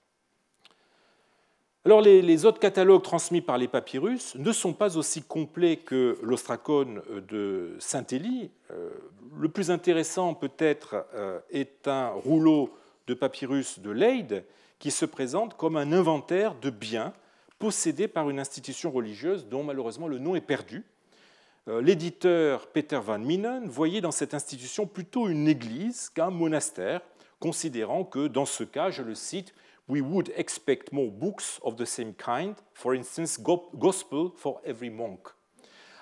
Alors 1.86 2.02
les, 2.02 2.44
autres 2.44 2.58
catalogues 2.58 3.02
transmis 3.02 3.40
par 3.40 3.56
les 3.56 3.66
papyrus 3.66 4.34
ne 4.34 4.52
sont 4.52 4.74
pas 4.74 4.98
aussi 4.98 5.22
complets 5.22 5.78
que 5.78 6.18
l'ostracone 6.22 7.00
de 7.26 7.74
Saint-Élie. 7.78 8.50
Euh, 8.70 8.90
le 9.38 9.48
plus 9.48 9.70
intéressant 9.70 10.34
peut-être 10.34 11.06
euh, 11.14 11.40
est 11.50 11.88
un 11.88 12.08
rouleau 12.10 12.70
de 13.06 13.14
papyrus 13.14 13.78
de 13.78 13.90
Leyde 13.90 14.44
qui 14.78 14.90
se 14.90 15.06
présente 15.06 15.56
comme 15.56 15.78
un 15.78 15.90
inventaire 15.92 16.54
de 16.54 16.68
biens 16.68 17.14
possédés 17.58 18.08
par 18.08 18.28
une 18.28 18.40
institution 18.40 18.90
religieuse 18.90 19.46
dont 19.46 19.64
malheureusement 19.64 20.06
le 20.06 20.18
nom 20.18 20.36
est 20.36 20.42
perdu. 20.42 20.84
Euh, 21.68 21.82
l'éditeur 21.82 22.68
Peter 22.68 22.98
van 23.02 23.18
Minen 23.18 23.68
voyait 23.68 24.00
dans 24.00 24.10
cette 24.10 24.32
institution 24.32 24.86
plutôt 24.86 25.28
une 25.28 25.46
église 25.46 26.08
qu'un 26.08 26.30
monastère, 26.30 27.02
considérant 27.38 28.04
que 28.04 28.28
dans 28.28 28.46
ce 28.46 28.64
cas, 28.64 28.90
je 28.90 29.02
le 29.02 29.14
cite, 29.14 29.52
we 29.86 30.00
would 30.00 30.32
expect 30.36 30.90
more 30.92 31.10
books 31.10 31.60
of 31.62 31.76
the 31.76 31.84
same 31.84 32.14
kind, 32.14 32.54
for 32.72 32.94
instance, 32.94 33.38
Gospel 33.74 34.30
for 34.36 34.62
every 34.64 34.88
monk. 34.88 35.28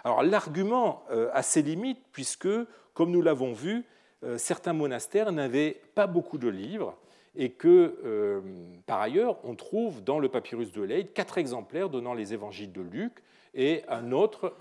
Alors 0.05 0.23
l'argument 0.23 1.03
euh, 1.11 1.29
a 1.33 1.43
ses 1.43 1.63
limites 1.63 2.05
puisque, 2.13 2.49
comme 2.95 3.11
nous 3.11 3.23
l'avons 3.23 3.53
vu, 3.53 3.85
euh, 4.23 4.39
certains 4.39 4.73
monastères 4.73 5.33
n'avaient 5.33 5.83
pas 5.97 6.07
beaucoup 6.07 6.39
de 6.39 6.49
livres 6.49 6.97
et 7.35 7.51
que, 7.51 8.43
par 8.87 9.01
ailleurs, 9.01 9.39
on 9.45 9.55
trouve 9.55 10.03
dans 10.03 10.19
le 10.19 10.29
papyrus 10.29 10.73
de 10.73 10.83
Leyde 10.83 11.13
quatre 11.13 11.39
exemplaires 11.39 11.89
donnant 11.89 12.15
les 12.15 12.33
évangiles 12.33 12.73
de 12.73 12.81
Luc 12.81 13.23
et 13.55 13.82
un 13.88 14.12
autre 14.12 14.55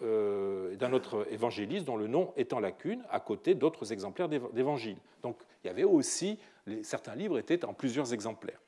d'un 0.75 0.93
autre 0.93 1.27
évangéliste 1.31 1.85
dont 1.85 1.97
le 1.97 2.07
nom 2.07 2.33
est 2.37 2.53
en 2.53 2.59
lacune, 2.59 3.03
à 3.09 3.19
côté 3.19 3.55
d'autres 3.55 3.91
exemplaires 3.91 4.29
d'évangiles. 4.29 4.97
Donc 5.21 5.37
il 5.63 5.67
y 5.67 5.69
avait 5.69 5.83
aussi, 5.83 6.39
certains 6.83 7.15
livres 7.15 7.37
étaient 7.37 7.65
en 7.65 7.73
plusieurs 7.73 8.13
exemplaires. 8.13 8.59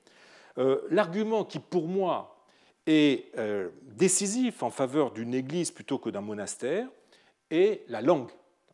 Euh, 0.57 0.81
l'argument 0.89 1.45
qui, 1.45 1.59
pour 1.59 1.87
moi, 1.87 2.43
est 2.85 3.35
euh, 3.37 3.69
décisif 3.83 4.63
en 4.63 4.69
faveur 4.69 5.11
d'une 5.11 5.33
église 5.33 5.71
plutôt 5.71 5.99
que 5.99 6.09
d'un 6.09 6.21
monastère 6.21 6.87
est 7.49 7.83
la 7.87 8.01
langue 8.01 8.31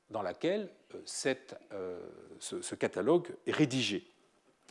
dans 0.09 0.21
laquelle 0.21 0.69
euh, 0.93 1.01
cette, 1.05 1.55
ce, 2.39 2.75
catalogue 2.75 3.27
est 3.45 3.51
rédigé. 3.51 4.05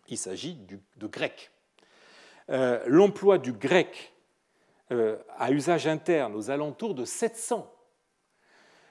Il 0.08 0.18
s'agit 0.18 0.58
de 0.96 1.06
grec. 1.06 1.50
L'emploi 2.48 3.38
du 3.38 3.52
grec 3.52 4.12
à 4.90 5.50
usage 5.50 5.86
interne 5.86 6.34
aux 6.34 6.50
alentours 6.50 6.94
de 6.94 7.04
700 7.04 7.70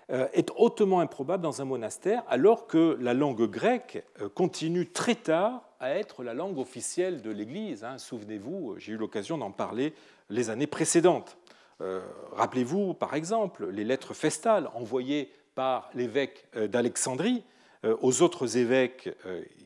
est 0.10 0.50
hautement 0.58 1.00
improbable 1.00 1.44
dans 1.44 1.62
un 1.62 1.66
monastère, 1.66 2.24
alors 2.28 2.68
que 2.68 2.98
la 3.00 3.14
langue 3.14 3.50
grecque 3.50 4.04
continue 4.34 4.92
très 4.92 5.16
tard 5.16 5.62
à 5.80 5.92
être 5.92 6.24
la 6.24 6.34
langue 6.34 6.60
officielle 6.60 7.22
de 7.22 7.30
l'Église. 7.30 7.84
Hein. 7.84 7.98
Souvenez-vous, 7.98 8.76
j'ai 8.78 8.94
eu 8.94 8.98
l'occasion 8.98 9.38
d'en 9.38 9.52
parler 9.52 9.94
les 10.30 10.50
années 10.50 10.68
précédentes. 10.68 11.38
Euh, 11.82 12.02
rappelez-vous, 12.32 12.94
par 12.94 13.16
exemple, 13.16 13.68
les 13.70 13.84
lettres 13.84 14.14
festales 14.14 14.70
envoyées 14.76 15.30
par 15.56 15.90
l'évêque 15.94 16.48
euh, 16.56 16.68
d'Alexandrie 16.68 17.44
euh, 17.84 17.98
aux 18.02 18.22
autres 18.22 18.58
évêques 18.58 19.10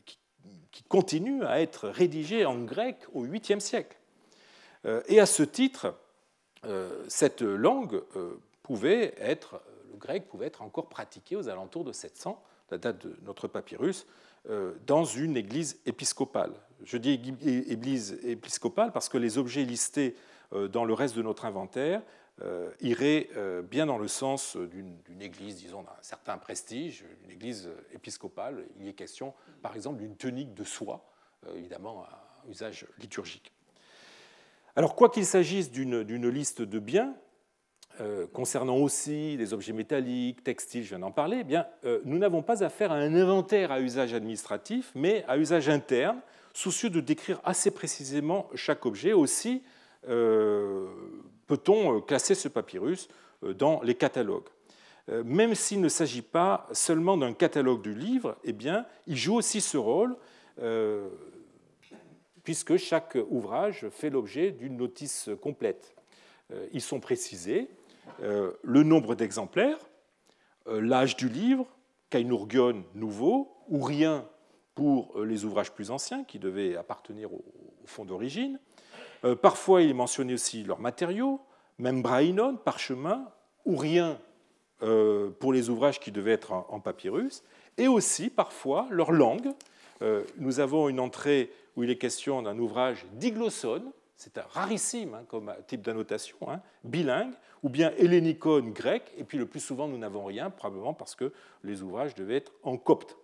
qui, 0.04 0.18
continuent 0.88 1.44
à 1.44 1.60
être 1.60 1.88
rédigées 1.88 2.46
en 2.46 2.58
grec 2.60 2.96
au 3.12 3.26
8e 3.26 3.58
siècle. 3.58 3.96
Et 5.08 5.18
à 5.18 5.26
ce 5.26 5.42
titre, 5.42 5.92
cette 7.08 7.42
langue 7.42 8.02
pouvait 8.62 9.14
être, 9.18 9.60
le 9.90 9.96
grec 9.96 10.28
pouvait 10.28 10.46
être 10.46 10.62
encore 10.62 10.88
pratiqué 10.88 11.36
aux 11.36 11.48
alentours 11.48 11.84
de 11.84 11.92
700, 11.92 12.42
la 12.70 12.78
date 12.78 13.06
de 13.06 13.16
notre 13.22 13.48
papyrus, 13.48 14.06
euh, 14.48 14.74
dans 14.86 15.04
une 15.04 15.36
église 15.36 15.80
épiscopale. 15.84 16.52
Je 16.84 16.96
dis 16.96 17.10
église 17.10 18.18
épiscopale 18.22 18.92
parce 18.92 19.08
que 19.08 19.18
les 19.18 19.36
objets 19.36 19.64
listés 19.64 20.14
euh, 20.52 20.68
dans 20.68 20.84
le 20.84 20.94
reste 20.94 21.16
de 21.16 21.22
notre 21.22 21.44
inventaire 21.44 22.02
euh, 22.40 22.70
iraient 22.80 23.28
bien 23.68 23.86
dans 23.86 23.98
le 23.98 24.06
sens 24.06 24.56
d'une 24.56 25.20
église, 25.20 25.56
disons, 25.56 25.82
d'un 25.82 25.90
certain 26.02 26.38
prestige, 26.38 27.04
une 27.24 27.30
église 27.32 27.68
épiscopale. 27.92 28.64
Il 28.78 28.86
y 28.86 28.88
est 28.88 28.94
question, 28.94 29.34
par 29.60 29.74
exemple, 29.74 29.98
d'une 29.98 30.16
tunique 30.16 30.54
de 30.54 30.64
soie, 30.64 31.04
évidemment 31.54 32.04
à 32.04 32.42
usage 32.48 32.86
liturgique. 32.98 33.52
Alors, 34.78 34.94
quoi 34.94 35.08
qu'il 35.08 35.26
s'agisse 35.26 35.72
d'une 35.72 36.28
liste 36.28 36.62
de 36.62 36.78
biens, 36.78 37.12
euh, 38.00 38.28
concernant 38.32 38.76
aussi 38.76 39.36
les 39.36 39.52
objets 39.52 39.72
métalliques, 39.72 40.44
textiles, 40.44 40.84
je 40.84 40.90
viens 40.90 41.00
d'en 41.00 41.10
parler, 41.10 41.44
eh 41.50 41.56
euh, 41.84 41.98
nous 42.04 42.16
n'avons 42.16 42.42
pas 42.42 42.62
affaire 42.62 42.92
à 42.92 42.94
un 42.94 43.12
inventaire 43.16 43.72
à 43.72 43.80
usage 43.80 44.14
administratif, 44.14 44.92
mais 44.94 45.24
à 45.26 45.36
usage 45.36 45.68
interne, 45.68 46.20
soucieux 46.54 46.90
de 46.90 47.00
décrire 47.00 47.40
assez 47.42 47.72
précisément 47.72 48.48
chaque 48.54 48.86
objet. 48.86 49.12
Aussi, 49.12 49.64
euh, 50.08 50.86
peut-on 51.48 52.00
classer 52.00 52.36
ce 52.36 52.46
papyrus 52.46 53.08
dans 53.42 53.82
les 53.82 53.96
catalogues. 53.96 54.46
Même 55.08 55.56
s'il 55.56 55.80
ne 55.80 55.88
s'agit 55.88 56.22
pas 56.22 56.68
seulement 56.70 57.16
d'un 57.16 57.32
catalogue 57.32 57.82
du 57.82 57.94
livre, 57.94 58.36
eh 58.44 58.54
il 59.08 59.16
joue 59.16 59.34
aussi 59.34 59.60
ce 59.60 59.76
rôle, 59.76 60.16
puisque 62.48 62.78
chaque 62.78 63.18
ouvrage 63.28 63.90
fait 63.90 64.08
l'objet 64.08 64.52
d'une 64.52 64.78
notice 64.78 65.28
complète. 65.42 65.94
Ils 66.72 66.80
sont 66.80 66.98
précisés, 66.98 67.68
euh, 68.22 68.52
le 68.62 68.84
nombre 68.84 69.14
d'exemplaires, 69.14 69.76
euh, 70.66 70.80
l'âge 70.80 71.14
du 71.16 71.28
livre, 71.28 71.66
Kainurgion 72.08 72.84
nouveau, 72.94 73.54
ou 73.68 73.82
rien 73.82 74.26
pour 74.74 75.12
euh, 75.18 75.26
les 75.26 75.44
ouvrages 75.44 75.72
plus 75.72 75.90
anciens 75.90 76.24
qui 76.24 76.38
devaient 76.38 76.74
appartenir 76.74 77.34
au 77.34 77.44
fond 77.84 78.06
d'origine. 78.06 78.58
Parfois, 79.42 79.82
il 79.82 79.90
est 79.90 79.92
mentionné 79.92 80.32
aussi 80.32 80.64
leurs 80.64 80.80
matériaux, 80.80 81.42
même 81.76 82.00
brainon, 82.00 82.56
parchemin, 82.56 83.30
ou 83.66 83.76
rien 83.76 84.18
pour 84.78 85.52
les 85.52 85.68
ouvrages 85.68 86.00
qui 86.00 86.12
devaient 86.12 86.32
être 86.32 86.52
en 86.52 86.80
papyrus, 86.80 87.42
et 87.76 87.88
aussi 87.88 88.30
parfois 88.30 88.86
leur 88.90 89.10
langue. 89.10 89.52
Nous 90.36 90.60
avons 90.60 90.88
une 90.88 91.00
entrée 91.00 91.50
où 91.78 91.84
il 91.84 91.90
est 91.90 91.96
question 91.96 92.42
d'un 92.42 92.58
ouvrage 92.58 93.06
diglossone, 93.12 93.92
c'est 94.16 94.36
rarissime 94.36 95.14
hein, 95.14 95.22
comme 95.28 95.54
type 95.68 95.82
d'annotation, 95.82 96.36
hein, 96.48 96.60
bilingue, 96.82 97.34
ou 97.62 97.68
bien 97.68 97.92
hellénicone 97.98 98.72
grec, 98.72 99.12
et 99.16 99.22
puis 99.22 99.38
le 99.38 99.46
plus 99.46 99.60
souvent 99.60 99.86
nous 99.86 99.96
n'avons 99.96 100.24
rien, 100.24 100.50
probablement 100.50 100.92
parce 100.92 101.14
que 101.14 101.32
les 101.62 101.82
ouvrages 101.82 102.16
devaient 102.16 102.38
être 102.38 102.52
en 102.64 102.76
copte. 102.78 103.16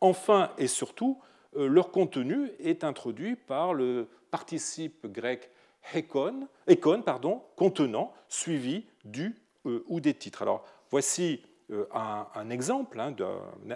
Enfin 0.00 0.50
et 0.58 0.66
surtout, 0.66 1.20
euh, 1.56 1.68
leur 1.68 1.92
contenu 1.92 2.50
est 2.58 2.82
introduit 2.82 3.36
par 3.36 3.74
le 3.74 4.08
participe 4.32 5.06
grec 5.06 5.48
hekon, 5.94 6.48
ekon, 6.66 7.02
pardon, 7.02 7.44
contenant, 7.54 8.12
suivi 8.28 8.86
du 9.04 9.36
euh, 9.66 9.84
ou 9.86 10.00
des 10.00 10.14
titres. 10.14 10.42
Alors 10.42 10.64
voici 10.90 11.44
euh, 11.70 11.86
un, 11.92 12.50
exemple, 12.50 12.98
hein, 12.98 13.14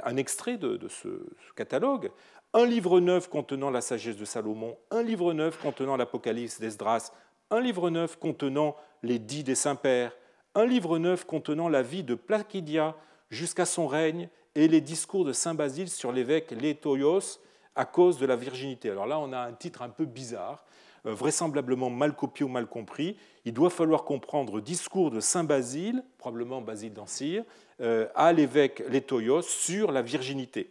un, 0.02 0.16
extrait 0.16 0.56
de, 0.56 0.88
ce, 0.88 1.08
catalogue 1.54 2.10
un 2.54 2.66
livre 2.66 3.00
neuf 3.00 3.28
contenant 3.28 3.68
la 3.68 3.80
sagesse 3.80 4.16
de 4.16 4.24
Salomon, 4.24 4.76
un 4.92 5.02
livre 5.02 5.32
neuf 5.32 5.58
contenant 5.58 5.96
l'Apocalypse 5.96 6.60
d'Esdras, 6.60 7.12
un 7.50 7.60
livre 7.60 7.90
neuf 7.90 8.16
contenant 8.16 8.76
les 9.02 9.18
dix 9.18 9.42
des 9.42 9.56
saints-pères, 9.56 10.16
un 10.54 10.64
livre 10.64 10.98
neuf 10.98 11.24
contenant 11.24 11.68
la 11.68 11.82
vie 11.82 12.04
de 12.04 12.14
Placidia 12.14 12.94
jusqu'à 13.28 13.66
son 13.66 13.88
règne 13.88 14.28
et 14.54 14.68
les 14.68 14.80
discours 14.80 15.24
de 15.24 15.32
Saint 15.32 15.54
Basile 15.54 15.90
sur 15.90 16.12
l'évêque 16.12 16.52
Létoios 16.52 17.40
à 17.74 17.84
cause 17.84 18.18
de 18.18 18.26
la 18.26 18.36
virginité. 18.36 18.88
Alors 18.88 19.06
là, 19.06 19.18
on 19.18 19.32
a 19.32 19.38
un 19.40 19.52
titre 19.52 19.82
un 19.82 19.88
peu 19.88 20.04
bizarre, 20.04 20.64
euh, 21.06 21.12
vraisemblablement 21.12 21.90
mal 21.90 22.14
copié 22.14 22.44
ou 22.44 22.48
mal 22.48 22.68
compris. 22.68 23.16
Il 23.44 23.52
doit 23.52 23.68
falloir 23.68 24.04
comprendre 24.04 24.60
discours 24.60 25.10
de 25.10 25.18
Saint 25.18 25.42
Basile, 25.42 26.04
probablement 26.18 26.60
Basile 26.60 26.92
d'Ancire, 26.92 27.42
euh, 27.80 28.06
à 28.14 28.32
l'évêque 28.32 28.84
Létoios 28.88 29.42
sur 29.42 29.90
la 29.90 30.02
virginité. 30.02 30.70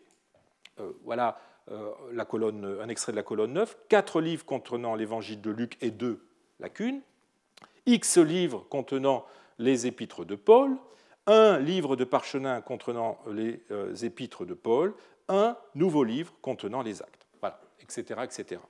Euh, 0.79 0.93
voilà 1.03 1.38
colonne, 2.28 2.80
un 2.82 2.89
extrait 2.89 3.11
de 3.11 3.18
la 3.18 3.24
colonne 3.24 3.53
9, 3.53 3.78
quatre 3.89 4.22
livres 4.22 4.45
contenant 4.45 4.95
l'évangile 4.95 5.41
de 5.41 5.51
Luc 5.51 5.78
et 5.82 5.91
deux 5.91 6.26
lacunes, 6.59 7.01
X 7.86 8.18
livres 8.18 8.66
contenant 8.70 9.26
les 9.59 9.88
épîtres 9.88 10.26
de 10.26 10.36
Paul, 10.36 10.78
un 11.28 11.59
livre 11.59 11.95
de 11.95 12.03
parchemin 12.03 12.61
contenant 12.61 13.20
les 13.32 13.61
euh, 13.72 13.95
épîtres 13.95 14.45
de 14.45 14.53
Paul, 14.53 14.93
un 15.30 15.57
nouveau 15.76 16.03
livre 16.03 16.34
contenant 16.41 16.82
les 16.82 17.01
actes. 17.01 17.28
voilà, 17.39 17.59
etc. 17.82 18.22
etc. 18.24 18.61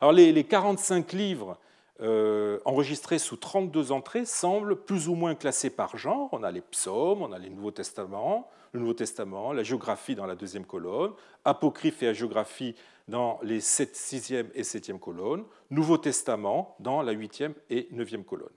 Alors 0.00 0.12
les, 0.12 0.44
45 0.44 1.12
livres 1.12 1.58
euh, 2.00 2.60
enregistrés 2.64 3.18
sous 3.18 3.36
32 3.36 3.90
entrées 3.92 4.24
semblent 4.24 4.76
plus 4.76 5.08
ou 5.08 5.14
moins 5.14 5.34
classés 5.34 5.70
par 5.70 5.96
genre. 5.96 6.28
On 6.32 6.42
a 6.42 6.50
les 6.50 6.60
psaumes, 6.60 7.22
on 7.22 7.32
a 7.32 7.38
les 7.38 7.50
Nouveaux 7.50 7.72
Testaments, 7.72 8.48
le 8.72 8.80
Nouveau 8.80 8.94
Testament, 8.94 9.52
la 9.52 9.62
géographie 9.62 10.14
dans 10.14 10.26
la 10.26 10.36
deuxième 10.36 10.64
colonne, 10.64 11.12
apocryphe 11.44 12.02
et 12.02 12.06
la 12.06 12.12
géographie 12.12 12.74
dans 13.08 13.38
les 13.42 13.60
6e 13.60 14.48
et 14.54 14.62
7e 14.62 14.98
colonnes, 14.98 15.44
Nouveau 15.70 15.98
Testament 15.98 16.76
dans 16.80 17.02
la 17.02 17.14
8e 17.14 17.54
et 17.70 17.88
9e 17.92 18.24
colonne. 18.24 18.48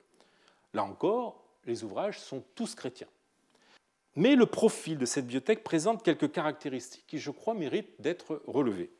Là 0.74 0.84
encore, 0.84 1.44
les 1.66 1.84
ouvrages 1.84 2.20
sont 2.20 2.44
tous 2.56 2.76
chrétiens. 2.76 3.08
Mais 4.16 4.36
le 4.36 4.46
profil 4.46 4.98
de 4.98 5.06
cette 5.06 5.26
bibliothèque 5.26 5.64
présente 5.64 6.04
quelques 6.04 6.32
caractéristiques 6.32 7.06
qui, 7.08 7.18
je 7.18 7.32
crois, 7.32 7.54
méritent 7.54 8.00
d'être 8.00 8.42
relevées. 8.46 8.92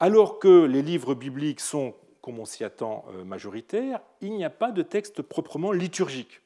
Alors 0.00 0.40
que 0.40 0.64
les 0.64 0.82
livres 0.82 1.14
bibliques 1.14 1.60
sont, 1.60 1.94
comme 2.22 2.40
on 2.40 2.44
s'y 2.44 2.64
attend, 2.64 3.04
euh, 3.10 3.22
majoritaires, 3.22 4.00
il 4.20 4.32
n'y 4.32 4.44
a 4.44 4.50
pas 4.50 4.72
de 4.72 4.82
texte 4.82 5.22
proprement 5.22 5.70
liturgique. 5.70 6.41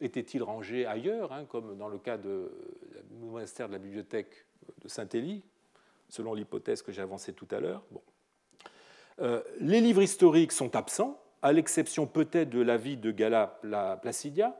Était-il 0.00 0.42
rangé 0.42 0.84
ailleurs, 0.86 1.32
hein, 1.32 1.44
comme 1.46 1.76
dans 1.76 1.88
le 1.88 1.98
cas 1.98 2.18
du 2.18 2.28
monastère 3.20 3.68
de 3.68 3.72
la 3.72 3.78
bibliothèque 3.78 4.46
de 4.82 4.88
Saint-Élie, 4.88 5.42
selon 6.08 6.34
l'hypothèse 6.34 6.82
que 6.82 6.92
j'ai 6.92 7.02
avancée 7.02 7.32
tout 7.32 7.48
à 7.50 7.60
l'heure? 7.60 7.82
Euh, 9.20 9.42
Les 9.60 9.80
livres 9.80 10.02
historiques 10.02 10.52
sont 10.52 10.76
absents, 10.76 11.20
à 11.42 11.52
l'exception 11.52 12.06
peut-être 12.06 12.50
de 12.50 12.60
la 12.60 12.76
vie 12.76 12.96
de 12.96 13.10
Gala 13.10 13.58
Placidia, 14.02 14.58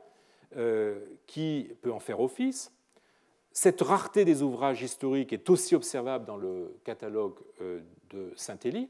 euh, 0.55 0.99
qui 1.27 1.69
peut 1.81 1.91
en 1.91 1.99
faire 1.99 2.19
office. 2.19 2.71
Cette 3.51 3.81
rareté 3.81 4.23
des 4.23 4.41
ouvrages 4.41 4.81
historiques 4.81 5.33
est 5.33 5.49
aussi 5.49 5.75
observable 5.75 6.25
dans 6.25 6.37
le 6.37 6.79
catalogue 6.83 7.35
euh, 7.61 7.81
de 8.09 8.31
Saint-Élie. 8.35 8.89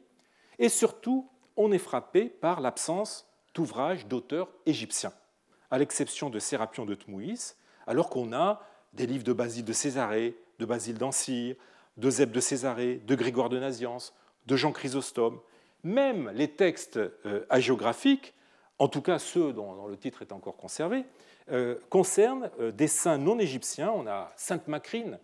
Et 0.60 0.70
surtout, 0.70 1.28
on 1.56 1.72
est 1.72 1.78
frappé 1.78 2.30
par 2.30 2.62
l'absence 2.62 3.28
d'ouvrages 3.54 4.08
d'auteurs 4.08 4.50
égyptiens, 4.66 5.14
à 5.72 5.78
l'exception 5.78 6.30
de 6.30 6.39
Sérapion 6.39 6.86
de 6.86 6.95
Tmouis, 6.95 7.55
alors 7.86 8.09
qu'on 8.09 8.34
a 8.34 8.61
des 8.93 9.05
livres 9.05 9.24
de 9.24 9.34
Basile 9.34 9.65
de 9.65 9.74
Césarée, 9.74 10.36
de 10.59 10.65
Basile 10.65 10.97
d'Ancire, 10.97 11.55
de 11.97 12.26
de 12.26 12.39
Césarée, 12.39 12.95
de 13.05 13.15
Grégoire 13.15 13.49
de 13.49 13.59
Naziance, 13.59 14.13
de 14.45 14.55
Jean 14.55 14.72
Chrysostome. 14.72 15.39
Même 15.84 16.32
les 16.34 16.47
textes 16.47 16.97
euh, 16.97 17.45
hagiographiques, 17.49 18.34
en 18.80 18.88
tout 18.88 19.01
cas 19.01 19.20
ceux 19.20 19.53
dont 19.53 19.88
le 19.88 19.97
titre 19.97 20.22
est 20.22 20.32
encore 20.32 20.57
conservé, 20.57 21.05
euh, 21.51 21.76
concerne 21.89 22.49
euh, 22.59 22.72
des 22.72 22.88
saints 22.88 23.18
non 23.18 23.39
égyptiens. 23.39 23.91
On 23.91 24.07
a 24.07 24.32
Sainte 24.36 24.68
Macrine, 24.68 25.20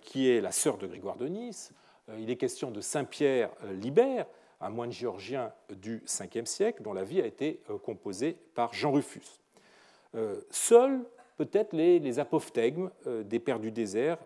qui 0.00 0.30
est 0.30 0.40
la 0.40 0.52
sœur 0.52 0.78
de 0.78 0.86
Grégoire 0.86 1.18
de 1.18 1.28
Nice. 1.28 1.70
Il 2.18 2.30
est 2.30 2.36
question 2.36 2.70
de 2.70 2.80
Saint 2.80 3.04
Pierre 3.04 3.50
Libère, 3.72 4.24
un 4.62 4.70
moine 4.70 4.90
géorgien 4.90 5.52
du 5.68 5.98
5e 6.06 6.46
siècle, 6.46 6.82
dont 6.82 6.94
la 6.94 7.04
vie 7.04 7.20
a 7.20 7.26
été 7.26 7.60
composée 7.84 8.38
par 8.54 8.72
Jean 8.72 8.90
Rufus. 8.90 9.42
Seuls, 10.50 11.00
peut-être, 11.36 11.72
les, 11.72 11.98
les 11.98 12.18
apophthegmes 12.18 12.90
des 13.24 13.38
Pères 13.38 13.60
du 13.60 13.70
désert, 13.70 14.18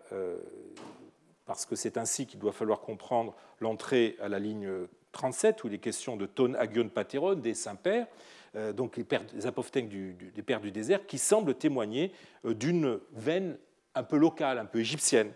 parce 1.45 1.65
que 1.65 1.75
c'est 1.75 1.97
ainsi 1.97 2.25
qu'il 2.27 2.39
doit 2.39 2.53
falloir 2.53 2.81
comprendre 2.81 3.35
l'entrée 3.59 4.15
à 4.21 4.29
la 4.29 4.39
ligne 4.39 4.69
37, 5.11 5.63
où 5.63 5.67
il 5.67 5.73
est 5.73 5.79
question 5.79 6.17
de 6.17 6.25
Ton 6.25 6.53
Agion 6.53 6.89
Pateron, 6.89 7.35
des 7.35 7.53
saints-pères, 7.53 8.07
euh, 8.55 8.73
donc 8.73 8.97
les, 8.97 9.03
pères, 9.03 9.23
apophthegmes 9.45 9.89
des 9.89 10.41
pères 10.41 10.59
du 10.59 10.71
désert, 10.71 11.05
qui 11.05 11.17
semblent 11.17 11.55
témoigner 11.55 12.11
euh, 12.45 12.53
d'une 12.53 12.99
veine 13.13 13.57
un 13.95 14.03
peu 14.03 14.17
locale, 14.17 14.59
un 14.59 14.65
peu 14.65 14.79
égyptienne. 14.79 15.31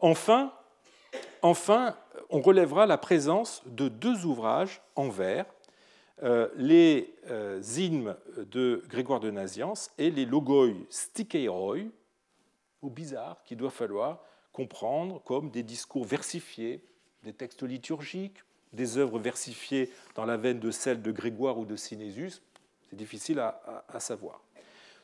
Enfin, 0.00 0.52
enfin, 1.42 1.96
on 2.30 2.40
relèvera 2.40 2.86
la 2.86 2.98
présence 2.98 3.62
de 3.66 3.88
deux 3.88 4.24
ouvrages 4.24 4.80
en 4.96 5.08
vers, 5.08 5.44
euh, 5.44 5.59
les 6.56 7.14
hymnes 7.76 8.16
de 8.36 8.82
Grégoire 8.88 9.20
de 9.20 9.30
Naziance 9.30 9.90
et 9.98 10.10
les 10.10 10.26
logoi 10.26 10.72
stikeiroi, 10.88 11.78
ou 12.82 12.90
bizarres, 12.90 13.42
qu'il 13.44 13.56
doit 13.56 13.70
falloir 13.70 14.22
comprendre 14.52 15.22
comme 15.22 15.50
des 15.50 15.62
discours 15.62 16.04
versifiés, 16.04 16.84
des 17.22 17.32
textes 17.32 17.62
liturgiques, 17.62 18.42
des 18.72 18.98
œuvres 18.98 19.18
versifiées 19.18 19.90
dans 20.14 20.24
la 20.24 20.36
veine 20.36 20.60
de 20.60 20.70
celles 20.70 21.02
de 21.02 21.12
Grégoire 21.12 21.58
ou 21.58 21.64
de 21.64 21.76
Sinésus, 21.76 22.42
c'est 22.88 22.96
difficile 22.96 23.38
à, 23.38 24.00
savoir. 24.00 24.40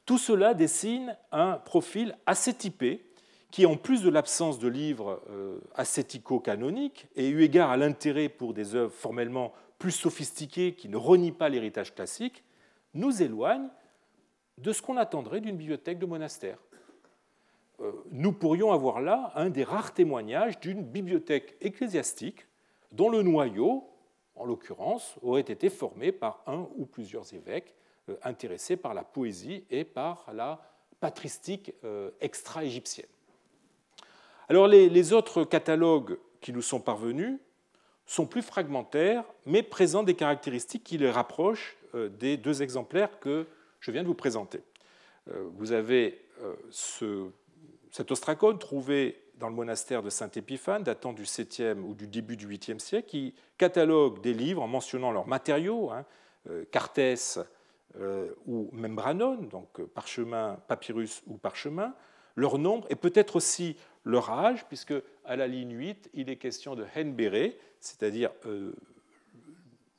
Tout 0.04 0.18
cela 0.18 0.54
dessine 0.54 1.16
un 1.32 1.52
profil 1.52 2.16
assez 2.26 2.52
typé 2.54 3.04
qui, 3.50 3.64
en 3.64 3.76
plus 3.76 4.02
de 4.02 4.10
l'absence 4.10 4.58
de 4.58 4.68
livres 4.68 5.22
euh, 5.30 5.60
ascético-canoniques 5.74 7.06
et 7.14 7.28
eu 7.28 7.42
égard 7.42 7.70
à 7.70 7.76
l'intérêt 7.76 8.28
pour 8.28 8.54
des 8.54 8.74
œuvres 8.74 8.92
formellement 8.92 9.52
plus 9.78 9.92
sophistiquées 9.92 10.74
qui 10.74 10.88
ne 10.88 10.96
renient 10.96 11.32
pas 11.32 11.48
l'héritage 11.48 11.94
classique, 11.94 12.44
nous 12.94 13.22
éloigne 13.22 13.68
de 14.58 14.72
ce 14.72 14.82
qu'on 14.82 14.96
attendrait 14.96 15.40
d'une 15.40 15.56
bibliothèque 15.56 15.98
de 15.98 16.06
monastère. 16.06 16.58
Euh, 17.80 17.92
nous 18.10 18.32
pourrions 18.32 18.72
avoir 18.72 19.00
là 19.00 19.32
un 19.34 19.50
des 19.50 19.64
rares 19.64 19.92
témoignages 19.92 20.58
d'une 20.60 20.82
bibliothèque 20.82 21.56
ecclésiastique 21.60 22.46
dont 22.92 23.10
le 23.10 23.22
noyau, 23.22 23.84
en 24.34 24.46
l'occurrence, 24.46 25.16
aurait 25.22 25.42
été 25.42 25.68
formé 25.68 26.12
par 26.12 26.42
un 26.46 26.68
ou 26.76 26.86
plusieurs 26.86 27.34
évêques 27.34 27.74
euh, 28.08 28.16
intéressés 28.22 28.76
par 28.76 28.94
la 28.94 29.04
poésie 29.04 29.64
et 29.70 29.84
par 29.84 30.26
la 30.32 30.60
patristique 31.00 31.74
euh, 31.84 32.10
extra-égyptienne. 32.20 33.06
Alors 34.48 34.68
les, 34.68 35.12
autres 35.12 35.44
catalogues 35.44 36.18
qui 36.40 36.52
nous 36.52 36.62
sont 36.62 36.80
parvenus 36.80 37.38
sont 38.06 38.26
plus 38.26 38.42
fragmentaires, 38.42 39.24
mais 39.44 39.62
présentent 39.62 40.06
des 40.06 40.14
caractéristiques 40.14 40.84
qui 40.84 40.98
les 40.98 41.10
rapprochent 41.10 41.76
euh, 41.94 42.08
des 42.08 42.36
deux 42.36 42.62
exemplaires 42.62 43.18
que 43.20 43.46
je 43.80 43.90
viens 43.90 44.02
de 44.02 44.08
vous 44.08 44.14
présenter. 44.14 44.60
Vous 45.56 45.72
avez 45.72 46.20
ce, 46.70 47.30
cet 47.90 48.10
ostracone 48.12 48.58
trouvé 48.58 49.16
dans 49.38 49.48
le 49.48 49.54
monastère 49.54 50.02
de 50.02 50.10
Saint-Épiphane, 50.10 50.82
datant 50.82 51.12
du 51.12 51.24
7e 51.24 51.80
ou 51.80 51.94
du 51.94 52.06
début 52.06 52.36
du 52.36 52.48
8e 52.48 52.78
siècle, 52.78 53.08
qui 53.08 53.34
catalogue 53.58 54.20
des 54.20 54.34
livres 54.34 54.62
en 54.62 54.66
mentionnant 54.66 55.12
leurs 55.12 55.26
matériaux, 55.26 55.90
hein, 55.90 56.04
euh, 56.48 56.64
euh, 57.98 58.30
ou 58.46 58.68
membranone, 58.72 59.48
donc 59.48 59.80
euh, 59.80 59.86
parchemin, 59.86 60.58
papyrus 60.68 61.22
ou 61.26 61.38
parchemin, 61.38 61.94
leur 62.34 62.58
nombre 62.58 62.86
et 62.90 62.96
peut-être 62.96 63.36
aussi 63.36 63.76
leur 64.04 64.30
âge, 64.30 64.66
puisque 64.66 64.94
à 65.24 65.36
la 65.36 65.46
ligne 65.46 65.72
8, 65.72 66.10
il 66.14 66.30
est 66.30 66.36
question 66.36 66.74
de 66.74 66.84
henbere, 66.96 67.54
c'est-à-dire 67.80 68.30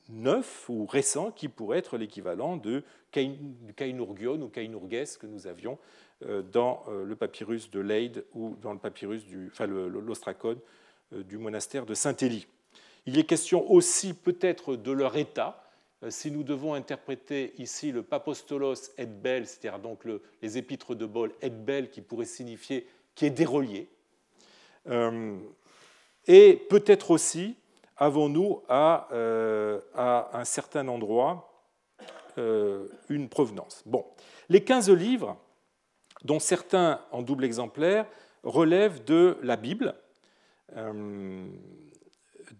neuf 0.08 0.68
ou 0.68 0.86
récent, 0.86 1.30
qui 1.30 1.48
pourrait 1.48 1.78
être 1.78 1.98
l'équivalent 1.98 2.56
de 2.56 2.82
Kainurgion 3.10 4.40
ou 4.40 4.48
Kainurges 4.48 5.18
que 5.18 5.26
nous 5.26 5.46
avions 5.46 5.78
euh, 6.24 6.42
dans 6.42 6.84
euh, 6.88 7.04
le 7.04 7.16
papyrus 7.16 7.70
de 7.70 7.80
Leyde 7.80 8.24
ou 8.34 8.56
dans 8.60 8.72
le 8.72 8.78
papyrus 8.78 9.24
du, 9.24 9.48
enfin 9.52 9.66
l'ostracone 9.66 10.58
euh, 11.12 11.22
du 11.22 11.38
monastère 11.38 11.86
de 11.86 11.94
Saint-Élie. 11.94 12.46
Il 13.06 13.18
est 13.18 13.24
question 13.24 13.70
aussi 13.70 14.14
peut-être 14.14 14.76
de 14.76 14.92
leur 14.92 15.16
état. 15.16 15.64
Si 16.10 16.30
nous 16.30 16.44
devons 16.44 16.74
interpréter 16.74 17.54
ici 17.58 17.90
le 17.90 18.04
papostolos 18.04 18.92
et 18.98 19.06
bel, 19.06 19.46
c'est-à-dire 19.46 19.80
donc 19.80 20.02
les 20.42 20.56
épîtres 20.56 20.94
de 20.94 21.06
Bol 21.06 21.32
et 21.42 21.50
bel, 21.50 21.90
qui 21.90 22.02
pourrait 22.02 22.24
signifier 22.24 22.86
qui 23.16 23.26
est 23.26 23.30
dérelié. 23.30 23.88
et 26.28 26.66
peut-être 26.68 27.10
aussi 27.10 27.56
avons-nous 27.98 28.62
à, 28.68 29.08
à, 29.94 30.30
un 30.32 30.44
certain 30.44 30.88
endroit 30.88 31.44
une 33.08 33.28
provenance. 33.28 33.82
Bon, 33.84 34.06
les 34.48 34.62
15 34.62 34.90
livres 34.90 35.36
dont 36.24 36.38
certains 36.38 37.00
en 37.10 37.22
double 37.22 37.44
exemplaire 37.44 38.06
relèvent 38.42 39.04
de 39.04 39.38
la 39.42 39.56
Bible, 39.56 39.94
euh, 40.76 41.46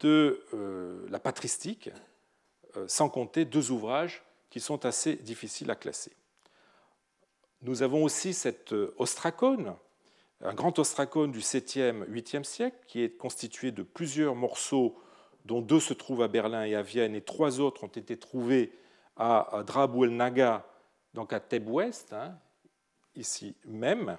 de 0.01 0.45
euh, 0.55 1.07
la 1.11 1.19
patristique, 1.19 1.91
euh, 2.77 2.87
sans 2.89 3.09
compter 3.09 3.45
deux 3.45 3.71
ouvrages 3.71 4.23
qui 4.51 4.61
sont 4.61 4.85
assez 4.85 5.17
difficiles 5.17 5.71
à 5.71 5.75
classer. 5.75 6.13
Nous 7.63 7.83
avons 7.83 8.05
aussi 8.05 8.35
cet 8.35 8.73
ostracone, 8.97 9.75
un 10.41 10.55
grand 10.55 10.79
ostracone 10.79 11.33
du 11.33 11.41
7e, 11.41 12.05
8e 12.07 12.45
siècle, 12.45 12.77
qui 12.87 13.03
est 13.03 13.17
constitué 13.17 13.73
de 13.73 13.83
plusieurs 13.83 14.37
morceaux, 14.37 14.97
dont 15.49 15.63
deux 15.63 15.81
se 15.81 15.95
trouvent 15.95 16.23
à 16.23 16.29
Berlin 16.29 16.65
et 16.65 16.75
à 16.75 16.83
Vienne, 16.83 17.15
et 17.15 17.23
trois 17.23 17.59
autres 17.59 17.83
ont 17.83 17.89
été 17.89 18.19
trouvés 18.19 18.71
à 19.17 19.65
Drabou 19.67 20.07
naga 20.07 20.65
donc 21.15 21.33
à 21.33 21.41
Thèbes-Ouest, 21.41 22.13
hein, 22.13 22.39
ici 23.17 23.57
même, 23.65 24.19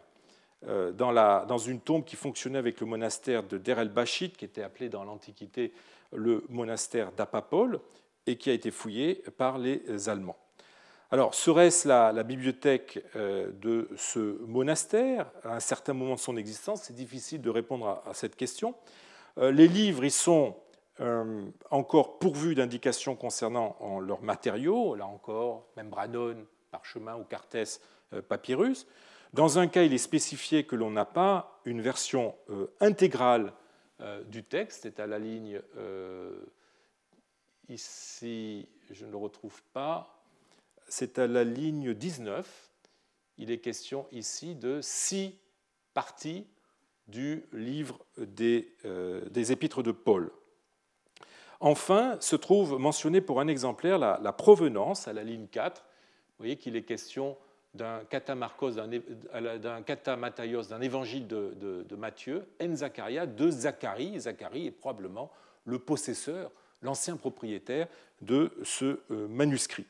euh, 0.67 0.91
dans, 0.91 1.57
une 1.59 1.79
tombe 1.79 2.03
qui 2.03 2.15
fonctionnait 2.15 2.57
avec 2.57 2.81
le 2.81 2.87
monastère 2.87 3.43
de 3.43 3.59
Der 3.59 3.79
el-Bachit, 3.79 4.31
qui 4.31 4.43
était 4.43 4.63
appelé 4.63 4.89
dans 4.89 5.03
l'Antiquité 5.03 5.71
le 6.11 6.43
monastère 6.49 7.11
d'Apapole, 7.11 7.79
et 8.25 8.35
qui 8.37 8.49
a 8.49 8.53
été 8.53 8.71
fouillé 8.71 9.23
par 9.37 9.59
les 9.59 10.09
Allemands. 10.09 10.37
Alors, 11.11 11.35
serait-ce 11.35 11.87
la, 11.87 12.23
bibliothèque 12.23 13.03
euh, 13.15 13.51
de 13.51 13.87
ce 13.95 14.19
monastère? 14.45 15.31
À 15.43 15.55
un 15.55 15.59
certain 15.59 15.93
moment 15.93 16.15
de 16.15 16.19
son 16.19 16.37
existence 16.37 16.81
C'est 16.83 16.95
difficile 16.95 17.41
de 17.41 17.49
répondre 17.51 18.01
à, 18.05 18.13
cette 18.13 18.35
question. 18.35 18.73
les 19.37 19.67
livres, 19.67 20.03
ils 20.03 20.11
sont 20.11 20.55
encore 21.69 22.19
pourvus 22.19 22.55
d'indications 22.55 23.15
concernant 23.15 23.99
leurs 24.01 24.21
matériaux, 24.21 24.95
là 24.95 25.07
encore, 25.07 25.67
membranone, 25.77 26.45
parchemin 26.71 27.15
ou 27.15 27.23
cartès, 27.23 27.81
papyrus. 28.27 28.85
Dans 29.33 29.59
un 29.59 29.67
cas, 29.67 29.83
il 29.83 29.93
est 29.93 29.97
spécifié 29.97 30.65
que 30.65 30.75
l'on 30.75 30.91
n'a 30.91 31.05
pas 31.05 31.61
une 31.65 31.81
version 31.81 32.35
intégrale 32.81 33.53
du 34.27 34.43
texte, 34.43 34.81
c'est 34.83 34.99
à 34.99 35.07
la 35.07 35.19
ligne 35.19 35.61
ici, 37.69 38.67
je 38.91 39.05
ne 39.05 39.11
le 39.11 39.17
retrouve 39.17 39.61
pas, 39.73 40.19
c'est 40.87 41.19
à 41.19 41.27
la 41.27 41.43
ligne 41.43 41.93
19. 41.93 42.69
Il 43.37 43.51
est 43.51 43.59
question 43.59 44.07
ici 44.11 44.55
de 44.55 44.81
six 44.81 45.35
parties 45.93 46.45
du 47.07 47.45
livre 47.53 47.99
euh, 48.17 49.29
des 49.29 49.51
épîtres 49.51 49.83
de 49.83 49.91
Paul. 49.91 50.31
Enfin, 51.59 52.15
se 52.21 52.35
trouve 52.35 52.79
mentionné 52.79 53.19
pour 53.19 53.41
un 53.41 53.47
exemplaire 53.47 53.97
la, 53.97 54.33
provenance 54.33 55.07
à 55.07 55.13
la 55.13 55.23
ligne 55.23 55.47
4. 55.47 55.81
Vous 55.81 56.43
voyez 56.43 56.55
qu'il 56.55 56.75
est 56.75 56.83
question 56.83 57.35
d'un 57.73 57.99
katamarkos, 58.09 58.71
d'un 58.71 59.81
katamataios, 59.81 60.63
d'un 60.63 60.81
évangile 60.81 61.27
de, 61.27 61.95
Matthieu, 61.97 62.47
en 62.61 63.25
de 63.25 63.51
Zacharie. 63.51 64.19
Zacharie 64.19 64.67
est 64.67 64.71
probablement 64.71 65.31
le 65.65 65.79
possesseur, 65.79 66.51
l'ancien 66.81 67.17
propriétaire 67.17 67.87
de 68.21 68.51
ce 68.63 68.99
euh, 69.11 69.27
manuscrit. 69.27 69.85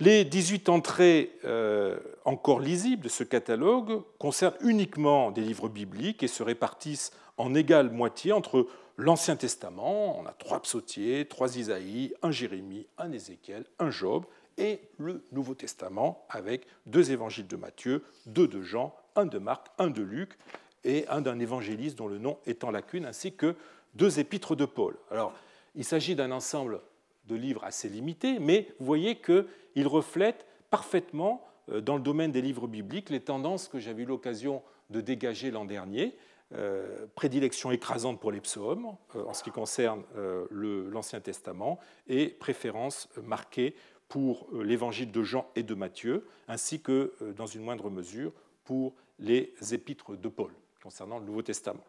Les 0.00 0.24
18 0.24 0.68
entrées 0.68 1.38
euh, 1.44 1.98
encore 2.24 2.60
lisibles 2.60 3.02
de 3.02 3.08
ce 3.08 3.24
catalogue 3.24 4.02
concernent 4.18 4.56
uniquement 4.60 5.30
des 5.30 5.40
livres 5.40 5.68
bibliques 5.68 6.22
et 6.22 6.28
se 6.28 6.42
répartissent 6.42 7.12
en 7.36 7.54
égale 7.54 7.90
moitié 7.90 8.32
entre 8.32 8.66
l'Ancien 8.98 9.36
Testament, 9.36 10.20
on 10.20 10.26
a 10.26 10.32
trois 10.32 10.60
psautiers, 10.60 11.24
trois 11.26 11.56
Isaïe, 11.56 12.12
un 12.20 12.32
Jérémie, 12.32 12.86
un 12.98 13.12
Ézéchiel, 13.12 13.64
un 13.78 13.90
Job, 13.90 14.26
et 14.58 14.80
le 14.98 15.22
Nouveau 15.30 15.54
Testament 15.54 16.26
avec 16.28 16.66
deux 16.86 17.12
évangiles 17.12 17.46
de 17.46 17.56
Matthieu, 17.56 18.02
deux 18.26 18.48
de 18.48 18.60
Jean, 18.60 18.92
un 19.14 19.24
de 19.24 19.38
Marc, 19.38 19.68
un 19.78 19.88
de 19.88 20.02
Luc 20.02 20.36
et 20.82 21.06
un 21.08 21.20
d'un 21.20 21.38
évangéliste 21.38 21.96
dont 21.96 22.08
le 22.08 22.18
nom 22.18 22.38
est 22.44 22.64
en 22.64 22.72
lacune, 22.72 23.04
ainsi 23.04 23.32
que 23.32 23.54
deux 23.94 24.18
épîtres 24.18 24.56
de 24.56 24.64
Paul. 24.64 24.96
Alors, 25.12 25.32
il 25.76 25.84
s'agit 25.84 26.16
d'un 26.16 26.32
ensemble 26.32 26.80
de 27.28 27.36
livres 27.36 27.62
assez 27.62 27.88
limité, 27.88 28.40
mais 28.40 28.66
vous 28.80 28.86
voyez 28.86 29.16
qu'il 29.16 29.86
reflète 29.86 30.44
parfaitement, 30.70 31.46
euh, 31.70 31.80
dans 31.80 31.94
le 31.94 32.02
domaine 32.02 32.32
des 32.32 32.42
livres 32.42 32.66
bibliques, 32.66 33.10
les 33.10 33.20
tendances 33.20 33.68
que 33.68 33.78
j'avais 33.78 34.02
eu 34.02 34.06
l'occasion 34.06 34.62
de 34.90 35.00
dégager 35.00 35.52
l'an 35.52 35.66
dernier. 35.66 36.16
Euh, 36.54 37.06
prédilection 37.14 37.70
écrasante 37.70 38.20
pour 38.20 38.32
les 38.32 38.40
psaumes 38.40 38.96
euh, 39.14 39.24
en 39.26 39.34
ce 39.34 39.42
qui 39.42 39.50
concerne 39.50 40.02
l'Ancien 40.50 41.20
Testament 41.20 41.78
et 42.06 42.28
préférence 42.28 43.08
marquée 43.22 43.74
pour 44.08 44.48
l'évangile 44.54 45.12
de 45.12 45.22
Jean 45.22 45.50
et 45.54 45.62
de 45.62 45.74
Matthieu, 45.74 46.26
ainsi 46.48 46.80
que, 46.80 47.12
dans 47.36 47.44
une 47.44 47.62
moindre 47.62 47.90
mesure, 47.90 48.32
pour 48.64 48.94
les 49.18 49.52
épîtres 49.72 50.16
de 50.16 50.28
Paul 50.28 50.52
concernant 50.82 51.18
le 51.18 51.26
Nouveau 51.26 51.42
Testament. 51.42 51.84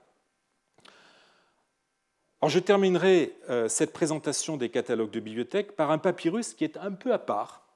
Je 2.48 2.60
terminerai 2.60 3.36
euh, 3.50 3.68
cette 3.68 3.92
présentation 3.92 4.56
des 4.56 4.70
catalogues 4.70 5.12
de 5.12 5.20
bibliothèques 5.20 5.76
par 5.76 5.92
un 5.92 5.98
papyrus 5.98 6.54
qui 6.54 6.64
est 6.64 6.78
un 6.78 6.94
peu 6.94 7.12
à 7.12 7.20
part 7.20 7.68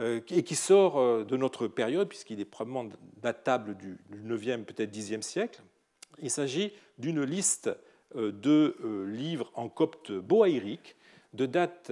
euh, 0.00 0.20
et 0.30 0.42
qui 0.42 0.56
sort 0.56 0.98
euh, 0.98 1.24
de 1.24 1.36
notre 1.36 1.68
période, 1.68 2.08
puisqu'il 2.08 2.40
est 2.40 2.44
probablement 2.44 2.88
datable 3.22 3.76
du 3.76 3.98
9e, 4.12 4.64
peut-être 4.64 4.92
10e 4.92 5.22
siècle. 5.22 5.62
Il 6.20 6.30
s'agit 6.30 6.72
d'une 6.98 7.22
liste 7.22 7.70
de 8.14 8.76
livres 9.08 9.50
en 9.54 9.68
copte 9.68 10.12
boaïrique, 10.12 10.96
de 11.32 11.46
dates 11.46 11.90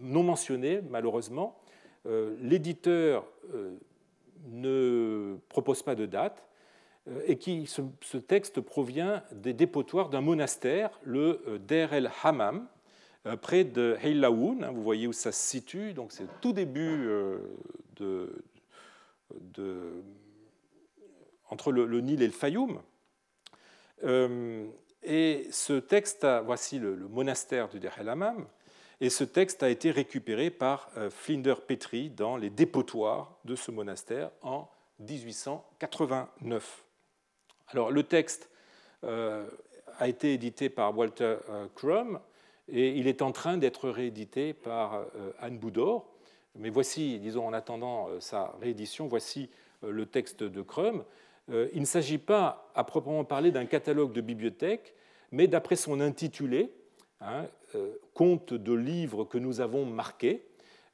non 0.00 0.22
mentionnées, 0.22 0.82
malheureusement. 0.90 1.58
L'éditeur 2.04 3.26
ne 4.50 5.36
propose 5.48 5.82
pas 5.82 5.94
de 5.94 6.06
date, 6.06 6.46
euh, 7.08 7.22
et 7.26 7.36
qui, 7.36 7.66
ce, 7.66 8.16
texte 8.16 8.60
provient 8.60 9.22
des 9.32 9.52
dépotoirs 9.52 10.08
d'un 10.08 10.20
monastère, 10.20 10.90
le 11.04 11.42
euh, 11.46 11.58
Der 11.58 11.92
el 11.92 12.10
Hammam, 12.22 12.66
euh, 13.26 13.36
près 13.36 13.64
de 13.64 13.96
Heilaoun. 14.02 14.64
Hein, 14.64 14.72
vous 14.72 14.82
voyez 14.82 15.06
où 15.06 15.12
ça 15.12 15.32
se 15.32 15.42
situe, 15.42 15.92
donc 15.94 16.12
c'est 16.12 16.26
tout 16.40 16.52
début 16.52 17.08
de, 17.96 18.42
entre 21.48 21.72
le, 21.72 22.00
Nil 22.00 22.22
et 22.22 22.26
le 22.26 22.32
Fayoum. 22.32 22.80
Et 24.02 25.46
ce 25.50 25.78
texte, 25.78 26.26
voici 26.44 26.78
le, 26.78 26.96
monastère 27.08 27.68
du 27.68 27.80
Der 27.80 27.98
el 27.98 28.08
Hammam, 28.08 28.46
et 29.00 29.10
ce 29.10 29.24
texte 29.24 29.62
a 29.62 29.68
été 29.68 29.90
récupéré 29.90 30.50
par 30.50 30.90
Flinder 31.10 31.54
Petri 31.66 32.10
dans 32.10 32.36
les 32.36 32.50
dépotoirs 32.50 33.38
de 33.44 33.54
ce 33.54 33.70
monastère 33.70 34.30
en 34.42 34.68
1889. 35.00 36.84
Alors, 37.68 37.90
le 37.90 38.02
texte 38.02 38.50
euh, 39.04 39.46
a 39.98 40.08
été 40.08 40.32
édité 40.32 40.68
par 40.68 40.96
Walter 40.96 41.36
euh, 41.48 41.66
Crum 41.74 42.20
et 42.68 42.90
il 42.90 43.06
est 43.06 43.22
en 43.22 43.32
train 43.32 43.56
d'être 43.56 43.88
réédité 43.88 44.52
par 44.52 44.94
euh, 44.94 45.32
Anne 45.38 45.58
Boudor. 45.58 46.06
Mais 46.54 46.70
voici, 46.70 47.18
disons, 47.18 47.46
en 47.46 47.52
attendant 47.52 48.08
sa 48.18 48.54
réédition, 48.60 49.08
voici 49.08 49.50
le 49.82 50.06
texte 50.06 50.42
de 50.42 50.62
Crum. 50.62 51.04
Il 51.48 51.80
ne 51.80 51.86
s'agit 51.86 52.18
pas, 52.18 52.72
à 52.74 52.82
proprement 52.84 53.24
parler, 53.24 53.52
d'un 53.52 53.66
catalogue 53.66 54.12
de 54.12 54.20
bibliothèque, 54.20 54.94
mais 55.30 55.46
d'après 55.46 55.76
son 55.76 56.00
intitulé, 56.00 56.72
hein, 57.20 57.46
Compte 58.14 58.54
de 58.54 58.72
livres 58.72 59.24
que 59.24 59.36
nous 59.36 59.60
avons 59.60 59.84
marqués, 59.84 60.46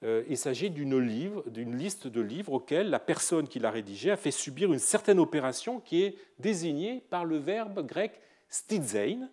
euh, 0.04 0.24
il 0.28 0.36
s'agit 0.36 0.70
d'une 0.70 0.98
liste 0.98 2.08
de 2.08 2.20
livres 2.20 2.54
auxquels 2.54 2.90
la 2.90 2.98
personne 2.98 3.46
qui 3.46 3.60
l'a 3.60 3.70
rédigé 3.70 4.10
a 4.10 4.16
fait 4.16 4.32
subir 4.32 4.72
une 4.72 4.80
certaine 4.80 5.20
opération 5.20 5.78
qui 5.78 6.02
est 6.02 6.16
désignée 6.40 7.04
par 7.08 7.24
le 7.24 7.36
verbe 7.36 7.86
grec 7.86 8.20
stidzein, 8.48 9.28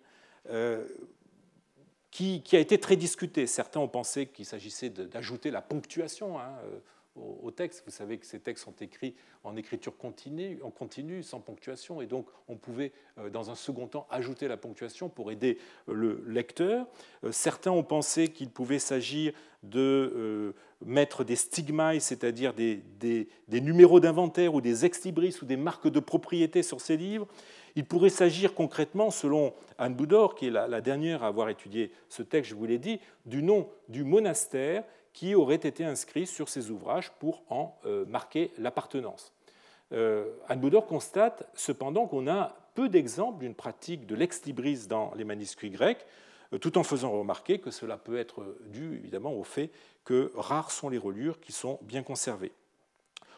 euh, 0.48 0.86
qui, 2.12 2.42
a 2.52 2.58
été 2.58 2.78
très 2.78 2.96
discuté. 2.96 3.46
Certains 3.46 3.80
ont 3.80 3.88
pensé 3.88 4.26
qu'il 4.26 4.44
s'agissait 4.44 4.90
d'ajouter 4.90 5.50
la 5.50 5.62
ponctuation 5.62 6.38
hein, 6.38 6.52
euh, 7.16 7.20
au 7.42 7.50
texte. 7.50 7.82
Vous 7.86 7.92
savez 7.92 8.18
que 8.18 8.26
ces 8.26 8.40
textes 8.40 8.64
sont 8.64 8.76
écrits 8.80 9.14
en 9.42 9.56
écriture 9.56 9.96
continue, 9.96 10.58
en 10.62 10.70
continu, 10.70 11.22
sans 11.22 11.40
ponctuation, 11.40 12.02
et 12.02 12.06
donc 12.06 12.26
on 12.48 12.56
pouvait, 12.56 12.92
euh, 13.18 13.30
dans 13.30 13.50
un 13.50 13.54
second 13.54 13.86
temps, 13.86 14.06
ajouter 14.10 14.48
la 14.48 14.56
ponctuation 14.56 15.08
pour 15.08 15.32
aider 15.32 15.58
euh, 15.88 15.94
le 15.94 16.24
lecteur. 16.26 16.86
Euh, 17.24 17.32
certains 17.32 17.70
ont 17.70 17.82
pensé 17.82 18.28
qu'il 18.28 18.50
pouvait 18.50 18.78
s'agir 18.78 19.32
de 19.62 20.54
mettre 20.86 21.22
des 21.22 21.36
stigmailles, 21.36 22.00
c'est-à-dire 22.00 22.54
des, 22.54 23.28
numéros 23.50 24.00
d'inventaire 24.00 24.54
ou 24.54 24.62
des 24.62 24.86
ex 24.86 25.04
libris 25.04 25.36
ou 25.42 25.44
des 25.44 25.58
marques 25.58 25.88
de 25.88 26.00
propriété 26.00 26.62
sur 26.62 26.80
ces 26.80 26.96
livres. 26.96 27.28
Il 27.76 27.84
pourrait 27.84 28.08
s'agir 28.08 28.54
concrètement, 28.54 29.10
selon 29.10 29.52
Anne 29.76 29.94
Boudor, 29.94 30.34
qui 30.34 30.46
est 30.46 30.50
la, 30.50 30.66
la 30.66 30.80
dernière 30.80 31.22
à 31.22 31.26
avoir 31.26 31.50
étudié 31.50 31.92
ce 32.08 32.22
texte, 32.22 32.50
je 32.50 32.54
vous 32.54 32.64
l'ai 32.64 32.78
dit, 32.78 33.00
du 33.26 33.42
nom 33.42 33.68
du 33.90 34.02
monastère 34.02 34.82
qui 35.12 35.34
auraient 35.34 35.56
été 35.56 35.84
inscrits 35.84 36.26
sur 36.26 36.48
ces 36.48 36.70
ouvrages 36.70 37.10
pour 37.18 37.42
en 37.50 37.76
euh, 37.86 38.04
marquer 38.06 38.52
l'appartenance. 38.58 39.32
Euh, 39.92 40.26
Anne 40.48 40.60
Boudor 40.60 40.86
constate 40.86 41.48
cependant 41.54 42.06
qu'on 42.06 42.28
a 42.28 42.56
peu 42.74 42.88
d'exemples 42.88 43.40
d'une 43.40 43.54
pratique 43.54 44.06
de 44.06 44.14
l'ex 44.14 44.44
libris 44.44 44.86
dans 44.86 45.12
les 45.16 45.24
manuscrits 45.24 45.70
grecs, 45.70 46.06
euh, 46.52 46.58
tout 46.58 46.78
en 46.78 46.84
faisant 46.84 47.10
remarquer 47.10 47.58
que 47.58 47.70
cela 47.70 47.96
peut 47.96 48.18
être 48.18 48.56
dû 48.66 48.96
évidemment 48.98 49.32
au 49.32 49.42
fait 49.42 49.70
que 50.04 50.32
rares 50.36 50.70
sont 50.70 50.88
les 50.88 50.98
reliures 50.98 51.40
qui 51.40 51.52
sont 51.52 51.78
bien 51.82 52.02
conservées. 52.02 52.52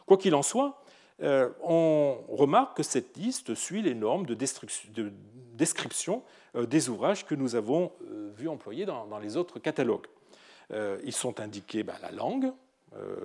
Quoi 0.06 0.18
qu'il 0.18 0.34
en 0.34 0.42
soit, 0.42 0.82
on 1.20 2.16
remarque 2.28 2.78
que 2.78 2.82
cette 2.82 3.16
liste 3.16 3.54
suit 3.54 3.80
les 3.82 3.94
normes 3.94 4.26
de, 4.26 4.34
description 4.34 6.22
des 6.54 6.88
ouvrages 6.88 7.24
que 7.24 7.36
nous 7.36 7.54
avons 7.54 7.92
vus 8.36 8.48
employés 8.48 8.84
dans 8.84 9.18
les 9.20 9.36
autres 9.36 9.60
catalogues. 9.60 10.08
Euh, 10.72 10.98
ils 11.04 11.12
sont 11.12 11.40
indiqués 11.40 11.82
bah, 11.82 11.96
la 12.00 12.10
langue, 12.10 12.52
euh, 12.96 13.16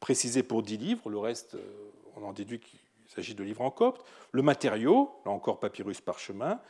précisée 0.00 0.42
pour 0.42 0.62
10 0.62 0.76
livres, 0.76 1.10
le 1.10 1.18
reste, 1.18 1.54
euh, 1.54 1.90
on 2.16 2.24
en 2.24 2.32
déduit 2.32 2.60
qu'il 2.60 2.78
s'agit 3.06 3.34
de 3.34 3.42
livres 3.42 3.62
en 3.62 3.70
copte. 3.70 4.04
Le 4.32 4.42
matériau, 4.42 5.10
là 5.24 5.32
encore 5.32 5.60
papyrus 5.60 6.00
parchemin, 6.00 6.60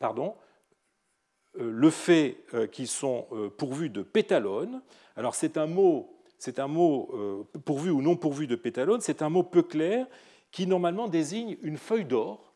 pardon, 0.00 0.34
le 1.56 1.90
fait 1.90 2.38
qu'ils 2.72 2.88
sont 2.88 3.28
pourvus 3.56 3.88
de 3.88 4.02
pétalones. 4.02 4.82
Alors 5.16 5.36
c'est 5.36 5.56
un 5.56 5.66
mot, 5.68 6.12
c'est 6.38 6.58
un 6.58 6.66
mot 6.66 7.46
pourvu 7.64 7.90
ou 7.90 8.02
non 8.02 8.16
pourvu 8.16 8.48
de 8.48 8.56
pétalones, 8.56 9.00
c'est 9.00 9.22
un 9.22 9.28
mot 9.28 9.44
peu 9.44 9.62
clair 9.62 10.08
qui 10.50 10.66
normalement 10.66 11.06
désigne 11.06 11.56
une 11.62 11.78
feuille 11.78 12.04
d'or 12.04 12.52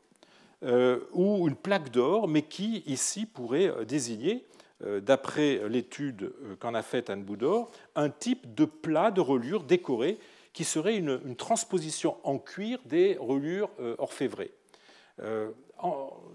ou 1.12 1.46
une 1.48 1.56
plaque 1.56 1.90
d'or, 1.90 2.26
mais 2.26 2.42
qui 2.42 2.82
ici 2.86 3.24
pourrait 3.24 3.72
désigner 3.86 4.44
euh, 4.44 4.57
d'après 4.80 5.68
l'étude 5.68 6.32
euh, 6.42 6.56
qu'en 6.56 6.74
a 6.74 6.82
faite 6.82 7.10
Anne 7.10 7.24
Boudor, 7.24 7.70
un 7.96 8.10
type 8.10 8.54
de 8.54 8.64
plat 8.64 9.10
de 9.10 9.20
reliure 9.20 9.64
décoré 9.64 10.18
qui 10.52 10.64
serait 10.64 10.96
une, 10.96 11.36
transposition 11.36 12.16
en 12.22 12.38
cuir 12.38 12.78
des 12.84 13.16
reliures 13.18 13.70
euh, 13.80 13.94
orfévrées. 13.98 14.52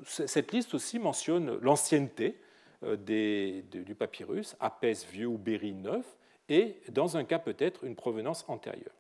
cette 0.06 0.52
liste 0.52 0.74
aussi 0.74 1.00
mentionne 1.00 1.58
l'ancienneté 1.62 2.38
du 2.82 3.96
papyrus, 3.96 4.58
Apès 4.60 5.06
vieux 5.10 5.28
ou 5.28 5.38
Berry 5.38 5.74
neuf, 5.74 6.18
et 6.50 6.82
dans 6.89 7.16
un 7.16 7.24
cas 7.24 7.39
peut-être 7.39 7.86
une 7.86 7.96
provenance 7.96 8.44
antérieure. 8.50 8.94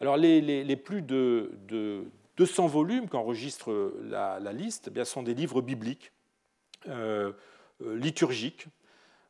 Alors 0.00 0.16
les, 0.16 0.76
plus 0.76 1.02
de, 1.02 1.52
200 2.36 2.66
volumes 2.66 3.08
qu'enregistre 3.08 3.94
la, 4.02 4.38
liste 4.52 4.86
eh 4.88 4.90
bien, 4.90 5.04
sont 5.04 5.22
des 5.22 5.34
livres 5.34 5.60
bibliques, 5.60 6.12
euh, 6.88 7.32
euh, 7.84 7.96
liturgiques. 7.96 8.66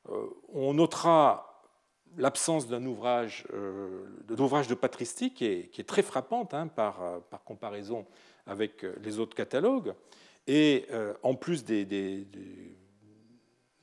Euh, 0.09 0.27
on 0.53 0.75
notera 0.75 1.49
l'absence 2.19 2.69
d'un 2.69 2.85
ouvrage, 2.85 3.47
d'ouvrage 4.29 4.69
de 4.69 4.75
patristique 4.75 5.37
qui 5.37 5.47
est, 5.47 5.89
très 5.89 6.03
frappante 6.03 6.53
hein, 6.53 6.67
par, 6.67 7.23
par, 7.31 7.43
comparaison 7.43 8.05
avec 8.47 8.85
les 9.03 9.19
autres 9.19 9.35
catalogues. 9.35 9.95
Et 10.47 10.87
en 11.23 11.35
plus 11.35 11.65
des, 11.65 12.27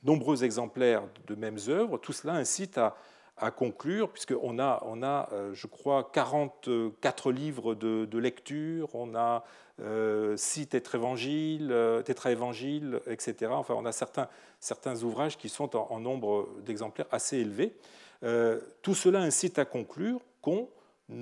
nombreux 0.02 0.44
exemplaires 0.44 1.02
de 1.26 1.34
mêmes 1.34 1.58
œuvres, 1.68 1.98
tout 1.98 2.12
cela 2.12 2.34
incite 2.34 2.78
à, 2.78 3.50
conclure, 3.50 4.10
puisqu'on 4.10 4.58
a, 4.58 4.82
on 4.84 5.02
a, 5.02 5.28
euh, 5.32 5.54
je 5.54 5.66
crois, 5.66 6.10
44 6.12 7.32
livres 7.32 7.74
de, 7.74 8.18
lecture, 8.18 8.94
on 8.94 9.14
a 9.14 9.44
euh, 9.80 10.36
6 10.36 10.68
tétraévangiles, 10.68 11.70
euh, 11.72 12.02
tétraévangiles, 12.02 13.00
etc. 13.06 13.52
Enfin, 13.52 13.74
on 13.76 13.86
a 13.86 13.92
certains, 13.92 15.02
ouvrages 15.02 15.38
qui 15.38 15.48
sont 15.48 15.74
en, 15.76 16.00
nombre 16.00 16.48
d'exemplaires 16.64 17.06
assez 17.10 17.38
élevé. 17.38 17.74
Euh, 18.22 18.60
tout 18.82 18.94
cela 18.94 19.20
incite 19.20 19.58
à 19.58 19.64
conclure 19.64 20.20
qu'on 20.42 20.68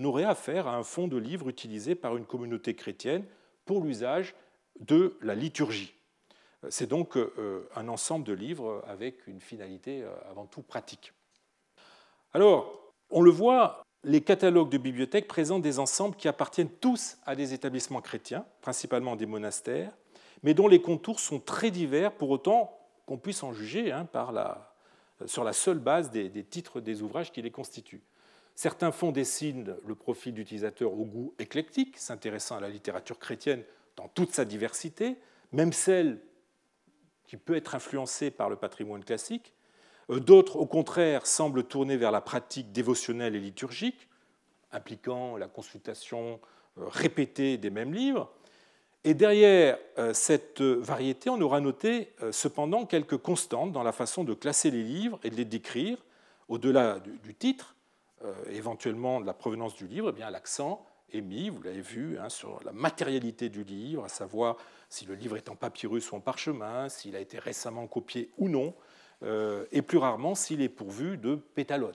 aurait 0.03 0.25
affaire 0.25 0.67
à 0.67 0.77
un 0.77 0.83
fonds 0.83 1.09
de 1.09 1.17
livres 1.17 1.49
utilisé 1.49 1.95
par 1.95 2.17
une 2.17 2.27
communauté 2.27 2.75
chrétienne 2.75 3.25
pour 3.65 3.85
l'usage 3.85 4.35
de 4.81 5.17
la 5.23 5.35
liturgie. 5.35 5.95
C'est 6.71 6.89
donc 6.89 7.17
un 7.77 7.87
ensemble 7.87 8.25
de 8.25 8.33
livres 8.33 8.83
avec 8.89 9.29
une 9.29 9.41
finalité 9.41 10.05
avant 10.29 10.47
tout 10.47 10.63
pratique. 10.63 11.13
Alors, 12.33 12.93
on 13.11 13.23
le 13.23 13.31
voit, 13.31 13.85
les 14.05 14.21
catalogues 14.23 14.71
de 14.71 14.79
bibliothèques 14.79 15.29
présentent 15.29 15.63
des 15.63 15.79
ensembles 15.79 16.17
qui 16.17 16.29
appartiennent 16.29 16.71
tous 16.71 17.19
à 17.27 17.35
des 17.35 17.53
établissements 17.53 18.01
chrétiens, 18.01 18.47
principalement 18.61 19.17
des 19.17 19.27
monastères, 19.27 19.97
mais 20.43 20.55
dont 20.55 20.69
les 20.69 20.81
contours 20.81 21.21
sont 21.21 21.41
très 21.41 21.71
divers, 21.71 22.13
pour 22.13 22.31
autant 22.31 22.79
qu'on 23.07 23.19
puisse 23.19 23.43
en 23.43 23.53
juger 23.53 23.91
hein, 23.91 24.07
sur 25.27 25.45
la 25.45 25.53
seule 25.53 25.79
base 25.79 26.11
des, 26.11 26.45
titres 26.45 26.81
des 26.81 27.03
ouvrages 27.03 27.33
qui 27.33 27.43
les 27.43 27.51
constituent. 27.51 28.03
Certains 28.55 28.93
fonds 28.93 29.13
dessinent 29.13 29.77
le 29.87 29.95
profil 29.95 30.35
d'utilisateur 30.35 30.93
au 30.93 31.05
goût 31.05 31.35
éclectique, 31.39 31.97
s'intéressant 31.97 32.57
à 32.57 32.61
la 32.61 32.69
littérature 32.69 33.19
chrétienne 33.19 33.63
dans 33.97 34.09
toute 34.09 34.33
sa 34.33 34.45
diversité, 34.45 35.17
même 35.53 35.73
celle 35.73 36.21
qui 37.27 37.37
peut 37.37 37.57
être 37.57 37.75
influencée 37.75 38.31
par 38.31 38.49
le 38.49 38.57
patrimoine 38.57 39.05
classique, 39.05 39.53
euh, 39.53 39.58
d'autres, 40.09 40.57
au 40.57 40.67
contraire, 40.67 41.27
semblent 41.27 41.65
tourner 41.65 41.97
vers 41.97 42.11
la 42.11 42.21
pratique 42.21 42.73
dévotionnelle 42.73 43.37
et 43.37 43.41
liturgique, 43.41 44.09
impliquant 44.73 45.37
la 45.37 45.49
consultation 45.49 46.41
euh, 46.79 46.85
répétée 46.87 47.57
des 47.57 47.71
mêmes 47.71 47.93
livres. 47.93 48.31
Et 49.05 49.15
derrière 49.15 49.79
euh, 49.99 50.13
cette 50.13 50.61
variété, 50.61 51.31
on 51.31 51.41
aura 51.41 51.61
noté 51.61 52.13
cependant 52.33 52.87
quelques 52.87 53.19
constantes 53.19 53.73
dans 53.73 53.83
la 53.83 53.93
façon 53.93 54.25
de 54.25 54.35
classer 54.35 54.71
les 54.71 54.83
livres 54.83 55.19
et 55.23 55.31
de 55.31 55.37
les 55.37 55.45
décrire, 55.45 55.99
au-delà 56.49 56.99
du 57.01 57.35
titre, 57.35 57.77
éventuellement 58.51 59.21
de 59.21 59.27
la 59.27 59.35
provenance 59.35 59.75
du 59.75 59.87
livre, 59.87 60.09
eh 60.09 60.13
bien 60.13 60.31
l'accent 60.31 60.85
est 61.13 61.21
mis, 61.21 61.49
vous 61.49 61.63
l'avez 61.63 61.81
vu, 61.81 62.19
hein, 62.19 62.29
sur 62.29 62.61
la 62.65 62.73
matérialité 62.73 63.49
du 63.49 63.65
livre, 63.65 64.05
à 64.05 64.09
savoir 64.09 64.57
si 64.89 65.07
le 65.07 65.15
livre 65.15 65.37
est 65.37 65.49
en 65.49 65.57
papyrus 65.57 66.11
ou 66.13 66.17
en 66.17 66.21
parchemin, 66.21 66.89
s'il 66.89 67.17
a 67.17 67.21
été 67.21 67.39
récemment 67.39 67.87
copié 67.87 68.31
ou 68.39 68.49
non, 68.49 68.69
euh, 68.69 68.73
et 69.23 69.83
plus 69.83 69.99
rarement 69.99 70.35
s'il 70.35 70.63
est 70.63 70.69
pourvu 70.69 71.17
de 71.17 71.35
pétalones. 71.35 71.93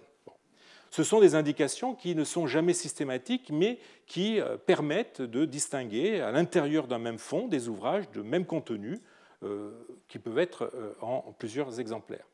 Ce 0.94 1.04
sont 1.04 1.20
des 1.20 1.34
indications 1.34 1.96
qui 1.96 2.14
ne 2.14 2.24
sont 2.24 2.46
jamais 2.46 2.74
systématiques, 2.74 3.50
mais 3.52 3.80
qui 4.06 4.40
euh, 4.40 4.58
permettent 4.58 5.24
de 5.24 5.44
distinguer 5.44 6.22
à 6.22 6.32
l'intérieur 6.32 6.86
d'un 6.86 7.00
même 7.00 7.18
fond 7.18 7.48
des 7.48 7.68
ouvrages 7.68 8.12
de 8.12 8.22
même 8.22 8.46
contenu 8.46 9.00
euh, 9.42 9.72
qui 10.08 10.20
peuvent 10.20 10.38
être 10.38 10.72
en 11.02 11.34
plusieurs 11.40 11.80
exemplaires. 11.80 12.28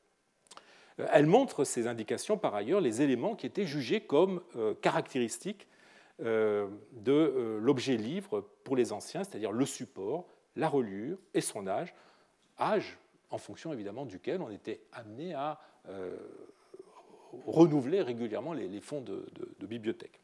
Elles 0.98 1.26
montrent, 1.26 1.64
ces 1.64 1.88
indications, 1.88 2.38
par 2.38 2.54
ailleurs, 2.54 2.82
les 2.82 3.02
éléments 3.02 3.34
qui 3.34 3.46
étaient 3.46 3.66
jugés 3.66 4.02
comme 4.02 4.42
caractéristiques 4.82 5.66
de 6.20 7.58
l'objet 7.62 7.96
livre 7.96 8.46
pour 8.66 8.76
les 8.76 8.92
anciens, 8.92 9.24
c'est-à-dire 9.24 9.54
le 9.54 9.66
support, 9.66 10.28
la 10.58 10.68
relure 10.68 11.18
et 11.34 11.40
son 11.40 11.66
âge. 11.68 11.96
Âge, 12.60 12.98
en 13.30 13.38
fonction 13.38 13.74
évidemment 13.74 14.06
duquel 14.06 14.42
on 14.42 14.50
était 14.50 14.82
amené 14.92 15.34
à 15.34 15.60
euh, 15.88 16.18
renouveler 17.46 18.02
régulièrement 18.02 18.54
les, 18.54 18.82
fonds 18.82 19.02
de, 19.02 19.26
bibliothèque. 19.62 20.20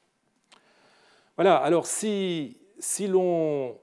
Voilà, 1.35 1.57
alors 1.57 1.85
si, 1.85 2.57
l'on 3.01 3.77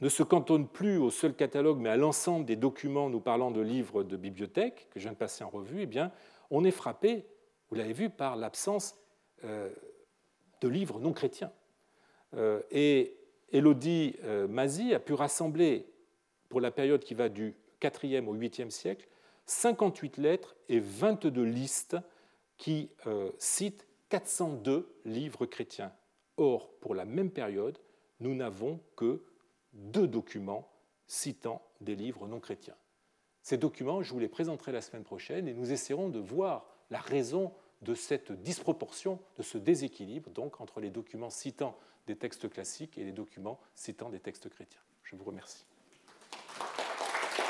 ne 0.00 0.08
se 0.08 0.22
cantonne 0.22 0.68
plus 0.68 0.96
au 0.96 1.10
seul 1.10 1.34
catalogue, 1.34 1.78
mais 1.78 1.88
à 1.88 1.96
l'ensemble 1.96 2.44
des 2.44 2.56
documents 2.56 3.10
nous 3.10 3.20
parlant 3.20 3.50
de 3.50 3.60
livres 3.60 4.04
de 4.04 4.16
bibliothèque 4.16 4.88
que 4.90 5.00
je 5.00 5.04
viens 5.04 5.12
de 5.12 5.18
passer 5.18 5.42
en 5.42 5.48
revue, 5.48 5.82
eh 5.82 5.86
bien, 5.86 6.12
on 6.50 6.64
est 6.64 6.70
frappé, 6.70 7.26
vous 7.70 7.76
l'avez 7.76 7.92
vu, 7.92 8.10
par 8.10 8.36
l'absence 8.36 8.96
euh, 9.44 9.70
de 10.60 10.68
livres 10.68 11.00
non 11.00 11.12
chrétiens. 11.12 11.52
Euh, 12.34 12.62
et 12.70 13.16
Elodie 13.50 14.16
Mazie 14.48 14.94
a 14.94 15.00
pu 15.00 15.14
rassembler, 15.14 15.86
pour 16.48 16.60
la 16.60 16.70
période 16.70 17.02
qui 17.02 17.14
va 17.14 17.28
du 17.28 17.54
4e 17.80 18.26
au 18.26 18.34
8e 18.34 18.70
siècle, 18.70 19.08
58 19.46 20.18
lettres 20.18 20.56
et 20.68 20.80
22 20.80 21.42
listes 21.42 21.96
qui 22.56 22.90
euh, 23.06 23.30
citent 23.38 23.86
402 24.10 24.92
livres 25.04 25.46
chrétiens. 25.46 25.92
Or, 26.36 26.70
pour 26.80 26.94
la 26.94 27.04
même 27.04 27.30
période, 27.30 27.78
nous 28.20 28.34
n'avons 28.34 28.80
que 28.96 29.22
deux 29.72 30.06
documents 30.06 30.68
citant 31.06 31.62
des 31.80 31.96
livres 31.96 32.26
non 32.26 32.40
chrétiens. 32.40 32.76
Ces 33.42 33.56
documents, 33.56 34.02
je 34.02 34.12
vous 34.12 34.18
les 34.18 34.28
présenterai 34.28 34.72
la 34.72 34.80
semaine 34.80 35.04
prochaine 35.04 35.48
et 35.48 35.54
nous 35.54 35.72
essaierons 35.72 36.08
de 36.08 36.18
voir 36.18 36.66
la 36.90 37.00
raison 37.00 37.52
de 37.82 37.94
cette 37.94 38.32
disproportion, 38.32 39.20
de 39.36 39.42
ce 39.42 39.56
déséquilibre 39.56 40.30
donc 40.30 40.60
entre 40.60 40.80
les 40.80 40.90
documents 40.90 41.30
citant 41.30 41.78
des 42.06 42.16
textes 42.16 42.50
classiques 42.50 42.98
et 42.98 43.04
les 43.04 43.12
documents 43.12 43.60
citant 43.74 44.10
des 44.10 44.20
textes 44.20 44.48
chrétiens. 44.48 44.80
Je 45.02 45.16
vous 45.16 45.24
remercie. 45.24 45.64